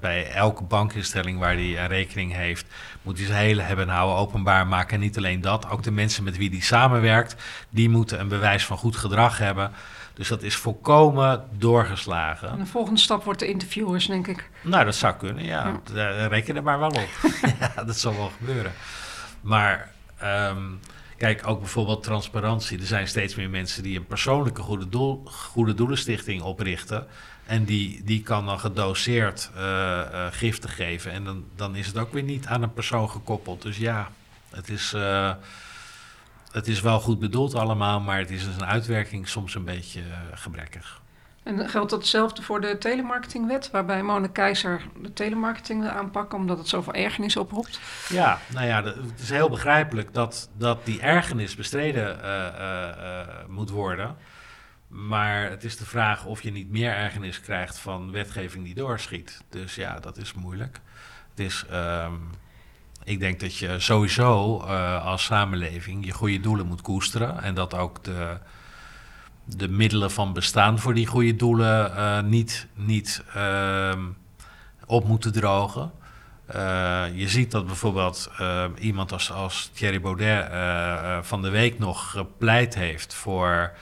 bij 0.00 0.30
elke 0.30 0.62
bankinstelling 0.62 1.38
waar 1.38 1.54
hij 1.54 1.78
een 1.78 1.88
rekening 1.88 2.32
heeft, 2.32 2.66
moet 3.02 3.18
hij 3.18 3.26
zijn 3.26 3.38
hele 3.38 3.62
hebben 3.62 3.88
en 3.88 3.94
houden 3.94 4.16
openbaar 4.16 4.66
maken. 4.66 4.94
En 4.94 5.00
niet 5.00 5.16
alleen 5.16 5.40
dat, 5.40 5.70
ook 5.70 5.82
de 5.82 5.90
mensen 5.90 6.24
met 6.24 6.36
wie 6.36 6.50
hij 6.50 6.60
samenwerkt, 6.60 7.36
die 7.70 7.88
moeten 7.88 8.20
een 8.20 8.28
bewijs 8.28 8.66
van 8.66 8.76
goed 8.76 8.96
gedrag 8.96 9.38
hebben. 9.38 9.72
Dus 10.18 10.28
dat 10.28 10.42
is 10.42 10.56
volkomen 10.56 11.44
doorgeslagen. 11.50 12.50
En 12.50 12.58
de 12.58 12.66
volgende 12.66 13.00
stap 13.00 13.24
wordt 13.24 13.40
de 13.40 13.46
interviewers, 13.46 14.06
denk 14.06 14.26
ik. 14.26 14.50
Nou, 14.62 14.84
dat 14.84 14.94
zou 14.94 15.14
kunnen, 15.14 15.44
ja. 15.44 15.80
ja. 15.94 16.26
Reken 16.26 16.56
er 16.56 16.62
maar 16.62 16.78
wel 16.78 16.88
op. 16.88 17.08
ja, 17.60 17.84
dat 17.84 17.96
zal 17.96 18.16
wel 18.16 18.32
gebeuren. 18.38 18.72
Maar 19.40 19.92
um, 20.24 20.80
kijk, 21.16 21.46
ook 21.46 21.58
bijvoorbeeld 21.58 22.02
transparantie. 22.02 22.78
Er 22.78 22.86
zijn 22.86 23.08
steeds 23.08 23.34
meer 23.34 23.50
mensen 23.50 23.82
die 23.82 23.98
een 23.98 24.06
persoonlijke 24.06 24.62
goede, 24.62 24.88
doel, 24.88 25.22
goede 25.24 25.74
doelenstichting 25.74 26.42
oprichten. 26.42 27.06
En 27.46 27.64
die, 27.64 28.04
die 28.04 28.22
kan 28.22 28.46
dan 28.46 28.60
gedoseerd 28.60 29.50
uh, 29.56 30.26
giften 30.30 30.70
geven. 30.70 31.12
En 31.12 31.24
dan, 31.24 31.44
dan 31.56 31.76
is 31.76 31.86
het 31.86 31.98
ook 31.98 32.12
weer 32.12 32.22
niet 32.22 32.46
aan 32.46 32.62
een 32.62 32.72
persoon 32.72 33.10
gekoppeld. 33.10 33.62
Dus 33.62 33.76
ja, 33.76 34.10
het 34.50 34.68
is, 34.68 34.92
uh, 34.94 35.34
het 36.52 36.68
is 36.68 36.80
wel 36.80 37.00
goed 37.00 37.18
bedoeld 37.18 37.54
allemaal, 37.54 38.00
maar 38.00 38.18
het 38.18 38.30
is 38.30 38.44
een 38.44 38.64
uitwerking 38.64 39.28
soms 39.28 39.54
een 39.54 39.64
beetje 39.64 40.02
gebrekkig. 40.34 41.00
En 41.48 41.68
geldt 41.68 41.90
datzelfde 41.90 42.42
voor 42.42 42.60
de 42.60 42.78
telemarketingwet, 42.78 43.70
waarbij 43.70 44.02
Mona 44.02 44.26
Keizer 44.26 44.82
de 45.02 45.12
telemarketing 45.12 45.80
wil 45.80 45.90
aanpakken 45.90 46.38
omdat 46.38 46.58
het 46.58 46.68
zoveel 46.68 46.92
ergernis 46.92 47.36
oproept? 47.36 47.80
Ja, 48.08 48.38
nou 48.52 48.66
ja, 48.66 48.84
het 48.84 49.20
is 49.20 49.30
heel 49.30 49.48
begrijpelijk 49.48 50.14
dat, 50.14 50.50
dat 50.56 50.84
die 50.84 51.00
ergernis 51.00 51.54
bestreden 51.54 52.18
uh, 52.18 52.24
uh, 52.24 52.88
uh, 53.00 53.26
moet 53.46 53.70
worden. 53.70 54.16
Maar 54.88 55.50
het 55.50 55.64
is 55.64 55.76
de 55.76 55.84
vraag 55.84 56.24
of 56.24 56.42
je 56.42 56.50
niet 56.50 56.70
meer 56.70 56.92
ergernis 56.92 57.40
krijgt 57.40 57.78
van 57.78 58.12
wetgeving 58.12 58.64
die 58.64 58.74
doorschiet. 58.74 59.44
Dus 59.48 59.74
ja, 59.74 60.00
dat 60.00 60.16
is 60.16 60.32
moeilijk. 60.32 60.80
Het 61.34 61.66
um, 61.72 62.30
ik 63.04 63.20
denk 63.20 63.40
dat 63.40 63.56
je 63.56 63.80
sowieso 63.80 64.56
als 65.02 65.24
samenleving 65.24 66.06
je 66.06 66.12
goede 66.12 66.40
doelen 66.40 66.66
moet 66.66 66.82
koesteren 66.82 67.42
en 67.42 67.54
dat 67.54 67.74
ook 67.74 68.04
de 68.04 68.38
de 69.56 69.68
middelen 69.68 70.10
van 70.10 70.32
bestaan 70.32 70.78
voor 70.78 70.94
die 70.94 71.06
goede 71.06 71.36
doelen 71.36 71.92
uh, 71.96 72.20
niet, 72.20 72.66
niet 72.74 73.24
uh, 73.36 73.92
op 74.86 75.06
moeten 75.06 75.32
drogen. 75.32 75.92
Uh, 76.54 77.04
je 77.14 77.28
ziet 77.28 77.50
dat 77.50 77.66
bijvoorbeeld 77.66 78.30
iemand 78.78 79.12
als, 79.12 79.32
als 79.32 79.70
Thierry 79.74 80.00
Baudet 80.00 80.48
van 81.26 81.42
de 81.42 81.48
week 81.48 81.78
nog 81.78 82.10
gepleit 82.10 82.74
heeft 82.74 83.14
voor 83.14 83.72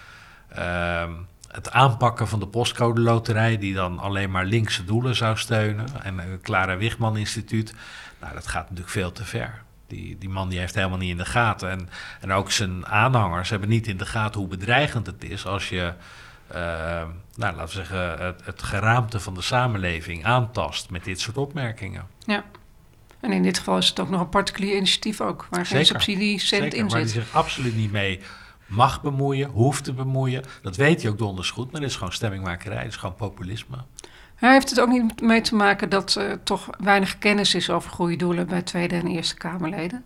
ehm, 0.48 1.12
het 1.50 1.70
aanpakken 1.70 2.28
van 2.28 2.40
de 2.40 2.46
postcode 2.46 3.00
loterij, 3.00 3.58
die 3.58 3.74
dan 3.74 3.98
alleen 3.98 4.30
maar 4.30 4.44
linkse 4.44 4.84
doelen 4.84 5.16
zou 5.16 5.36
steunen. 5.36 5.86
En 6.02 6.18
het 6.18 6.40
Clara 6.40 6.76
Wichman 6.76 7.16
Instituut, 7.16 7.74
nou 8.20 8.34
dat 8.34 8.46
gaat 8.46 8.62
natuurlijk 8.62 8.90
veel 8.90 9.12
te 9.12 9.24
ver. 9.24 9.64
Die, 9.86 10.18
die 10.18 10.28
man 10.28 10.48
die 10.48 10.58
heeft 10.58 10.74
helemaal 10.74 10.98
niet 10.98 11.10
in 11.10 11.16
de 11.16 11.24
gaten. 11.24 11.70
En, 11.70 11.88
en 12.20 12.32
ook 12.32 12.50
zijn 12.50 12.86
aanhangers 12.86 13.50
hebben 13.50 13.68
niet 13.68 13.86
in 13.86 13.96
de 13.96 14.06
gaten 14.06 14.40
hoe 14.40 14.48
bedreigend 14.48 15.06
het 15.06 15.24
is 15.24 15.46
als 15.46 15.68
je, 15.68 15.92
uh, 16.52 16.56
nou, 17.34 17.56
laten 17.56 17.64
we 17.66 17.70
zeggen, 17.70 18.18
het, 18.18 18.44
het 18.44 18.62
geraamte 18.62 19.20
van 19.20 19.34
de 19.34 19.42
samenleving 19.42 20.24
aantast 20.24 20.90
met 20.90 21.04
dit 21.04 21.20
soort 21.20 21.36
opmerkingen. 21.36 22.06
Ja. 22.18 22.44
En 23.20 23.32
in 23.32 23.42
dit 23.42 23.58
geval 23.58 23.78
is 23.78 23.88
het 23.88 24.00
ook 24.00 24.10
nog 24.10 24.20
een 24.20 24.28
particulier 24.28 24.76
initiatief 24.76 25.20
ook, 25.20 25.46
waar 25.50 25.66
geen 25.66 25.86
subsidie 25.86 26.38
cent 26.38 26.74
in 26.74 26.82
zit. 26.82 26.92
Waar 26.92 27.00
die 27.00 27.10
zich 27.10 27.34
absoluut 27.34 27.76
niet 27.76 27.92
mee 27.92 28.20
mag 28.66 29.02
bemoeien, 29.02 29.50
hoeft 29.50 29.84
te 29.84 29.92
bemoeien. 29.92 30.42
Dat 30.62 30.76
weet 30.76 31.02
hij 31.02 31.10
ook 31.10 31.18
donders 31.18 31.50
goed, 31.50 31.72
maar 31.72 31.80
dat 31.80 31.90
is 31.90 31.96
gewoon 31.96 32.12
stemmingmakerij, 32.12 32.82
dat 32.82 32.92
is 32.92 32.96
gewoon 32.96 33.14
populisme. 33.14 33.76
Hij 34.36 34.52
heeft 34.52 34.70
het 34.70 34.80
ook 34.80 34.88
niet 34.88 35.20
mee 35.20 35.40
te 35.40 35.54
maken 35.54 35.88
dat 35.88 36.14
er 36.14 36.42
toch 36.42 36.68
weinig 36.78 37.18
kennis 37.18 37.54
is 37.54 37.70
over 37.70 37.90
goede 37.90 38.16
doelen 38.16 38.46
bij 38.46 38.62
Tweede 38.62 38.94
en 38.94 39.06
Eerste 39.06 39.34
Kamerleden? 39.34 40.04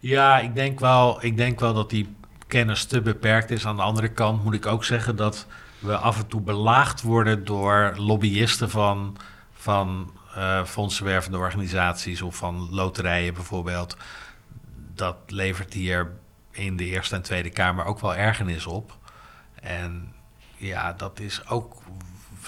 Ja, 0.00 0.38
ik 0.38 0.54
denk 0.54 0.80
wel, 0.80 1.24
ik 1.24 1.36
denk 1.36 1.60
wel 1.60 1.74
dat 1.74 1.90
die 1.90 2.16
kennis 2.46 2.84
te 2.84 3.00
beperkt 3.00 3.50
is. 3.50 3.66
Aan 3.66 3.76
de 3.76 3.82
andere 3.82 4.08
kant 4.08 4.44
moet 4.44 4.54
ik 4.54 4.66
ook 4.66 4.84
zeggen 4.84 5.16
dat 5.16 5.46
we 5.78 5.96
af 5.96 6.18
en 6.18 6.26
toe 6.26 6.40
belaagd 6.40 7.02
worden 7.02 7.44
door 7.44 7.94
lobbyisten 7.96 8.70
van, 8.70 9.16
van 9.52 10.12
uh, 10.36 10.64
fondsenwervende 10.64 11.38
organisaties 11.38 12.22
of 12.22 12.36
van 12.36 12.68
loterijen 12.70 13.34
bijvoorbeeld. 13.34 13.96
Dat 14.94 15.16
levert 15.26 15.74
hier 15.74 16.10
in 16.50 16.76
de 16.76 16.84
Eerste 16.84 17.14
en 17.14 17.22
Tweede 17.22 17.50
Kamer 17.50 17.84
ook 17.84 18.00
wel 18.00 18.14
ergernis 18.14 18.66
op. 18.66 18.96
En 19.62 20.12
ja, 20.56 20.92
dat 20.92 21.20
is 21.20 21.48
ook 21.48 21.82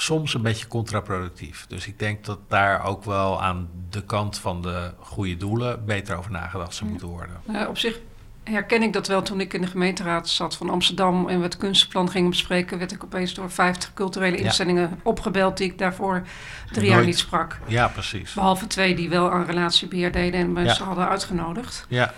soms 0.03 0.35
een 0.35 0.43
beetje 0.43 0.67
contraproductief. 0.67 1.67
Dus 1.69 1.87
ik 1.87 1.99
denk 1.99 2.25
dat 2.25 2.39
daar 2.49 2.85
ook 2.85 3.05
wel 3.05 3.43
aan 3.43 3.69
de 3.91 4.05
kant 4.05 4.39
van 4.39 4.63
de 4.63 4.93
goede 4.99 5.37
doelen 5.37 5.85
beter 5.85 6.17
over 6.17 6.31
nagedacht 6.31 6.75
zou 6.75 6.91
moeten 6.91 7.09
worden. 7.09 7.41
Ja, 7.53 7.69
op 7.69 7.79
zich 7.79 8.01
herken 8.45 8.83
ik 8.83 8.93
dat 8.93 9.07
wel. 9.07 9.23
Toen 9.23 9.41
ik 9.41 9.55
in 9.55 9.61
de 9.61 9.67
gemeenteraad 9.67 10.29
zat 10.29 10.57
van 10.57 10.71
Amsterdam 10.71 11.29
en 11.29 11.37
we 11.39 11.45
het 11.45 11.57
kunstenplan 11.57 12.11
gingen 12.11 12.31
bespreken, 12.31 12.79
werd 12.79 12.93
ik 12.93 13.05
opeens 13.05 13.35
door 13.35 13.51
50 13.51 13.95
culturele 13.95 14.37
instellingen 14.37 15.01
opgebeld 15.03 15.57
die 15.57 15.71
ik 15.71 15.79
daarvoor 15.79 16.23
drie 16.73 16.91
jaar 16.91 17.05
niet 17.05 17.19
sprak. 17.19 17.59
Ja, 17.67 17.89
precies. 17.89 18.33
Behalve 18.33 18.67
twee 18.67 18.95
die 18.95 19.09
wel 19.09 19.31
aan 19.31 19.45
relatiebeheer 19.45 20.13
deden 20.13 20.41
en 20.41 20.53
mensen 20.53 20.85
hadden 20.85 21.09
uitgenodigd. 21.09 21.87
Ja. 21.89 22.15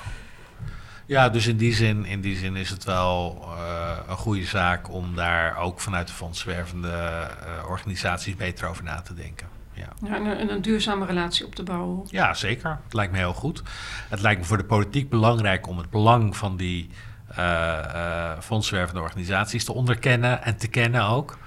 Ja, 1.06 1.28
dus 1.28 1.46
in 1.46 1.56
die 1.56 1.74
zin, 1.74 2.04
in 2.04 2.20
die 2.20 2.36
zin 2.36 2.56
is 2.56 2.70
het 2.70 2.84
wel 2.84 3.44
uh, 3.44 3.96
een 4.08 4.16
goede 4.16 4.44
zaak 4.44 4.90
om 4.90 5.14
daar 5.14 5.56
ook 5.56 5.80
vanuit 5.80 6.06
de 6.06 6.12
fondswervende 6.12 6.88
uh, 6.88 7.68
organisaties 7.68 8.36
beter 8.36 8.68
over 8.68 8.84
na 8.84 9.00
te 9.00 9.14
denken. 9.14 9.48
Ja. 9.72 9.88
ja 10.04 10.14
en, 10.14 10.26
een, 10.26 10.50
een, 10.50 10.62
duurzame 10.62 11.06
relatie 11.06 11.46
op 11.46 11.54
te 11.54 11.62
bouwen. 11.62 12.06
Ja, 12.10 12.34
zeker. 12.34 12.78
Het 12.84 12.94
lijkt 12.94 13.12
me 13.12 13.18
heel 13.18 13.32
goed. 13.32 13.62
Het 14.08 14.20
lijkt 14.20 14.40
me 14.40 14.46
voor 14.46 14.56
de 14.56 14.64
politiek 14.64 15.08
belangrijk 15.08 15.66
om 15.66 15.78
het 15.78 15.90
belang 15.90 16.36
van 16.36 16.56
die 16.56 16.90
uh, 17.38 18.38
fondswervende 18.40 19.00
organisaties 19.00 19.64
te 19.64 19.72
onderkennen 19.72 20.42
en 20.42 20.56
te 20.56 20.68
kennen 20.68 21.04
ook. 21.04 21.38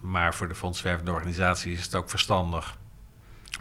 maar 0.00 0.34
voor 0.34 0.48
de 0.48 0.54
fondswervende 0.54 1.12
organisaties 1.12 1.78
is 1.78 1.84
het 1.84 1.94
ook 1.94 2.10
verstandig 2.10 2.76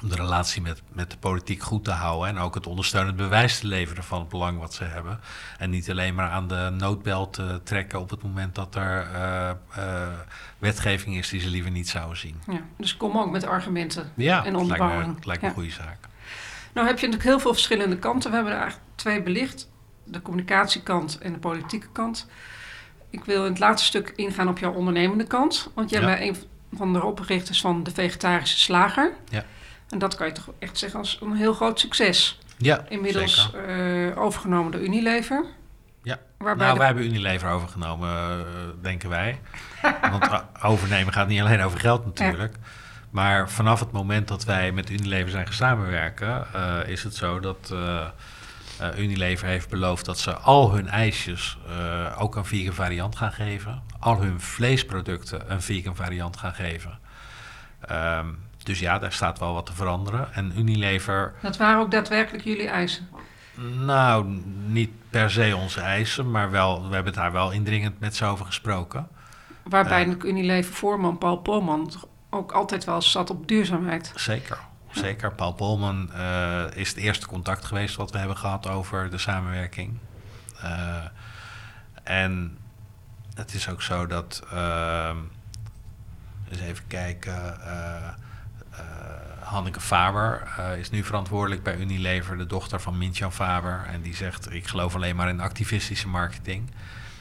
om 0.01 0.09
de 0.09 0.15
relatie 0.15 0.61
met, 0.61 0.81
met 0.91 1.11
de 1.11 1.17
politiek 1.17 1.61
goed 1.61 1.83
te 1.83 1.91
houden 1.91 2.29
en 2.29 2.37
ook 2.37 2.55
het 2.55 2.67
ondersteunend 2.67 3.15
bewijs 3.15 3.59
te 3.59 3.67
leveren 3.67 4.03
van 4.03 4.19
het 4.19 4.29
belang 4.29 4.59
wat 4.59 4.73
ze 4.73 4.83
hebben. 4.83 5.19
En 5.57 5.69
niet 5.69 5.89
alleen 5.89 6.15
maar 6.15 6.29
aan 6.29 6.47
de 6.47 6.73
noodbel 6.77 7.29
te 7.29 7.61
trekken 7.63 7.99
op 7.99 8.09
het 8.09 8.23
moment 8.23 8.55
dat 8.55 8.75
er 8.75 9.07
uh, 9.13 9.51
uh, 9.77 10.07
wetgeving 10.57 11.17
is 11.17 11.29
die 11.29 11.39
ze 11.39 11.49
liever 11.49 11.71
niet 11.71 11.89
zouden 11.89 12.17
zien. 12.17 12.41
Ja, 12.47 12.61
dus 12.77 12.97
kom 12.97 13.17
ook 13.17 13.31
met 13.31 13.45
argumenten 13.45 14.11
ja, 14.15 14.45
en 14.45 14.55
onderbouwing. 14.55 15.01
Ja, 15.01 15.07
lijkt 15.07 15.19
me, 15.19 15.27
lijkt 15.27 15.41
me 15.41 15.47
een 15.47 15.53
goede 15.53 15.71
zaak. 15.71 15.97
Nou 16.73 16.87
heb 16.87 16.99
je 16.99 17.05
natuurlijk 17.05 17.29
heel 17.29 17.39
veel 17.39 17.53
verschillende 17.53 17.97
kanten. 17.97 18.29
We 18.29 18.35
hebben 18.35 18.53
er 18.53 18.59
eigenlijk 18.59 18.89
twee 18.95 19.21
belicht. 19.21 19.69
De 20.03 20.21
communicatiekant 20.21 21.17
en 21.17 21.33
de 21.33 21.39
politieke 21.39 21.87
kant. 21.91 22.27
Ik 23.09 23.23
wil 23.25 23.45
in 23.45 23.51
het 23.51 23.59
laatste 23.59 23.87
stuk 23.87 24.13
ingaan 24.15 24.47
op 24.47 24.57
jouw 24.57 24.73
ondernemende 24.73 25.23
kant. 25.23 25.69
Want 25.73 25.89
jij 25.89 26.01
bent 26.01 26.21
een 26.21 26.35
van 26.77 26.93
de 26.93 27.03
oprichters 27.03 27.61
van 27.61 27.83
de 27.83 27.91
Vegetarische 27.91 28.59
Slager. 28.59 29.13
Ja. 29.29 29.45
En 29.93 29.99
dat 29.99 30.15
kan 30.15 30.27
je 30.27 30.33
toch 30.33 30.49
echt 30.59 30.77
zeggen 30.77 30.99
als 30.99 31.19
een 31.21 31.35
heel 31.35 31.53
groot 31.53 31.79
succes. 31.79 32.39
Ja, 32.57 32.85
Inmiddels 32.89 33.51
uh, 33.67 34.17
overgenomen 34.17 34.71
door 34.71 34.81
Unilever. 34.81 35.45
Ja, 36.03 36.19
waarbij 36.37 36.65
nou, 36.65 36.77
wij 36.77 36.87
hebben 36.87 37.05
Unilever 37.05 37.49
overgenomen, 37.49 38.09
uh, 38.39 38.45
denken 38.81 39.09
wij. 39.09 39.39
Want 40.11 40.23
eh, 40.23 40.39
overnemen 40.63 41.13
gaat 41.13 41.27
niet 41.27 41.41
alleen 41.41 41.61
over 41.61 41.79
geld 41.79 42.05
natuurlijk. 42.05 42.55
Maar 43.09 43.49
vanaf 43.49 43.79
het 43.79 43.91
moment 43.91 44.27
dat 44.27 44.43
wij 44.43 44.71
met 44.71 44.89
Unilever 44.89 45.31
zijn 45.31 45.45
gaan 45.45 45.53
samenwerken... 45.53 46.47
Uh, 46.55 46.87
is 46.87 47.03
het 47.03 47.15
zo 47.15 47.39
dat 47.39 47.73
Unilever 48.97 49.47
heeft 49.47 49.69
beloofd 49.69 50.05
dat 50.05 50.19
ze 50.19 50.33
al 50.33 50.73
hun 50.73 50.87
ijsjes 50.87 51.57
ook 52.17 52.35
een 52.35 52.45
vegan 52.45 52.73
variant 52.73 53.15
gaan 53.15 53.31
geven. 53.31 53.81
Al 53.99 54.21
hun 54.21 54.39
vleesproducten 54.39 55.51
een 55.51 55.61
vegan 55.61 55.95
variant 55.95 56.37
gaan 56.37 56.53
geven. 56.53 56.99
Um, 57.91 58.37
dus 58.63 58.79
ja, 58.79 58.99
daar 58.99 59.13
staat 59.13 59.39
wel 59.39 59.53
wat 59.53 59.65
te 59.65 59.73
veranderen. 59.73 60.33
En 60.33 60.59
Unilever. 60.59 61.33
Dat 61.41 61.57
waren 61.57 61.81
ook 61.81 61.91
daadwerkelijk 61.91 62.43
jullie 62.43 62.67
eisen? 62.67 63.09
Nou, 63.85 64.41
niet 64.65 64.89
per 65.09 65.31
se 65.31 65.55
onze 65.55 65.81
eisen, 65.81 66.31
maar 66.31 66.51
wel, 66.51 66.89
we 66.89 66.95
hebben 66.95 67.13
daar 67.13 67.31
wel 67.31 67.51
indringend 67.51 67.99
met 67.99 68.15
ze 68.15 68.25
over 68.25 68.45
gesproken. 68.45 69.07
Waarbij 69.63 70.07
uh, 70.07 70.15
Unilever 70.23 70.73
voorman 70.73 71.17
Paul 71.17 71.37
Polman 71.37 71.91
ook 72.29 72.51
altijd 72.51 72.83
wel 72.83 73.01
zat 73.01 73.29
op 73.29 73.47
duurzaamheid. 73.47 74.11
Zeker, 74.15 74.59
zeker. 74.91 75.33
Paul 75.33 75.53
Polman 75.53 76.09
uh, 76.15 76.63
is 76.73 76.89
het 76.89 76.97
eerste 76.97 77.27
contact 77.27 77.65
geweest 77.65 77.95
wat 77.95 78.11
we 78.11 78.17
hebben 78.17 78.37
gehad 78.37 78.67
over 78.67 79.09
de 79.09 79.17
samenwerking. 79.17 79.97
Uh, 80.63 81.03
en 82.03 82.57
het 83.33 83.53
is 83.53 83.69
ook 83.69 83.81
zo 83.81 84.07
dat. 84.07 84.43
Ehm, 84.51 85.17
eens 86.49 86.61
even 86.61 86.87
kijken. 86.87 87.57
Hanneke 89.43 89.79
Faber 89.79 90.43
uh, 90.59 90.77
is 90.77 90.89
nu 90.89 91.03
verantwoordelijk 91.03 91.63
bij 91.63 91.77
Unilever, 91.77 92.37
de 92.37 92.45
dochter 92.45 92.81
van 92.81 92.97
Mintjan 92.97 93.33
Faber. 93.33 93.85
En 93.91 94.01
die 94.01 94.15
zegt, 94.15 94.53
ik 94.53 94.67
geloof 94.67 94.95
alleen 94.95 95.15
maar 95.15 95.29
in 95.29 95.39
activistische 95.39 96.07
marketing. 96.07 96.71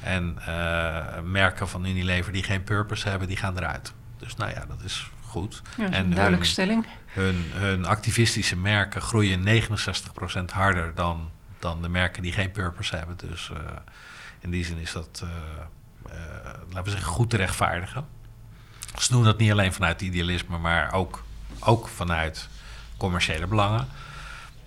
En 0.01 0.37
uh, 0.39 1.21
merken 1.25 1.69
van 1.69 1.87
Unilever 1.87 2.33
die 2.33 2.43
geen 2.43 2.63
purpose 2.63 3.09
hebben, 3.09 3.29
die 3.29 3.37
gaan 3.37 3.57
eruit. 3.57 3.93
Dus 4.19 4.37
nou 4.37 4.51
ja, 4.51 4.65
dat 4.69 4.83
is 4.85 5.11
goed. 5.27 5.63
Ja, 5.77 5.83
dat 5.83 5.93
is 5.93 5.97
en 5.99 6.05
een 6.05 6.11
duidelijke 6.11 6.45
hun, 6.45 6.53
stelling. 6.53 6.87
Hun, 7.07 7.45
hun 7.53 7.87
activistische 7.87 8.57
merken 8.57 9.03
groeien 9.03 9.63
69% 9.63 10.45
harder 10.53 10.95
dan, 10.95 11.31
dan 11.59 11.83
de 11.83 11.89
merken 11.89 12.23
die 12.23 12.33
geen 12.33 12.51
purpose 12.51 12.97
hebben. 12.97 13.17
Dus 13.17 13.51
in 14.41 14.51
die 14.51 14.65
zin 14.65 14.79
is 14.79 14.93
dat, 14.93 15.25
laten 16.69 16.85
we 16.85 16.91
zeggen, 16.91 17.13
goed 17.13 17.31
te 17.31 17.37
rechtvaardigen. 17.37 18.07
Ze 18.99 19.13
doen 19.13 19.25
dat 19.25 19.39
niet 19.39 19.51
alleen 19.51 19.73
vanuit 19.73 20.01
idealisme, 20.01 20.59
maar 20.59 20.93
ook 20.93 21.25
ook 21.65 21.89
vanuit 21.89 22.49
commerciële 22.97 23.47
belangen. 23.47 23.89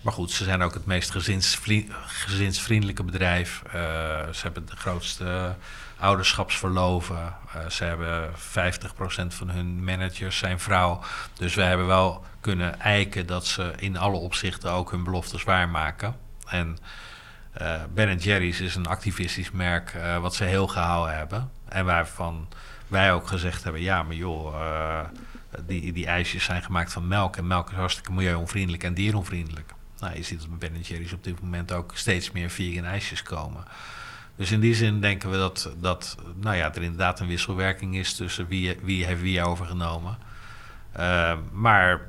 Maar 0.05 0.13
goed, 0.13 0.31
ze 0.31 0.43
zijn 0.43 0.61
ook 0.61 0.73
het 0.73 0.85
meest 0.85 1.11
gezinsvriendelijke 2.07 3.03
bedrijf. 3.03 3.61
Uh, 3.65 3.71
ze 4.31 4.41
hebben 4.41 4.65
de 4.65 4.75
grootste 4.75 5.55
ouderschapsverloven. 5.99 7.35
Uh, 7.55 7.69
ze 7.69 7.83
hebben 7.83 8.29
50% 8.31 8.35
van 9.27 9.49
hun 9.49 9.83
managers 9.83 10.37
zijn 10.37 10.59
vrouw. 10.59 11.01
Dus 11.33 11.55
we 11.55 11.61
hebben 11.61 11.87
wel 11.87 12.25
kunnen 12.39 12.79
eiken 12.79 13.25
dat 13.25 13.45
ze 13.45 13.73
in 13.77 13.97
alle 13.97 14.17
opzichten 14.17 14.71
ook 14.71 14.91
hun 14.91 15.03
beloftes 15.03 15.43
waarmaken. 15.43 16.15
En 16.47 16.77
uh, 17.61 17.75
Ben 17.93 18.17
Jerry's 18.17 18.59
is 18.59 18.75
een 18.75 18.87
activistisch 18.87 19.51
merk 19.51 19.93
wat 20.21 20.35
ze 20.35 20.43
heel 20.43 20.67
gehouden 20.67 21.17
hebben. 21.17 21.51
En 21.69 21.85
waarvan 21.85 22.47
wij 22.87 23.13
ook 23.13 23.27
gezegd 23.27 23.63
hebben, 23.63 23.81
ja, 23.81 24.03
maar 24.03 24.15
joh 24.15 24.55
die, 25.65 25.93
die 25.93 26.05
ijsjes 26.05 26.43
zijn 26.43 26.63
gemaakt 26.63 26.93
van 26.93 27.07
melk. 27.07 27.35
En 27.35 27.47
melk 27.47 27.69
is 27.69 27.75
hartstikke 27.75 28.11
milieuonvriendelijk 28.11 28.83
en 28.83 28.93
dieronvriendelijk. 28.93 29.73
Nou, 29.99 30.15
je 30.15 30.23
ziet 30.23 30.39
dat 30.39 30.59
bij 30.59 30.71
Ben 30.71 30.81
Jerry's 30.81 31.13
op 31.13 31.23
dit 31.23 31.41
moment 31.41 31.71
ook 31.71 31.91
steeds 31.95 32.31
meer 32.31 32.49
vegan 32.49 32.85
ijsjes 32.85 33.23
komen. 33.23 33.63
Dus 34.35 34.51
in 34.51 34.59
die 34.59 34.75
zin 34.75 35.01
denken 35.01 35.29
we 35.29 35.37
dat, 35.37 35.71
dat 35.79 36.17
nou 36.35 36.55
ja, 36.55 36.73
er 36.73 36.81
inderdaad 36.81 37.19
een 37.19 37.27
wisselwerking 37.27 37.95
is 37.95 38.13
tussen 38.13 38.47
wie, 38.47 38.77
wie 38.81 39.05
heeft 39.05 39.21
wie 39.21 39.43
overgenomen. 39.43 40.17
Uh, 40.99 41.33
maar 41.51 42.01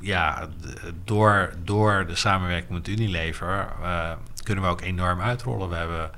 ja, 0.00 0.48
door, 1.04 1.54
door 1.64 2.06
de 2.06 2.14
samenwerking 2.14 2.72
met 2.72 2.88
Unilever 2.88 3.68
uh, 3.82 4.12
kunnen 4.42 4.64
we 4.64 4.70
ook 4.70 4.80
enorm 4.80 5.20
uitrollen. 5.20 5.68
We 5.68 5.76
hebben 5.76 6.10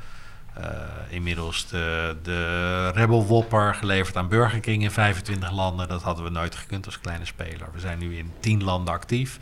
inmiddels 1.08 1.68
de, 1.68 2.16
de 2.22 2.90
Rebel 2.90 3.26
Whopper 3.26 3.74
geleverd 3.74 4.16
aan 4.16 4.28
Burger 4.28 4.60
King 4.60 4.82
in 4.82 4.90
25 4.90 5.52
landen. 5.52 5.88
Dat 5.88 6.02
hadden 6.02 6.24
we 6.24 6.30
nooit 6.30 6.54
gekund 6.54 6.86
als 6.86 7.00
kleine 7.00 7.24
speler. 7.24 7.68
We 7.72 7.80
zijn 7.80 7.98
nu 7.98 8.16
in 8.16 8.32
10 8.40 8.64
landen 8.64 8.94
actief. 8.94 9.38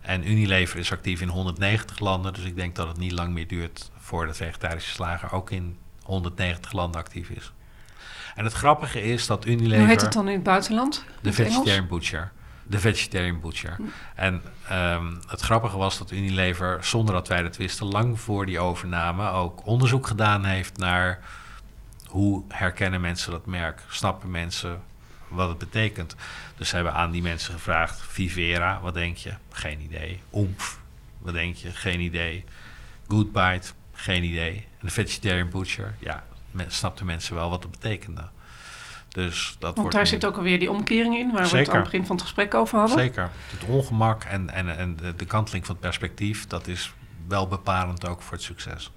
En 0.00 0.30
Unilever 0.30 0.78
is 0.78 0.92
actief 0.92 1.20
in 1.20 1.28
190 1.28 1.98
landen. 1.98 2.32
Dus 2.32 2.44
ik 2.44 2.56
denk 2.56 2.76
dat 2.76 2.88
het 2.88 2.98
niet 2.98 3.12
lang 3.12 3.32
meer 3.32 3.46
duurt 3.46 3.90
voordat 3.98 4.36
vegetarische 4.36 4.90
slager 4.90 5.32
ook 5.32 5.50
in 5.50 5.78
190 6.02 6.72
landen 6.72 7.00
actief 7.00 7.28
is. 7.28 7.52
En 8.34 8.44
het 8.44 8.54
grappige 8.54 9.02
is 9.02 9.26
dat 9.26 9.46
Unilever... 9.46 9.78
Hoe 9.78 9.88
heet 9.88 10.00
het 10.00 10.12
dan 10.12 10.28
in 10.28 10.34
het 10.34 10.42
buitenland? 10.42 11.04
De 11.20 11.32
Vegetarian 11.32 11.86
Butcher. 11.86 12.32
De 12.70 12.78
Vegetarian 12.78 13.40
Butcher. 13.40 13.74
Hm. 13.76 13.82
En 14.14 14.42
um, 14.72 15.20
het 15.26 15.40
grappige 15.40 15.76
was 15.76 15.98
dat 15.98 16.10
Unilever, 16.10 16.84
zonder 16.84 17.14
dat 17.14 17.28
wij 17.28 17.42
dat 17.42 17.56
wisten, 17.56 17.86
lang 17.86 18.20
voor 18.20 18.46
die 18.46 18.60
overname 18.60 19.30
ook 19.30 19.66
onderzoek 19.66 20.06
gedaan 20.06 20.44
heeft 20.44 20.76
naar 20.76 21.18
hoe 22.06 22.42
herkennen 22.48 23.00
mensen 23.00 23.30
dat 23.30 23.46
merk? 23.46 23.82
Snappen 23.88 24.30
mensen 24.30 24.82
wat 25.28 25.48
het 25.48 25.58
betekent? 25.58 26.16
Dus 26.56 26.68
ze 26.68 26.74
hebben 26.74 26.94
aan 26.94 27.10
die 27.10 27.22
mensen 27.22 27.52
gevraagd: 27.52 28.00
Vivera, 28.00 28.80
wat 28.80 28.94
denk 28.94 29.16
je? 29.16 29.32
Geen 29.50 29.80
idee. 29.80 30.20
Oemf, 30.32 30.78
wat 31.18 31.34
denk 31.34 31.56
je? 31.56 31.70
Geen 31.70 32.00
idee. 32.00 32.44
Goodbite, 33.08 33.68
geen 33.92 34.24
idee. 34.24 34.54
En 34.54 34.86
de 34.86 34.90
Vegetarian 34.90 35.50
Butcher, 35.50 35.94
ja, 35.98 36.24
snapten 36.66 37.06
mensen 37.06 37.34
wel 37.34 37.50
wat 37.50 37.62
het 37.62 37.72
betekende. 37.72 38.28
Dus 39.10 39.56
dat 39.58 39.76
Want 39.76 39.92
daar 39.92 40.06
zit 40.06 40.24
ook 40.24 40.36
alweer 40.36 40.58
die 40.58 40.70
omkering 40.70 41.16
in, 41.16 41.32
waar 41.32 41.48
we 41.48 41.58
het 41.58 41.68
aan 41.68 41.74
het 41.74 41.84
begin 41.84 42.06
van 42.06 42.16
het 42.16 42.24
gesprek 42.24 42.54
over 42.54 42.78
hadden. 42.78 42.98
Zeker. 42.98 43.30
Het 43.50 43.64
ongemak 43.68 44.24
en, 44.24 44.50
en, 44.50 44.76
en 44.76 44.96
de, 45.16 45.24
kanteling 45.24 45.66
van 45.66 45.74
het 45.74 45.84
perspectief, 45.84 46.46
dat 46.46 46.66
is 46.66 46.92
wel 47.28 47.48
bepalend 47.48 48.08
ook 48.08 48.22
voor 48.22 48.32
het 48.32 48.42
succes. 48.42 48.90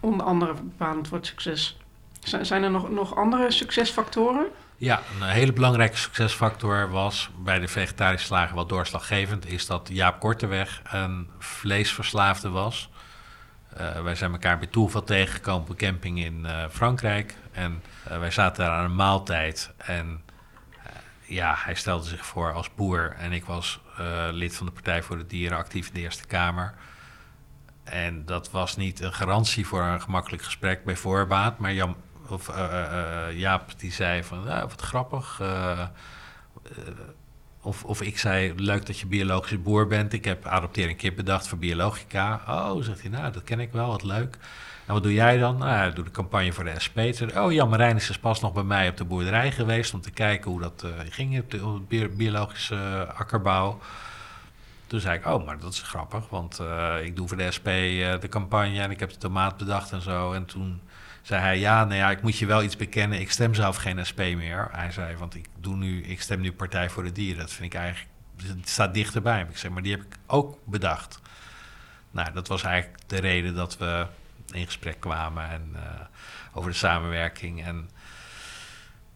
Onder 0.00 0.26
andere 0.26 0.54
bepalend 0.54 1.08
voor 1.08 1.16
het 1.16 1.26
succes. 1.26 1.78
Zijn 2.20 2.62
er 2.62 2.70
nog, 2.70 2.90
nog 2.90 3.16
andere 3.16 3.50
succesfactoren? 3.50 4.46
Ja, 4.76 5.02
een 5.20 5.28
hele 5.28 5.52
belangrijke 5.52 5.96
succesfactor 5.96 6.90
was 6.90 7.30
bij 7.38 7.58
de 7.58 7.68
vegetarische 7.68 8.26
slager 8.26 8.54
wat 8.54 8.68
doorslaggevend, 8.68 9.46
is 9.46 9.66
dat 9.66 9.88
Jaap 9.92 10.20
Korteweg 10.20 10.82
een 10.84 11.28
vleesverslaafde 11.38 12.48
was. 12.48 12.90
Uh, 13.78 14.02
wij 14.02 14.14
zijn 14.14 14.32
elkaar 14.32 14.58
bij 14.58 14.66
toeval 14.66 15.02
tegengekomen 15.02 15.62
op 15.62 15.68
een 15.68 15.76
camping 15.76 16.24
in 16.24 16.42
uh, 16.44 16.64
Frankrijk. 16.70 17.34
En 17.52 17.82
uh, 18.08 18.18
wij 18.18 18.30
zaten 18.30 18.64
daar 18.64 18.74
aan 18.74 18.84
een 18.84 18.94
maaltijd. 18.94 19.70
En 19.76 20.22
ja, 21.20 21.54
hij 21.58 21.74
stelde 21.74 22.04
zich 22.04 22.26
voor 22.26 22.52
als 22.52 22.74
boer. 22.74 23.14
En 23.18 23.32
ik 23.32 23.44
was 23.44 23.80
lid 24.30 24.56
van 24.56 24.66
de 24.66 24.72
Partij 24.72 25.02
voor 25.02 25.18
de 25.18 25.26
Dieren, 25.26 25.58
actief 25.58 25.86
in 25.86 25.94
de 25.94 26.00
Eerste 26.00 26.26
Kamer. 26.26 26.74
En 27.84 28.24
dat 28.24 28.50
was 28.50 28.76
niet 28.76 29.00
een 29.00 29.12
garantie 29.12 29.66
voor 29.66 29.82
een 29.82 30.02
gemakkelijk 30.02 30.42
gesprek 30.42 30.84
bij 30.84 30.96
voorbaat. 30.96 31.58
Maar 31.58 31.72
Jan, 31.72 31.96
of, 32.28 32.50
Jaap 33.32 33.78
die 33.78 33.92
zei 33.92 34.24
van, 34.24 34.42
ja, 34.44 34.60
wat 34.66 34.80
grappig 34.80 35.40
of, 37.62 37.84
of 37.84 38.02
ik 38.02 38.18
zei, 38.18 38.52
leuk 38.56 38.86
dat 38.86 38.98
je 38.98 39.06
biologische 39.06 39.58
boer 39.58 39.86
bent. 39.86 40.12
Ik 40.12 40.24
heb 40.24 40.46
adopteer 40.46 40.88
een 40.88 40.96
kip 40.96 41.16
bedacht 41.16 41.48
voor 41.48 41.58
biologica. 41.58 42.42
Oh, 42.48 42.82
zegt 42.82 43.00
hij, 43.00 43.10
nou, 43.10 43.32
dat 43.32 43.44
ken 43.44 43.60
ik 43.60 43.72
wel, 43.72 43.86
wat 43.86 44.02
leuk. 44.02 44.38
En 44.86 44.96
wat 44.96 45.02
doe 45.02 45.12
jij 45.12 45.38
dan? 45.38 45.58
Nou, 45.58 45.88
ik 45.88 45.94
doe 45.94 46.04
de 46.04 46.10
campagne 46.10 46.52
voor 46.52 46.64
de 46.64 46.80
SP. 46.86 46.98
Oh, 47.36 47.52
Jan 47.52 47.68
Marijn 47.68 47.96
is 47.96 48.18
pas 48.18 48.40
nog 48.40 48.52
bij 48.52 48.62
mij 48.62 48.88
op 48.88 48.96
de 48.96 49.04
boerderij 49.04 49.52
geweest... 49.52 49.94
om 49.94 50.00
te 50.00 50.10
kijken 50.10 50.50
hoe 50.50 50.60
dat 50.60 50.82
uh, 50.84 50.90
ging 51.08 51.40
op 51.40 51.50
de, 51.88 52.08
biologische 52.16 52.74
uh, 52.74 53.18
akkerbouw. 53.18 53.78
Toen 54.86 55.00
zei 55.00 55.18
ik, 55.18 55.26
oh, 55.26 55.46
maar 55.46 55.58
dat 55.58 55.72
is 55.72 55.82
grappig, 55.82 56.28
want 56.28 56.60
uh, 56.60 56.94
ik 57.02 57.16
doe 57.16 57.28
voor 57.28 57.36
de 57.36 57.50
SP 57.56 57.68
de 58.20 58.28
campagne... 58.28 58.80
en 58.80 58.90
ik 58.90 59.00
heb 59.00 59.10
de 59.10 59.18
tomaat 59.18 59.56
bedacht 59.56 59.92
en 59.92 60.02
zo. 60.02 60.32
En 60.32 60.44
toen 60.44 60.80
zei 61.22 61.40
hij, 61.40 61.58
ja, 61.58 61.84
nou 61.84 61.96
ja, 61.96 62.10
ik 62.10 62.22
moet 62.22 62.38
je 62.38 62.46
wel 62.46 62.62
iets 62.62 62.76
bekennen. 62.76 63.20
Ik 63.20 63.30
stem 63.30 63.54
zelf 63.54 63.76
geen 63.76 64.06
SP 64.10 64.18
meer. 64.18 64.68
Hij 64.72 64.92
zei, 64.92 65.16
want 65.16 65.34
ik, 65.34 65.46
doe 65.58 65.76
nu, 65.76 66.02
ik 66.02 66.20
stem 66.20 66.40
nu 66.40 66.52
Partij 66.52 66.90
voor 66.90 67.02
de 67.02 67.12
Dieren. 67.12 67.40
Dat 67.40 67.52
vind 67.52 67.74
ik 67.74 67.80
eigenlijk, 67.80 68.10
het 68.42 68.68
staat 68.68 68.94
dichterbij. 68.94 69.46
Ik 69.50 69.56
zeg, 69.56 69.70
maar 69.70 69.82
die 69.82 69.92
heb 69.92 70.02
ik 70.02 70.16
ook 70.26 70.58
bedacht. 70.64 71.20
Nou, 72.10 72.32
dat 72.32 72.48
was 72.48 72.62
eigenlijk 72.62 73.02
de 73.06 73.20
reden 73.20 73.54
dat 73.54 73.78
we 73.78 74.06
in 74.52 74.64
gesprek 74.64 75.00
kwamen 75.00 75.50
en 75.50 75.70
uh, 75.74 75.80
over 76.52 76.70
de 76.70 76.76
samenwerking. 76.76 77.64
En 77.64 77.90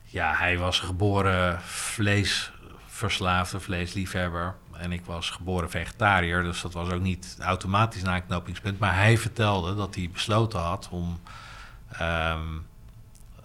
ja, 0.02 0.34
hij 0.34 0.58
was 0.58 0.80
geboren 0.80 1.60
vleesverslaafde, 1.60 3.60
vleesliefhebber. 3.60 4.54
En 4.72 4.92
ik 4.92 5.04
was 5.04 5.30
geboren 5.30 5.70
vegetariër, 5.70 6.42
dus 6.42 6.60
dat 6.60 6.72
was 6.72 6.90
ook 6.90 7.00
niet 7.00 7.36
automatisch 7.40 8.02
een 8.02 8.08
aanknopingspunt. 8.08 8.78
Maar 8.78 8.94
hij 8.94 9.18
vertelde 9.18 9.74
dat 9.74 9.94
hij 9.94 10.10
besloten 10.12 10.60
had 10.60 10.88
om 10.90 11.20
Um, 12.00 12.66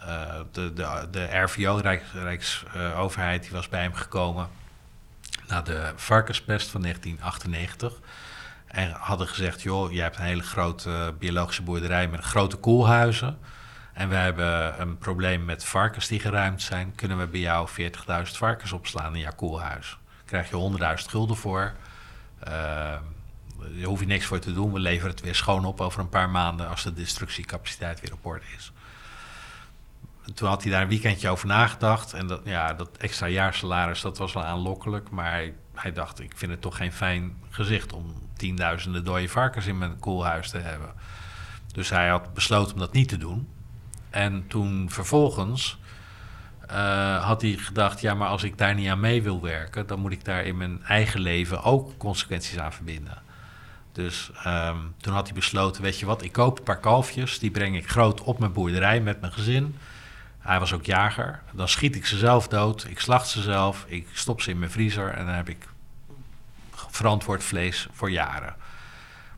uh, 0.00 0.40
de, 0.52 0.72
de, 0.72 1.08
de 1.10 1.38
RVO, 1.38 1.80
Rijksoverheid, 2.12 3.40
uh, 3.40 3.42
die 3.42 3.56
was 3.56 3.68
bij 3.68 3.82
hem 3.82 3.94
gekomen 3.94 4.48
na 5.46 5.62
de 5.62 5.92
varkenspest 5.96 6.70
van 6.70 6.82
1998. 6.82 8.00
En 8.66 8.90
hadden 8.90 9.28
gezegd, 9.28 9.62
joh, 9.62 9.92
jij 9.92 10.02
hebt 10.02 10.16
een 10.16 10.24
hele 10.24 10.42
grote 10.42 11.14
biologische 11.18 11.62
boerderij 11.62 12.08
met 12.08 12.20
grote 12.20 12.56
koelhuizen. 12.56 13.38
En 13.92 14.08
we 14.08 14.14
hebben 14.14 14.80
een 14.80 14.98
probleem 14.98 15.44
met 15.44 15.64
varkens 15.64 16.08
die 16.08 16.20
geruimd 16.20 16.62
zijn. 16.62 16.94
Kunnen 16.94 17.18
we 17.18 17.26
bij 17.26 17.40
jou 17.40 17.68
40.000 17.68 17.76
varkens 18.22 18.72
opslaan 18.72 19.14
in 19.14 19.20
jouw 19.20 19.34
koelhuis? 19.34 19.98
Krijg 20.24 20.50
je 20.50 20.76
100.000 20.78 21.10
gulden 21.10 21.36
voor. 21.36 21.72
Uh, 22.48 22.94
daar 23.60 23.88
hoef 23.88 24.00
je 24.00 24.06
niks 24.06 24.24
voor 24.26 24.38
te 24.38 24.52
doen. 24.52 24.72
We 24.72 24.78
leveren 24.78 25.10
het 25.10 25.20
weer 25.20 25.34
schoon 25.34 25.64
op 25.64 25.80
over 25.80 26.00
een 26.00 26.08
paar 26.08 26.30
maanden 26.30 26.68
als 26.68 26.82
de 26.82 26.92
destructiecapaciteit 26.92 28.00
weer 28.00 28.12
op 28.12 28.26
orde 28.26 28.44
is. 28.56 28.72
toen 30.34 30.48
had 30.48 30.62
hij 30.62 30.72
daar 30.72 30.82
een 30.82 30.88
weekendje 30.88 31.28
over 31.28 31.46
nagedacht. 31.46 32.12
En 32.12 32.26
dat, 32.26 32.40
ja, 32.44 32.74
dat 32.74 32.96
extra 32.96 33.26
jaarsalaris, 33.26 34.00
dat 34.00 34.18
was 34.18 34.32
wel 34.32 34.44
aanlokkelijk. 34.44 35.10
Maar 35.10 35.50
hij, 35.74 35.92
dacht, 35.92 36.20
ik 36.20 36.32
vind 36.36 36.50
het 36.50 36.60
toch 36.60 36.76
geen 36.76 36.92
fijn 36.92 37.36
gezicht 37.50 37.92
om 37.92 38.14
tienduizenden 38.36 39.04
dode 39.04 39.28
varkens 39.28 39.66
in 39.66 39.78
mijn 39.78 39.98
koelhuis 39.98 40.50
te 40.50 40.58
hebben. 40.58 40.92
Dus 41.72 41.90
hij 41.90 42.08
had 42.08 42.34
besloten 42.34 42.72
om 42.72 42.78
dat 42.78 42.92
niet 42.92 43.08
te 43.08 43.18
doen. 43.18 43.48
En 44.10 44.46
toen 44.46 44.90
vervolgens 44.90 45.78
uh, 46.70 47.24
had 47.24 47.42
hij 47.42 47.52
gedacht: 47.52 48.00
ja, 48.00 48.14
maar 48.14 48.28
als 48.28 48.42
ik 48.42 48.58
daar 48.58 48.74
niet 48.74 48.88
aan 48.88 49.00
mee 49.00 49.22
wil 49.22 49.40
werken, 49.40 49.86
dan 49.86 50.00
moet 50.00 50.12
ik 50.12 50.24
daar 50.24 50.44
in 50.44 50.56
mijn 50.56 50.82
eigen 50.84 51.20
leven 51.20 51.62
ook 51.62 51.96
consequenties 51.96 52.58
aan 52.58 52.72
verbinden. 52.72 53.22
Dus 54.02 54.30
um, 54.46 54.94
toen 54.96 55.12
had 55.12 55.26
hij 55.26 55.34
besloten, 55.34 55.82
weet 55.82 55.98
je 55.98 56.06
wat, 56.06 56.22
ik 56.22 56.32
koop 56.32 56.58
een 56.58 56.64
paar 56.64 56.80
kalfjes, 56.80 57.38
die 57.38 57.50
breng 57.50 57.76
ik 57.76 57.88
groot 57.88 58.20
op 58.20 58.38
mijn 58.38 58.52
boerderij 58.52 59.00
met 59.00 59.20
mijn 59.20 59.32
gezin. 59.32 59.76
Hij 60.38 60.58
was 60.58 60.72
ook 60.72 60.84
jager. 60.84 61.42
Dan 61.52 61.68
schiet 61.68 61.96
ik 61.96 62.06
ze 62.06 62.18
zelf 62.18 62.48
dood, 62.48 62.86
ik 62.88 63.00
slacht 63.00 63.28
ze 63.28 63.42
zelf, 63.42 63.84
ik 63.88 64.08
stop 64.12 64.40
ze 64.40 64.50
in 64.50 64.58
mijn 64.58 64.70
vriezer 64.70 65.08
en 65.08 65.26
dan 65.26 65.34
heb 65.34 65.48
ik 65.48 65.68
verantwoord 66.90 67.44
vlees 67.44 67.88
voor 67.92 68.10
jaren. 68.10 68.54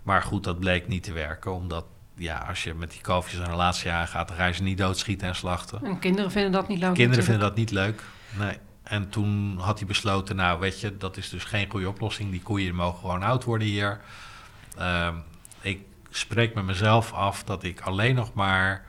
Maar 0.02 0.22
goed, 0.22 0.44
dat 0.44 0.58
bleek 0.58 0.88
niet 0.88 1.02
te 1.02 1.12
werken, 1.12 1.52
omdat 1.54 1.84
ja, 2.14 2.38
als 2.48 2.64
je 2.64 2.74
met 2.74 2.90
die 2.90 3.00
kalfjes 3.00 3.38
een 3.38 3.50
relatie 3.50 3.90
aangaat, 3.90 4.28
dan 4.28 4.36
ga 4.36 4.46
je 4.46 4.52
ze 4.52 4.62
niet 4.62 4.78
doodschieten 4.78 5.28
en 5.28 5.34
slachten. 5.34 5.84
En 5.84 5.98
kinderen 5.98 6.30
vinden 6.30 6.52
dat 6.52 6.68
niet 6.68 6.78
leuk. 6.78 6.94
Kinderen 6.94 7.24
vinden 7.24 7.42
dat 7.42 7.56
niet 7.56 7.70
leuk, 7.70 8.02
nee. 8.38 8.58
En 8.82 9.08
toen 9.08 9.58
had 9.58 9.78
hij 9.78 9.86
besloten, 9.86 10.36
nou 10.36 10.60
weet 10.60 10.80
je, 10.80 10.96
dat 10.96 11.16
is 11.16 11.28
dus 11.28 11.44
geen 11.44 11.70
goede 11.70 11.88
oplossing. 11.88 12.30
Die 12.30 12.42
koeien 12.42 12.74
mogen 12.74 12.98
gewoon 12.98 13.22
oud 13.22 13.44
worden 13.44 13.66
hier. 13.66 14.00
Ehm, 14.78 15.14
ik 15.60 15.80
spreek 16.10 16.54
met 16.54 16.64
mezelf 16.64 17.12
af 17.12 17.44
dat 17.44 17.62
ik 17.62 17.80
alleen 17.80 18.14
nog 18.14 18.34
maar 18.34 18.84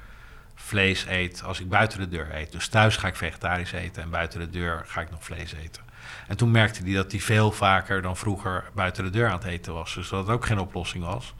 vlees 0.55 1.05
eet 1.05 1.43
als 1.43 1.59
ik 1.59 1.69
buiten 1.69 1.99
de 1.99 2.09
deur 2.09 2.35
eet. 2.35 2.51
Dus 2.51 2.67
thuis 2.67 2.97
ga 2.97 3.07
ik 3.07 3.15
vegetarisch 3.15 3.71
eten 3.71 4.03
en 4.03 4.09
buiten 4.09 4.39
de 4.39 4.49
deur 4.49 4.83
ga 4.85 5.01
ik 5.01 5.11
nog 5.11 5.23
vlees 5.23 5.53
eten. 5.53 5.83
En 6.27 6.37
toen 6.37 6.51
merkte 6.51 6.83
hij 6.83 6.93
dat 6.93 7.11
hij 7.11 7.21
veel 7.21 7.51
vaker 7.51 8.01
dan 8.01 8.17
vroeger 8.17 8.63
buiten 8.73 9.03
de 9.03 9.09
deur 9.09 9.27
aan 9.27 9.37
het 9.37 9.43
eten 9.43 9.73
was. 9.73 9.93
Dus 9.93 10.09
dat 10.09 10.19
het 10.19 10.35
ook 10.35 10.45
geen 10.45 10.59
oplossing 10.59 11.03
was. 11.03 11.33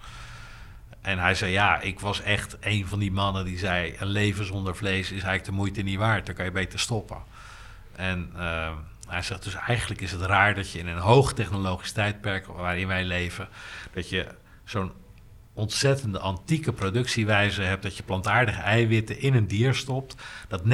En 1.02 1.20
hij 1.20 1.36
zei, 1.36 1.52
ja, 1.52 1.80
ik 1.82 2.00
was 2.00 2.22
echt 2.22 2.58
een 2.60 2.88
van 2.88 3.00
die 3.00 3.12
mannen 3.12 3.46
die 3.46 3.58
zei... 3.58 3.96
een 4.00 4.08
leven 4.08 4.46
zonder 4.46 4.76
vlees 4.76 5.06
is 5.06 5.12
eigenlijk 5.12 5.46
de 5.46 5.52
moeite 5.52 5.82
niet 5.82 5.98
waard. 5.98 6.26
Dan 6.26 6.36
kan 6.36 6.46
je 6.46 6.52
beter 6.52 6.80
stoppen. 6.80 7.18
En 7.96 8.32
ehm, 8.38 8.74
hij 9.08 9.22
zegt 9.22 9.44
dus 9.44 9.56
eigenlijk 9.56 10.02
is 10.02 10.12
het 10.12 10.22
raar 10.22 10.56
dat 10.56 10.72
je 10.72 10.80
in 10.80 10.88
een 10.88 10.98
hoogtechnologisch 10.98 11.92
tijdperk 11.92 12.46
waarin 12.46 12.88
wij 12.88 13.04
leven, 13.04 13.48
dat 13.94 14.10
je 14.10 14.28
zo'n 14.64 14.92
ontzettende 15.54 16.20
antieke 16.20 16.74
productiewijze 16.74 17.62
hebt, 17.62 17.84
dat 17.84 17.98
je 17.98 18.04
plantaardige 18.04 18.62
eiwitten 18.62 19.20
in 19.20 19.34
een 19.34 19.48
dier 19.48 19.74
stopt, 19.74 20.16
dat 20.48 20.62
90% 20.62 20.66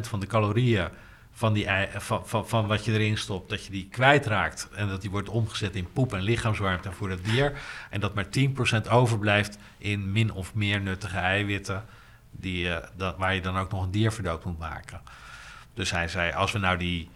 van 0.00 0.20
de 0.20 0.26
calorieën 0.26 0.88
van, 1.32 1.52
die, 1.52 1.68
van, 1.96 2.26
van, 2.26 2.48
van, 2.48 2.66
wat 2.66 2.84
je 2.84 2.92
erin 2.92 3.18
stopt, 3.18 3.48
dat 3.48 3.64
je 3.64 3.70
die 3.70 3.88
kwijtraakt 3.90 4.68
en 4.74 4.88
dat 4.88 5.00
die 5.00 5.10
wordt 5.10 5.28
omgezet 5.28 5.74
in 5.74 5.92
poep 5.92 6.12
en 6.12 6.22
lichaamswarmte 6.22 6.92
voor 6.92 7.10
het 7.10 7.24
dier 7.24 7.58
en 7.90 8.00
dat 8.00 8.14
maar 8.14 8.26
10% 8.84 8.90
overblijft 8.90 9.58
in 9.78 10.12
min 10.12 10.32
of 10.32 10.54
meer 10.54 10.80
nuttige 10.80 11.18
eiwitten 11.18 11.84
die, 12.30 12.66
uh, 12.66 12.76
dat, 12.96 13.16
waar 13.16 13.34
je 13.34 13.40
dan 13.40 13.56
ook 13.56 13.70
nog 13.70 13.82
een 13.82 13.90
dier 13.90 14.12
voor 14.12 14.24
dood 14.24 14.44
moet 14.44 14.58
maken. 14.58 15.00
Dus 15.74 15.90
hij 15.90 16.08
zei, 16.08 16.32
als 16.32 16.52
we 16.52 16.58
nou 16.58 16.76
die 16.76 17.10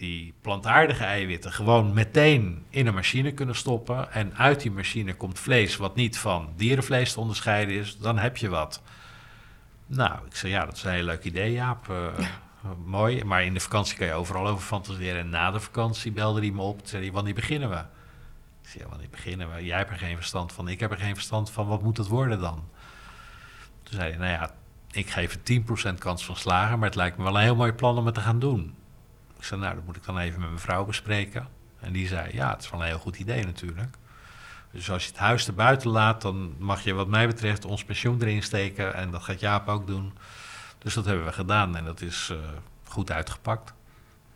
die 0.00 0.34
plantaardige 0.40 1.04
eiwitten 1.04 1.52
gewoon 1.52 1.92
meteen 1.92 2.64
in 2.70 2.86
een 2.86 2.94
machine 2.94 3.32
kunnen 3.32 3.54
stoppen. 3.54 4.12
En 4.12 4.36
uit 4.36 4.60
die 4.60 4.70
machine 4.70 5.14
komt 5.14 5.38
vlees 5.38 5.76
wat 5.76 5.94
niet 5.94 6.18
van 6.18 6.52
dierenvlees 6.56 7.12
te 7.12 7.20
onderscheiden 7.20 7.74
is. 7.74 7.98
Dan 7.98 8.18
heb 8.18 8.36
je 8.36 8.48
wat. 8.48 8.82
Nou, 9.86 10.26
ik 10.26 10.36
zei 10.36 10.52
ja, 10.52 10.64
dat 10.64 10.76
is 10.76 10.82
een 10.82 10.92
heel 10.92 11.04
leuk 11.04 11.24
idee, 11.24 11.52
Jaap. 11.52 11.88
Uh, 11.88 12.06
Mooi, 12.84 13.24
maar 13.24 13.44
in 13.44 13.54
de 13.54 13.60
vakantie 13.60 13.96
kan 13.96 14.06
je 14.06 14.12
overal 14.12 14.48
over 14.48 14.64
fantaseren. 14.64 15.20
En 15.20 15.28
na 15.28 15.50
de 15.50 15.60
vakantie 15.60 16.12
belde 16.12 16.40
hij 16.40 16.50
me 16.50 16.62
op. 16.62 16.80
Zei 16.84 17.02
hij, 17.02 17.12
wanneer 17.12 17.34
beginnen 17.34 17.70
we? 17.70 17.84
Ik 18.62 18.68
zei, 18.68 18.84
wanneer 18.88 19.10
beginnen 19.10 19.54
we? 19.54 19.64
Jij 19.64 19.78
hebt 19.78 19.90
er 19.90 19.98
geen 19.98 20.16
verstand 20.16 20.52
van. 20.52 20.68
Ik 20.68 20.80
heb 20.80 20.90
er 20.90 20.98
geen 20.98 21.14
verstand 21.14 21.50
van. 21.50 21.66
Wat 21.66 21.82
moet 21.82 21.96
het 21.96 22.06
worden 22.06 22.40
dan? 22.40 22.64
Toen 23.82 23.94
zei 23.94 24.10
hij, 24.10 24.18
nou 24.18 24.30
ja, 24.30 24.50
ik 24.90 25.10
geef 25.10 25.38
een 25.44 25.66
10% 25.94 25.98
kans 25.98 26.24
van 26.24 26.36
slagen, 26.36 26.78
maar 26.78 26.88
het 26.88 26.96
lijkt 26.96 27.16
me 27.16 27.24
wel 27.24 27.34
een 27.34 27.42
heel 27.42 27.56
mooi 27.56 27.72
plan 27.72 27.98
om 27.98 28.06
het 28.06 28.14
te 28.14 28.20
gaan 28.20 28.38
doen. 28.38 28.74
Ik 29.40 29.46
zei, 29.46 29.60
nou, 29.60 29.74
dat 29.74 29.84
moet 29.84 29.96
ik 29.96 30.04
dan 30.04 30.18
even 30.18 30.40
met 30.40 30.48
mijn 30.48 30.60
vrouw 30.60 30.84
bespreken. 30.84 31.48
En 31.80 31.92
die 31.92 32.06
zei, 32.06 32.30
ja, 32.32 32.50
het 32.50 32.62
is 32.62 32.70
wel 32.70 32.80
een 32.80 32.86
heel 32.86 32.98
goed 32.98 33.18
idee 33.18 33.44
natuurlijk. 33.44 33.96
Dus 34.72 34.90
als 34.90 35.04
je 35.04 35.10
het 35.10 35.18
huis 35.18 35.46
erbuiten 35.46 35.90
laat, 35.90 36.22
dan 36.22 36.54
mag 36.58 36.84
je 36.84 36.92
wat 36.92 37.08
mij 37.08 37.26
betreft 37.26 37.64
ons 37.64 37.84
pensioen 37.84 38.22
erin 38.22 38.42
steken. 38.42 38.94
En 38.94 39.10
dat 39.10 39.22
gaat 39.22 39.40
Jaap 39.40 39.68
ook 39.68 39.86
doen. 39.86 40.12
Dus 40.78 40.94
dat 40.94 41.04
hebben 41.04 41.24
we 41.24 41.32
gedaan 41.32 41.76
en 41.76 41.84
dat 41.84 42.00
is 42.00 42.28
uh, 42.32 42.38
goed 42.84 43.10
uitgepakt. 43.10 43.72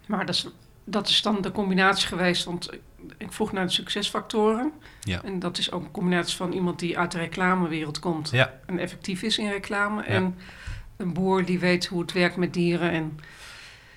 Maar 0.06 0.26
dat 0.26 0.34
is, 0.34 0.48
dat 0.84 1.08
is 1.08 1.22
dan 1.22 1.40
de 1.40 1.52
combinatie 1.52 2.08
geweest, 2.08 2.44
want 2.44 2.70
ik 3.18 3.32
vroeg 3.32 3.52
naar 3.52 3.66
de 3.66 3.72
succesfactoren. 3.72 4.72
Ja. 5.00 5.22
En 5.22 5.38
dat 5.38 5.58
is 5.58 5.70
ook 5.70 5.82
een 5.82 5.90
combinatie 5.90 6.36
van 6.36 6.52
iemand 6.52 6.78
die 6.78 6.98
uit 6.98 7.12
de 7.12 7.18
reclamewereld 7.18 7.98
komt 7.98 8.30
ja. 8.30 8.52
en 8.66 8.78
effectief 8.78 9.22
is 9.22 9.38
in 9.38 9.50
reclame. 9.50 10.02
En 10.02 10.38
een 10.96 11.12
boer 11.12 11.44
die 11.44 11.58
weet 11.58 11.86
hoe 11.86 12.00
het 12.00 12.12
werkt 12.12 12.36
met 12.36 12.52
dieren 12.52 12.90
en 12.90 13.20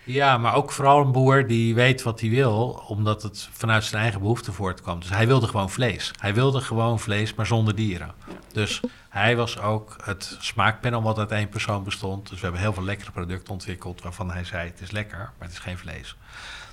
ja, 0.08 0.38
maar 0.38 0.55
ook 0.55 0.72
vooral 0.72 1.01
een 1.01 1.12
boer 1.12 1.47
die 1.47 1.76
weet 1.76 2.03
wat 2.03 2.20
hij 2.20 2.30
wil, 2.30 2.84
omdat 2.88 3.24
het 3.24 3.49
vanuit 3.51 3.84
zijn 3.84 4.01
eigen 4.01 4.20
behoefte 4.20 4.51
voortkwam. 4.51 4.99
Dus 4.99 5.10
hij 5.10 5.28
wilde 5.28 5.47
gewoon 5.47 5.70
vlees. 5.70 6.12
Hij 6.20 6.34
wilde 6.34 6.62
gewoon 6.62 6.99
vlees, 6.99 7.34
maar 7.34 7.45
zonder 7.45 7.76
dieren. 7.76 8.14
Dus 8.51 8.82
hij 9.10 9.36
was 9.36 9.60
ook 9.60 9.95
het 10.03 10.38
smaakpanel 10.39 11.01
wat 11.01 11.18
uit 11.18 11.32
één 11.32 11.49
persoon 11.49 11.84
bestond. 11.84 12.30
Dus 12.30 12.38
we 12.38 12.43
hebben 12.43 12.62
heel 12.62 12.74
veel 12.74 12.84
lekkere 12.84 13.12
producten 13.12 13.53
ontwikkeld 13.53 14.01
waarvan 14.01 14.32
hij 14.32 14.43
zei: 14.43 14.70
het 14.70 14.82
is 14.82 14.91
lekker, 14.91 15.18
maar 15.18 15.47
het 15.47 15.51
is 15.51 15.60
geen 15.60 15.78
vlees. 15.78 16.16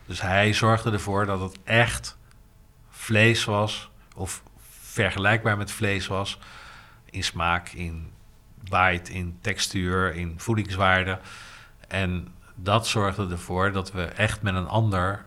Dus 0.06 0.20
hij 0.20 0.52
zorgde 0.52 0.90
ervoor 0.90 1.26
dat 1.26 1.40
het 1.40 1.58
echt 1.64 2.16
vlees 2.90 3.44
was, 3.44 3.90
of 4.14 4.42
vergelijkbaar 4.80 5.56
met 5.56 5.70
vlees 5.70 6.06
was, 6.06 6.38
in 7.10 7.24
smaak, 7.24 7.68
in 7.68 8.10
bite, 8.70 9.12
in 9.12 9.38
textuur, 9.40 10.14
in 10.14 10.34
voedingswaarde. 10.36 11.18
En 11.88 12.34
dat 12.54 12.86
zorgde 12.86 13.28
ervoor 13.30 13.72
dat 13.72 13.92
we 13.92 14.02
echt 14.02 14.42
met 14.42 14.54
een 14.54 14.68
ander 14.68 15.24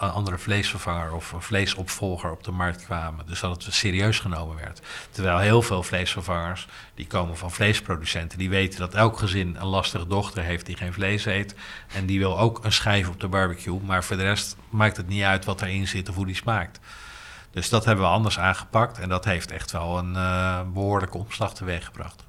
een 0.00 0.10
andere 0.10 0.38
vleesvervanger 0.38 1.12
of 1.12 1.32
een 1.32 1.42
vleesopvolger 1.42 2.30
op 2.30 2.44
de 2.44 2.50
markt 2.50 2.84
kwamen. 2.84 3.26
Dus 3.26 3.40
dat 3.40 3.64
het 3.64 3.74
serieus 3.74 4.18
genomen 4.18 4.56
werd. 4.56 4.80
Terwijl 5.10 5.38
heel 5.38 5.62
veel 5.62 5.82
vleesvervangers, 5.82 6.68
die 6.94 7.06
komen 7.06 7.36
van 7.36 7.50
vleesproducenten, 7.50 8.38
die 8.38 8.50
weten 8.50 8.80
dat 8.80 8.94
elk 8.94 9.18
gezin 9.18 9.56
een 9.58 9.66
lastige 9.66 10.06
dochter 10.06 10.42
heeft 10.42 10.66
die 10.66 10.76
geen 10.76 10.92
vlees 10.92 11.24
eet. 11.24 11.54
En 11.94 12.06
die 12.06 12.18
wil 12.18 12.38
ook 12.38 12.64
een 12.64 12.72
schijf 12.72 13.08
op 13.08 13.20
de 13.20 13.28
barbecue. 13.28 13.80
Maar 13.80 14.04
voor 14.04 14.16
de 14.16 14.22
rest 14.22 14.56
maakt 14.68 14.96
het 14.96 15.08
niet 15.08 15.22
uit 15.22 15.44
wat 15.44 15.62
erin 15.62 15.88
zit 15.88 16.08
of 16.08 16.14
hoe 16.14 16.26
die 16.26 16.34
smaakt. 16.34 16.80
Dus 17.50 17.68
dat 17.68 17.84
hebben 17.84 18.04
we 18.04 18.10
anders 18.10 18.38
aangepakt. 18.38 18.98
En 18.98 19.08
dat 19.08 19.24
heeft 19.24 19.50
echt 19.50 19.72
wel 19.72 19.98
een 19.98 20.12
uh, 20.12 20.60
behoorlijke 20.72 21.18
omslag 21.18 21.54
teweeggebracht. 21.54 22.24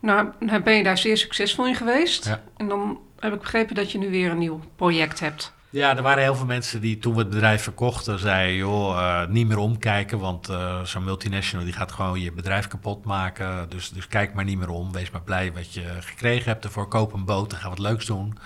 Nou, 0.00 0.28
ben 0.64 0.74
je 0.74 0.82
daar 0.82 0.98
zeer 0.98 1.16
succesvol 1.16 1.66
in 1.66 1.74
geweest. 1.74 2.24
Ja. 2.24 2.42
En 2.56 2.68
dan 2.68 2.98
heb 3.20 3.32
ik 3.32 3.40
begrepen 3.40 3.74
dat 3.74 3.92
je 3.92 3.98
nu 3.98 4.10
weer 4.10 4.30
een 4.30 4.38
nieuw 4.38 4.60
project 4.76 5.20
hebt. 5.20 5.52
Ja, 5.72 5.96
er 5.96 6.02
waren 6.02 6.22
heel 6.22 6.34
veel 6.34 6.46
mensen 6.46 6.80
die 6.80 6.98
toen 6.98 7.12
we 7.12 7.18
het 7.18 7.30
bedrijf 7.30 7.62
verkochten 7.62 8.18
zeiden... 8.18 8.56
joh, 8.56 8.96
uh, 8.96 9.26
niet 9.26 9.48
meer 9.48 9.58
omkijken, 9.58 10.18
want 10.18 10.48
uh, 10.50 10.84
zo'n 10.84 11.04
multinational 11.04 11.64
die 11.64 11.74
gaat 11.74 11.92
gewoon 11.92 12.20
je 12.20 12.32
bedrijf 12.32 12.66
kapot 12.66 13.04
maken. 13.04 13.68
Dus, 13.68 13.90
dus 13.90 14.08
kijk 14.08 14.34
maar 14.34 14.44
niet 14.44 14.58
meer 14.58 14.70
om, 14.70 14.92
wees 14.92 15.10
maar 15.10 15.22
blij 15.22 15.52
wat 15.52 15.74
je 15.74 15.84
gekregen 16.00 16.50
hebt 16.50 16.64
ervoor. 16.64 16.88
Koop 16.88 17.12
een 17.12 17.24
boot 17.24 17.52
en 17.52 17.58
ga 17.58 17.68
wat 17.68 17.78
leuks 17.78 18.06
doen. 18.06 18.38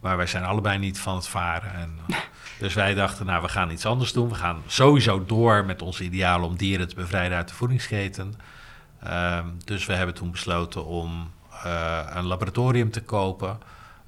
Maar 0.00 0.16
wij 0.16 0.26
zijn 0.26 0.44
allebei 0.44 0.78
niet 0.78 1.00
van 1.00 1.14
het 1.14 1.28
varen. 1.28 1.74
En, 1.74 1.98
uh, 2.10 2.16
dus 2.58 2.74
wij 2.74 2.94
dachten, 2.94 3.26
nou, 3.26 3.42
we 3.42 3.48
gaan 3.48 3.70
iets 3.70 3.86
anders 3.86 4.12
doen. 4.12 4.28
We 4.28 4.34
gaan 4.34 4.62
sowieso 4.66 5.24
door 5.24 5.64
met 5.64 5.82
ons 5.82 6.00
ideaal 6.00 6.42
om 6.42 6.56
dieren 6.56 6.88
te 6.88 6.94
bevrijden 6.94 7.36
uit 7.36 7.48
de 7.48 7.54
voedingsketen. 7.54 8.34
Ehm, 9.02 9.46
dus 9.64 9.86
we 9.86 9.92
hebben 9.92 10.14
toen 10.14 10.30
besloten 10.30 10.84
om 10.84 11.30
een 12.14 12.26
laboratorium 12.26 12.90
te 12.90 13.02
kopen... 13.02 13.58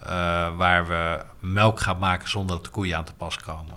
Uh, 0.03 0.09
waar 0.57 0.87
we 0.87 1.25
melk 1.39 1.81
gaan 1.81 1.99
maken 1.99 2.29
zonder 2.29 2.57
dat 2.57 2.65
de 2.65 2.71
koeien 2.71 2.97
aan 2.97 3.05
te 3.05 3.15
pas 3.15 3.37
komen. 3.37 3.77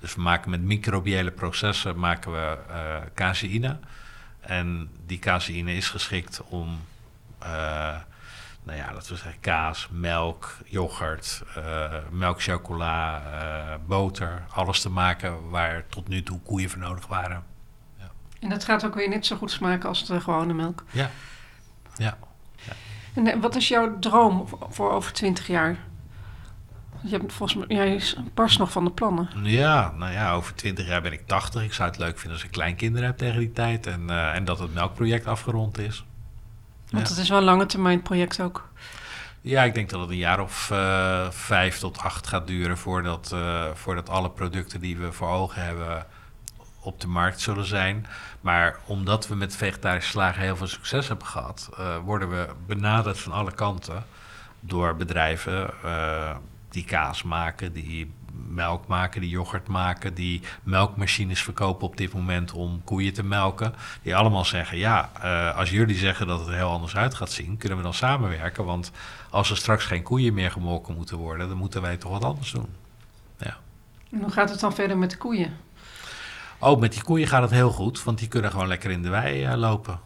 Dus 0.00 0.14
we 0.14 0.20
maken 0.20 0.50
met 0.50 0.60
microbiële 0.60 1.30
processen 1.30 1.98
maken 1.98 2.32
we 2.32 2.58
uh, 2.70 2.96
caseïne. 3.14 3.78
En 4.40 4.90
die 5.06 5.18
caseïne 5.18 5.76
is 5.76 5.88
geschikt 5.88 6.42
om, 6.48 6.80
uh, 7.42 7.48
nou 8.62 8.78
ja, 8.78 8.92
dat 8.92 9.08
we 9.08 9.16
zeggen, 9.16 9.40
kaas, 9.40 9.88
melk, 9.90 10.56
yoghurt, 10.64 11.42
melkchocola, 12.10 13.22
boter, 13.86 14.42
alles 14.50 14.80
te 14.80 14.90
maken 14.90 15.50
waar 15.50 15.84
tot 15.88 16.08
nu 16.08 16.22
toe 16.22 16.40
koeien 16.40 16.70
voor 16.70 16.80
nodig 16.80 17.06
waren. 17.06 17.44
Ja. 17.98 18.10
En 18.40 18.48
dat 18.48 18.64
gaat 18.64 18.84
ook 18.84 18.94
weer 18.94 19.08
net 19.08 19.26
zo 19.26 19.36
goed 19.36 19.50
smaken 19.50 19.88
als 19.88 20.06
de 20.06 20.20
gewone 20.20 20.52
melk? 20.52 20.84
Ja, 20.90 21.10
ja. 21.96 22.16
En 23.14 23.26
eh, 23.26 23.40
wat 23.40 23.56
is 23.56 23.68
jouw 23.68 23.98
droom 23.98 24.48
voor 24.68 24.92
over 24.92 25.12
20 25.12 25.46
jaar? 25.46 25.76
Je 27.00 27.10
hebt 27.10 27.32
volgens 27.32 27.66
mij, 27.66 27.76
jij 27.76 28.02
pas 28.34 28.56
nog 28.56 28.72
van 28.72 28.84
de 28.84 28.90
plannen. 28.90 29.28
Ja, 29.42 29.92
nou 29.96 30.12
ja, 30.12 30.32
over 30.32 30.54
20 30.54 30.86
jaar 30.86 31.02
ben 31.02 31.12
ik 31.12 31.26
80. 31.26 31.62
Ik 31.62 31.72
zou 31.72 31.88
het 31.88 31.98
leuk 31.98 32.18
vinden 32.18 32.32
als 32.32 32.44
ik 32.44 32.50
kleinkinderen 32.50 33.06
heb 33.06 33.16
tegen 33.16 33.38
die 33.38 33.52
tijd. 33.52 33.86
En, 33.86 34.02
uh, 34.08 34.34
en 34.34 34.44
dat 34.44 34.58
het 34.58 34.74
melkproject 34.74 35.26
afgerond 35.26 35.78
is. 35.78 36.04
Want 36.90 37.08
het 37.08 37.18
is 37.18 37.28
wel 37.28 37.38
een 37.38 37.44
lange 37.44 37.66
termijn 37.66 38.02
project 38.02 38.40
ook. 38.40 38.68
Ja, 39.40 39.62
ik 39.62 39.74
denk 39.74 39.90
dat 39.90 40.00
het 40.00 40.10
een 40.10 40.16
jaar 40.16 40.40
of 40.40 40.70
uh, 40.72 41.30
vijf 41.30 41.78
tot 41.78 41.98
acht 41.98 42.26
gaat 42.26 42.46
duren 42.46 42.78
voordat, 42.78 43.30
uh, 43.34 43.64
voordat 43.74 44.08
alle 44.08 44.30
producten 44.30 44.80
die 44.80 44.96
we 44.96 45.12
voor 45.12 45.28
ogen 45.28 45.64
hebben 45.64 46.06
op 46.80 47.00
de 47.00 47.06
markt 47.06 47.40
zullen 47.40 47.66
zijn. 47.66 48.06
Maar 48.44 48.76
omdat 48.84 49.28
we 49.28 49.34
met 49.34 49.56
vegetarische 49.56 50.10
slagen 50.10 50.42
heel 50.42 50.56
veel 50.56 50.66
succes 50.66 51.08
hebben 51.08 51.26
gehad, 51.26 51.70
uh, 51.78 51.96
worden 51.98 52.30
we 52.30 52.48
benaderd 52.66 53.18
van 53.18 53.32
alle 53.32 53.52
kanten 53.52 54.04
door 54.60 54.96
bedrijven 54.96 55.70
uh, 55.84 56.36
die 56.68 56.84
kaas 56.84 57.22
maken, 57.22 57.72
die 57.72 58.12
melk 58.48 58.86
maken, 58.86 59.20
die 59.20 59.30
yoghurt 59.30 59.68
maken, 59.68 60.14
die 60.14 60.42
melkmachines 60.62 61.42
verkopen 61.42 61.86
op 61.86 61.96
dit 61.96 62.12
moment 62.12 62.52
om 62.52 62.84
koeien 62.84 63.12
te 63.12 63.22
melken. 63.22 63.74
Die 64.02 64.16
allemaal 64.16 64.44
zeggen: 64.44 64.78
ja, 64.78 65.10
uh, 65.24 65.56
als 65.56 65.70
jullie 65.70 65.96
zeggen 65.96 66.26
dat 66.26 66.38
het 66.38 66.48
er 66.48 66.54
heel 66.54 66.70
anders 66.70 66.96
uit 66.96 67.14
gaat 67.14 67.30
zien, 67.30 67.56
kunnen 67.56 67.78
we 67.78 67.84
dan 67.84 67.94
samenwerken. 67.94 68.64
Want 68.64 68.90
als 69.30 69.50
er 69.50 69.56
straks 69.56 69.84
geen 69.84 70.02
koeien 70.02 70.34
meer 70.34 70.50
gemolken 70.50 70.94
moeten 70.94 71.16
worden, 71.16 71.48
dan 71.48 71.56
moeten 71.56 71.82
wij 71.82 71.96
toch 71.96 72.10
wat 72.10 72.24
anders 72.24 72.50
doen. 72.50 72.74
Ja. 73.38 73.56
En 74.10 74.20
hoe 74.20 74.30
gaat 74.30 74.50
het 74.50 74.60
dan 74.60 74.74
verder 74.74 74.98
met 74.98 75.10
de 75.10 75.16
koeien? 75.16 75.56
Oh, 76.64 76.80
met 76.80 76.92
die 76.92 77.02
koeien 77.02 77.28
gaat 77.28 77.42
het 77.42 77.50
heel 77.50 77.70
goed, 77.70 78.02
want 78.02 78.18
die 78.18 78.28
kunnen 78.28 78.50
gewoon 78.50 78.66
lekker 78.66 78.90
in 78.90 79.02
de 79.02 79.08
wei 79.08 79.46
uh, 79.46 79.54
lopen. 79.54 80.00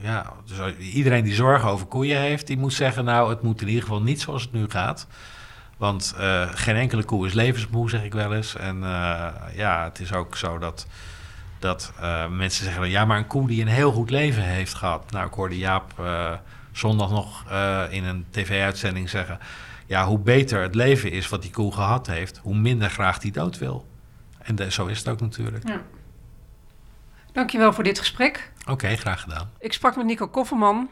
Ja, 0.00 0.32
dus 0.44 0.76
iedereen 0.76 1.24
die 1.24 1.34
zorgen 1.34 1.68
over 1.68 1.86
koeien 1.86 2.20
heeft, 2.20 2.46
die 2.46 2.58
moet 2.58 2.72
zeggen: 2.72 3.04
Nou, 3.04 3.30
het 3.30 3.42
moet 3.42 3.60
in 3.60 3.68
ieder 3.68 3.82
geval 3.82 4.02
niet 4.02 4.20
zoals 4.20 4.42
het 4.42 4.52
nu 4.52 4.64
gaat. 4.68 5.06
Want 5.76 6.14
uh, 6.18 6.48
geen 6.54 6.76
enkele 6.76 7.04
koe 7.04 7.26
is 7.26 7.32
levensmoe, 7.32 7.90
zeg 7.90 8.02
ik 8.02 8.12
wel 8.12 8.34
eens. 8.34 8.56
En 8.56 8.78
ja, 9.54 9.84
het 9.84 10.00
is 10.00 10.12
ook 10.12 10.36
zo 10.36 10.58
dat, 10.58 10.86
dat 11.58 11.92
mensen 12.30 12.64
zeggen: 12.64 12.90
Ja, 12.90 13.04
maar 13.04 13.18
een 13.18 13.26
koe 13.26 13.46
die 13.46 13.62
een 13.62 13.68
heel 13.68 13.92
goed 13.92 14.10
leven 14.10 14.42
heeft 14.42 14.74
gehad. 14.74 15.10
Nou, 15.10 15.26
ik 15.26 15.34
hoorde 15.34 15.58
Jaap 15.58 15.92
zondag 16.72 17.10
nog 17.10 17.44
in 17.90 18.04
een 18.04 18.26
tv-uitzending 18.30 19.10
zeggen: 19.10 19.38
Ja, 19.86 20.06
hoe 20.06 20.18
beter 20.18 20.62
het 20.62 20.74
leven 20.74 21.10
is 21.10 21.28
wat 21.28 21.42
die 21.42 21.50
koe 21.50 21.72
gehad 21.72 22.06
heeft, 22.06 22.40
hoe 22.42 22.56
minder 22.56 22.90
graag 22.90 23.18
die 23.18 23.32
dood 23.32 23.58
wil. 23.58 23.89
En 24.50 24.56
de, 24.56 24.72
zo 24.72 24.86
is 24.86 24.98
het 24.98 25.08
ook 25.08 25.20
natuurlijk. 25.20 25.68
Ja. 25.68 25.82
Dankjewel 27.32 27.72
voor 27.72 27.84
dit 27.84 27.98
gesprek. 27.98 28.52
Oké, 28.66 28.96
graag 28.96 29.20
gedaan. 29.20 29.50
Ik 29.58 29.72
sprak 29.72 29.96
met 29.96 30.06
Nico 30.06 30.28
Kofferman 30.28 30.88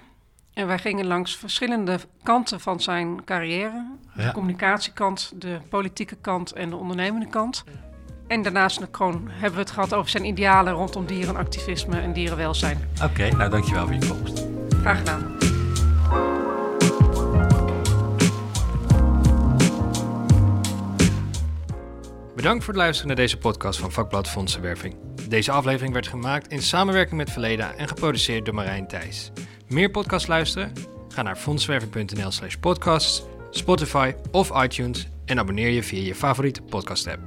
en 0.54 0.66
wij 0.66 0.78
gingen 0.78 1.06
langs 1.06 1.36
verschillende 1.36 1.98
kanten 2.22 2.60
van 2.60 2.80
zijn 2.80 3.24
carrière. 3.24 3.86
De 4.14 4.32
communicatiekant, 4.32 5.32
de 5.34 5.60
politieke 5.68 6.16
kant 6.16 6.52
en 6.52 6.70
de 6.70 6.76
ondernemende 6.76 7.28
kant. 7.28 7.64
En 8.26 8.42
daarnaast 8.42 8.80
gewoon 8.90 9.28
hebben 9.30 9.52
we 9.52 9.60
het 9.60 9.70
gehad 9.70 9.94
over 9.94 10.10
zijn 10.10 10.24
idealen 10.24 10.72
rondom 10.72 11.06
dierenactivisme 11.06 12.00
en 12.00 12.12
dierenwelzijn. 12.12 12.88
Oké, 13.02 13.28
nou 13.36 13.50
dankjewel 13.50 13.86
voor 13.86 13.94
je 13.94 14.08
komst. 14.08 14.46
Graag 14.80 14.98
gedaan. 14.98 15.36
Bedankt 22.38 22.64
voor 22.64 22.72
het 22.72 22.82
luisteren 22.82 23.06
naar 23.06 23.24
deze 23.24 23.38
podcast 23.38 23.78
van 23.78 23.92
Vakblad 23.92 24.28
Fondsenwerving. 24.28 24.94
Deze 25.28 25.50
aflevering 25.50 25.92
werd 25.92 26.06
gemaakt 26.06 26.48
in 26.48 26.62
samenwerking 26.62 27.16
met 27.16 27.30
Verleda 27.30 27.74
en 27.74 27.88
geproduceerd 27.88 28.44
door 28.44 28.54
Marijn 28.54 28.86
Thijs. 28.86 29.30
Meer 29.68 29.90
podcasts 29.90 30.28
luisteren? 30.28 30.72
Ga 31.08 31.22
naar 31.22 31.36
fondswerving.nl 31.36 32.30
slash 32.30 32.54
podcasts, 32.54 33.22
Spotify 33.50 34.12
of 34.30 34.62
iTunes 34.62 35.08
en 35.24 35.38
abonneer 35.38 35.70
je 35.70 35.82
via 35.82 36.02
je 36.02 36.14
favoriete 36.14 36.62
podcast 36.62 37.06
app. 37.06 37.20